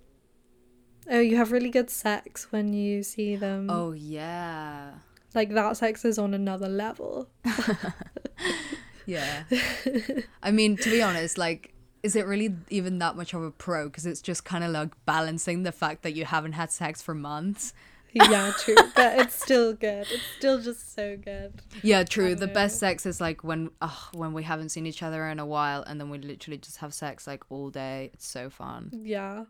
Oh, 1.10 1.20
you 1.20 1.36
have 1.36 1.52
really 1.52 1.70
good 1.70 1.88
sex 1.90 2.52
when 2.52 2.72
you 2.74 3.02
see 3.02 3.34
them. 3.36 3.68
oh 3.70 3.92
yeah 3.92 4.90
Like 5.34 5.54
that 5.54 5.76
sex 5.76 6.04
is 6.04 6.18
on 6.18 6.34
another 6.34 6.68
level. 6.68 7.28
yeah 9.06 9.44
i 10.42 10.50
mean 10.50 10.76
to 10.76 10.90
be 10.90 11.00
honest 11.00 11.38
like 11.38 11.72
is 12.02 12.14
it 12.14 12.26
really 12.26 12.54
even 12.68 12.98
that 12.98 13.16
much 13.16 13.32
of 13.32 13.42
a 13.42 13.50
pro 13.50 13.86
because 13.88 14.04
it's 14.04 14.20
just 14.20 14.44
kind 14.44 14.62
of 14.62 14.70
like 14.70 14.90
balancing 15.06 15.62
the 15.62 15.72
fact 15.72 16.02
that 16.02 16.14
you 16.14 16.26
haven't 16.26 16.52
had 16.52 16.70
sex 16.70 17.00
for 17.00 17.14
months 17.14 17.72
yeah, 18.12 18.52
true. 18.58 18.74
But 18.94 19.18
it's 19.18 19.34
still 19.34 19.72
good. 19.72 20.06
It's 20.10 20.22
still 20.36 20.60
just 20.60 20.94
so 20.94 21.16
good. 21.16 21.62
Yeah, 21.82 22.04
true. 22.04 22.34
The 22.34 22.46
know. 22.46 22.52
best 22.52 22.78
sex 22.78 23.06
is 23.06 23.20
like 23.20 23.44
when 23.44 23.70
uh, 23.80 23.94
when 24.12 24.32
we 24.32 24.42
haven't 24.42 24.70
seen 24.70 24.86
each 24.86 25.02
other 25.02 25.28
in 25.28 25.38
a 25.38 25.46
while 25.46 25.82
and 25.82 26.00
then 26.00 26.10
we 26.10 26.18
literally 26.18 26.58
just 26.58 26.78
have 26.78 26.94
sex 26.94 27.26
like 27.26 27.44
all 27.50 27.70
day. 27.70 28.10
It's 28.14 28.26
so 28.26 28.50
fun. 28.50 28.90
Yeah. 29.02 29.44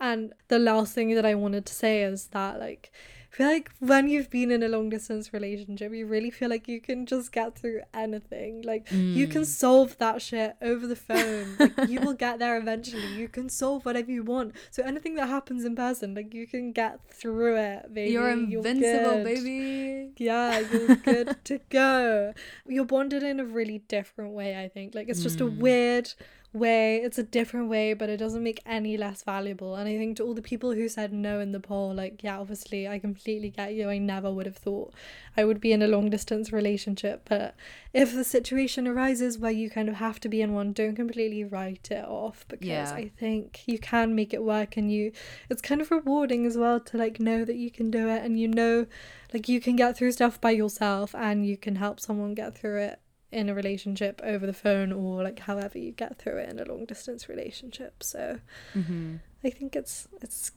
And 0.00 0.32
the 0.48 0.58
last 0.58 0.94
thing 0.94 1.14
that 1.14 1.26
I 1.26 1.34
wanted 1.34 1.66
to 1.66 1.74
say 1.74 2.02
is 2.02 2.28
that 2.28 2.60
like 2.60 2.92
feel 3.30 3.46
like 3.46 3.70
when 3.78 4.08
you've 4.08 4.30
been 4.30 4.50
in 4.50 4.62
a 4.62 4.68
long 4.68 4.88
distance 4.88 5.32
relationship, 5.32 5.92
you 5.92 6.06
really 6.06 6.30
feel 6.30 6.48
like 6.48 6.66
you 6.66 6.80
can 6.80 7.06
just 7.06 7.32
get 7.32 7.58
through 7.58 7.82
anything. 7.92 8.62
Like 8.62 8.90
you 8.90 9.26
can 9.26 9.42
mm. 9.42 9.46
solve 9.46 9.96
that 9.98 10.22
shit 10.22 10.56
over 10.62 10.86
the 10.86 10.96
phone. 11.08 11.56
Like 11.58 11.88
you 11.88 12.00
will 12.00 12.14
get 12.14 12.38
there 12.38 12.56
eventually. 12.56 13.06
You 13.14 13.28
can 13.28 13.48
solve 13.48 13.84
whatever 13.84 14.10
you 14.10 14.22
want. 14.22 14.54
So 14.70 14.82
anything 14.82 15.14
that 15.16 15.28
happens 15.28 15.64
in 15.64 15.76
person, 15.76 16.14
like 16.14 16.32
you 16.32 16.46
can 16.46 16.72
get 16.72 17.00
through 17.10 17.56
it, 17.56 17.92
baby. 17.92 18.12
You're 18.12 18.30
invincible, 18.30 19.22
good. 19.22 19.24
baby. 19.24 20.10
Yeah, 20.16 20.60
you're 20.60 20.96
good 20.96 21.36
to 21.44 21.60
go. 21.68 22.32
You're 22.66 22.84
bonded 22.84 23.22
in 23.22 23.40
a 23.40 23.44
really 23.44 23.78
different 23.88 24.32
way, 24.32 24.58
I 24.62 24.68
think. 24.68 24.94
Like, 24.94 25.08
it's 25.08 25.22
just 25.22 25.40
a 25.40 25.44
mm. 25.44 25.58
weird 25.58 26.14
way. 26.52 26.96
It's 26.96 27.18
a 27.18 27.22
different 27.22 27.68
way, 27.68 27.92
but 27.92 28.08
it 28.08 28.16
doesn't 28.16 28.42
make 28.42 28.60
any 28.64 28.96
less 28.96 29.22
valuable. 29.22 29.74
And 29.74 29.88
I 29.88 29.96
think 29.96 30.16
to 30.16 30.24
all 30.24 30.34
the 30.34 30.42
people 30.42 30.72
who 30.72 30.88
said 30.88 31.12
no 31.12 31.40
in 31.40 31.52
the 31.52 31.60
poll, 31.60 31.94
like, 31.94 32.22
yeah, 32.22 32.38
obviously, 32.38 32.88
I 32.88 32.98
completely 32.98 33.50
get 33.50 33.74
you. 33.74 33.88
I 33.88 33.98
never 33.98 34.32
would 34.32 34.46
have 34.46 34.56
thought 34.56 34.94
I 35.36 35.44
would 35.44 35.60
be 35.60 35.72
in 35.72 35.82
a 35.82 35.86
long 35.86 36.10
distance 36.10 36.52
relationship. 36.52 37.22
But 37.28 37.54
if 37.92 38.14
the 38.14 38.24
situation 38.24 38.88
arises 38.88 39.38
where 39.38 39.52
you 39.52 39.70
kind 39.70 39.88
of 39.88 39.96
have 39.96 40.20
to 40.20 40.28
be 40.28 40.40
in 40.40 40.54
one, 40.54 40.72
don't 40.72 40.96
completely 40.96 41.44
write 41.44 41.90
it 41.90 42.04
off 42.04 42.46
because 42.48 42.66
Yeah. 42.66 42.92
I 42.92 43.08
think 43.08 43.62
you 43.66 43.78
can 43.78 44.14
make 44.14 44.32
it 44.32 44.42
work 44.42 44.76
and 44.76 44.90
you, 44.90 45.12
it's 45.50 45.62
kind 45.62 45.80
of 45.80 45.90
rewarding 45.90 46.46
as 46.46 46.56
well 46.56 46.80
to 46.80 46.96
like 46.96 47.20
know 47.20 47.44
that 47.44 47.56
you 47.56 47.70
can 47.70 47.90
do 47.90 48.08
it 48.08 48.24
and 48.24 48.38
you 48.38 48.48
know 48.48 48.86
like 49.32 49.48
you 49.48 49.60
can 49.60 49.76
get 49.76 49.96
through 49.96 50.12
stuff 50.12 50.40
by 50.40 50.50
yourself 50.50 51.14
and 51.14 51.46
you 51.46 51.56
can 51.56 51.76
help 51.76 52.00
someone 52.00 52.34
get 52.34 52.56
through 52.56 52.78
it 52.80 52.98
in 53.30 53.48
a 53.48 53.54
relationship 53.54 54.20
over 54.24 54.46
the 54.46 54.52
phone 54.52 54.90
or 54.92 55.22
like 55.22 55.40
however 55.40 55.78
you 55.78 55.92
get 55.92 56.18
through 56.18 56.38
it 56.38 56.48
in 56.48 56.58
a 56.58 56.64
long 56.64 56.84
distance 56.86 57.28
relationship. 57.28 58.02
So 58.02 58.38
Mm-hmm. 58.74 59.16
i 59.44 59.50
think 59.50 59.76
it's 59.76 60.08
it's 60.22 60.52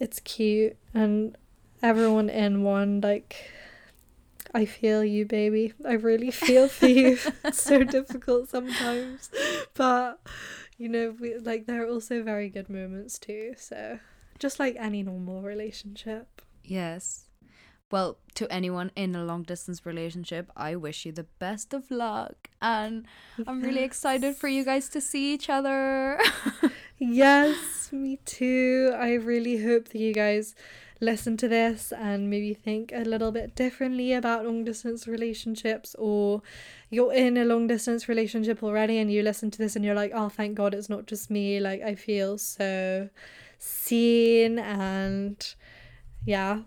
it's 0.00 0.20
cute. 0.20 0.76
And 0.94 1.36
everyone 1.82 2.30
in 2.30 2.62
one 2.62 3.00
like 3.00 3.50
i 4.54 4.64
feel 4.64 5.02
you 5.04 5.24
baby. 5.26 5.72
I 5.86 5.94
really 5.94 6.30
feel 6.30 6.68
for 6.68 6.86
you. 6.86 7.18
It's 7.44 7.62
so 7.62 7.82
difficult 7.82 8.48
sometimes. 8.48 9.30
But 9.74 10.20
you 10.78 10.88
know 10.88 11.14
we, 11.20 11.36
like 11.38 11.66
there 11.66 11.82
are 11.84 11.88
also 11.88 12.22
very 12.22 12.48
good 12.48 12.68
moments 12.70 13.18
too. 13.18 13.54
So 13.58 13.98
just 14.38 14.58
like 14.60 14.76
any 14.78 15.02
normal 15.02 15.42
relationship. 15.42 16.40
Yes. 16.62 17.23
Well, 17.94 18.18
to 18.34 18.52
anyone 18.52 18.90
in 18.96 19.14
a 19.14 19.22
long 19.22 19.44
distance 19.44 19.86
relationship, 19.86 20.50
I 20.56 20.74
wish 20.74 21.06
you 21.06 21.12
the 21.12 21.28
best 21.38 21.72
of 21.72 21.88
luck. 21.92 22.50
And 22.60 23.06
I'm 23.46 23.62
really 23.62 23.84
excited 23.84 24.34
for 24.34 24.48
you 24.48 24.64
guys 24.64 24.88
to 24.88 25.00
see 25.00 25.32
each 25.32 25.48
other. 25.48 26.18
Yes, 26.98 27.92
me 27.92 28.18
too. 28.24 28.92
I 28.96 29.12
really 29.12 29.62
hope 29.62 29.90
that 29.90 29.98
you 30.00 30.12
guys 30.12 30.56
listen 31.00 31.36
to 31.36 31.46
this 31.46 31.92
and 31.92 32.28
maybe 32.28 32.52
think 32.52 32.90
a 32.92 33.04
little 33.04 33.30
bit 33.30 33.54
differently 33.54 34.12
about 34.12 34.44
long 34.44 34.64
distance 34.64 35.06
relationships, 35.06 35.94
or 35.96 36.42
you're 36.90 37.14
in 37.14 37.36
a 37.36 37.44
long 37.44 37.68
distance 37.68 38.08
relationship 38.08 38.64
already 38.64 38.98
and 38.98 39.12
you 39.12 39.22
listen 39.22 39.52
to 39.52 39.58
this 39.58 39.76
and 39.76 39.84
you're 39.84 39.94
like, 39.94 40.10
oh, 40.12 40.28
thank 40.28 40.56
God 40.56 40.74
it's 40.74 40.88
not 40.88 41.06
just 41.06 41.30
me. 41.30 41.60
Like, 41.60 41.80
I 41.82 41.94
feel 41.94 42.38
so 42.38 43.08
seen, 43.58 44.58
and 44.58 45.54
yeah, 46.24 46.62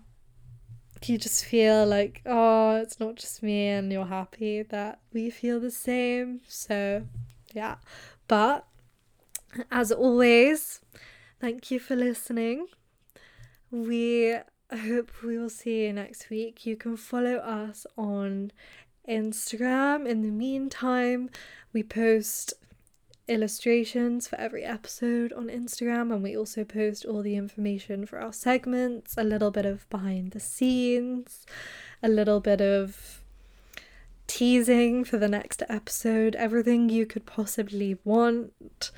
you 1.06 1.18
just 1.18 1.44
feel 1.44 1.84
like, 1.86 2.22
oh, 2.24 2.76
it's 2.76 2.98
not 2.98 3.16
just 3.16 3.42
me, 3.42 3.68
and 3.68 3.92
you're 3.92 4.06
happy 4.06 4.62
that 4.62 5.00
we 5.12 5.30
feel 5.30 5.60
the 5.60 5.70
same. 5.70 6.40
So, 6.48 7.04
yeah, 7.54 7.76
but 8.26 8.64
as 9.70 9.92
always, 9.92 10.80
thank 11.40 11.70
you 11.70 11.78
for 11.78 11.94
listening. 11.94 12.66
We 13.70 14.38
hope 14.72 15.10
we 15.22 15.38
will 15.38 15.50
see 15.50 15.84
you 15.84 15.92
next 15.92 16.30
week. 16.30 16.64
You 16.64 16.76
can 16.76 16.96
follow 16.96 17.36
us 17.36 17.86
on 17.96 18.52
Instagram. 19.08 20.06
In 20.06 20.22
the 20.22 20.30
meantime, 20.30 21.30
we 21.72 21.82
post 21.82 22.54
illustrations 23.28 24.26
for 24.26 24.36
every 24.36 24.64
episode 24.64 25.32
on 25.32 25.48
Instagram, 25.48 26.12
and 26.12 26.22
we 26.22 26.36
also 26.36 26.64
post 26.64 27.04
all 27.04 27.22
the 27.22 27.36
information 27.36 28.06
for 28.06 28.18
our 28.18 28.32
segments, 28.32 29.14
a 29.16 29.24
little 29.24 29.50
bit 29.50 29.66
of 29.66 29.88
behind 29.90 30.32
the 30.32 30.40
scenes, 30.40 31.46
a 32.02 32.08
little 32.08 32.40
bit 32.40 32.60
of 32.60 33.22
teasing 34.26 35.04
for 35.04 35.18
the 35.18 35.28
next 35.28 35.62
episode, 35.68 36.36
everything 36.36 36.88
you 36.88 37.06
could 37.06 37.26
possibly 37.26 37.98
want. 38.04 38.90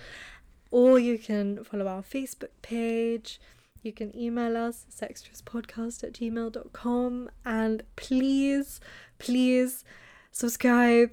Or 0.71 0.99
you 0.99 1.19
can 1.19 1.65
follow 1.65 1.87
our 1.87 2.03
Facebook 2.03 2.51
page. 2.63 3.41
You 3.83 3.93
can 3.93 4.15
email 4.17 4.57
us, 4.57 4.85
sextresspodcast 4.95 6.05
at 6.05 6.13
gmail.com. 6.13 7.31
And 7.45 7.83
please, 7.97 8.81
please 9.19 9.85
subscribe, 10.31 11.11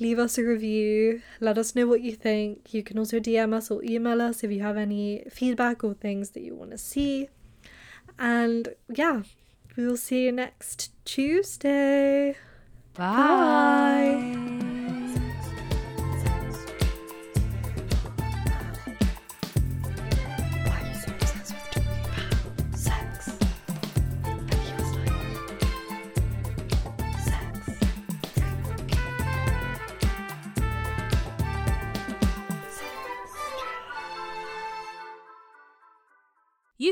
leave 0.00 0.18
us 0.18 0.38
a 0.38 0.44
review, 0.44 1.22
let 1.40 1.58
us 1.58 1.74
know 1.74 1.86
what 1.86 2.00
you 2.00 2.12
think. 2.12 2.72
You 2.72 2.82
can 2.82 2.98
also 2.98 3.20
DM 3.20 3.52
us 3.52 3.70
or 3.70 3.84
email 3.84 4.20
us 4.20 4.42
if 4.42 4.50
you 4.50 4.62
have 4.62 4.76
any 4.76 5.24
feedback 5.30 5.84
or 5.84 5.94
things 5.94 6.30
that 6.30 6.42
you 6.42 6.54
want 6.54 6.70
to 6.72 6.78
see. 6.78 7.28
And 8.18 8.74
yeah, 8.88 9.22
we 9.76 9.86
will 9.86 9.96
see 9.96 10.24
you 10.24 10.32
next 10.32 10.92
Tuesday. 11.04 12.36
Bye. 12.94 13.06
Why 13.06 14.59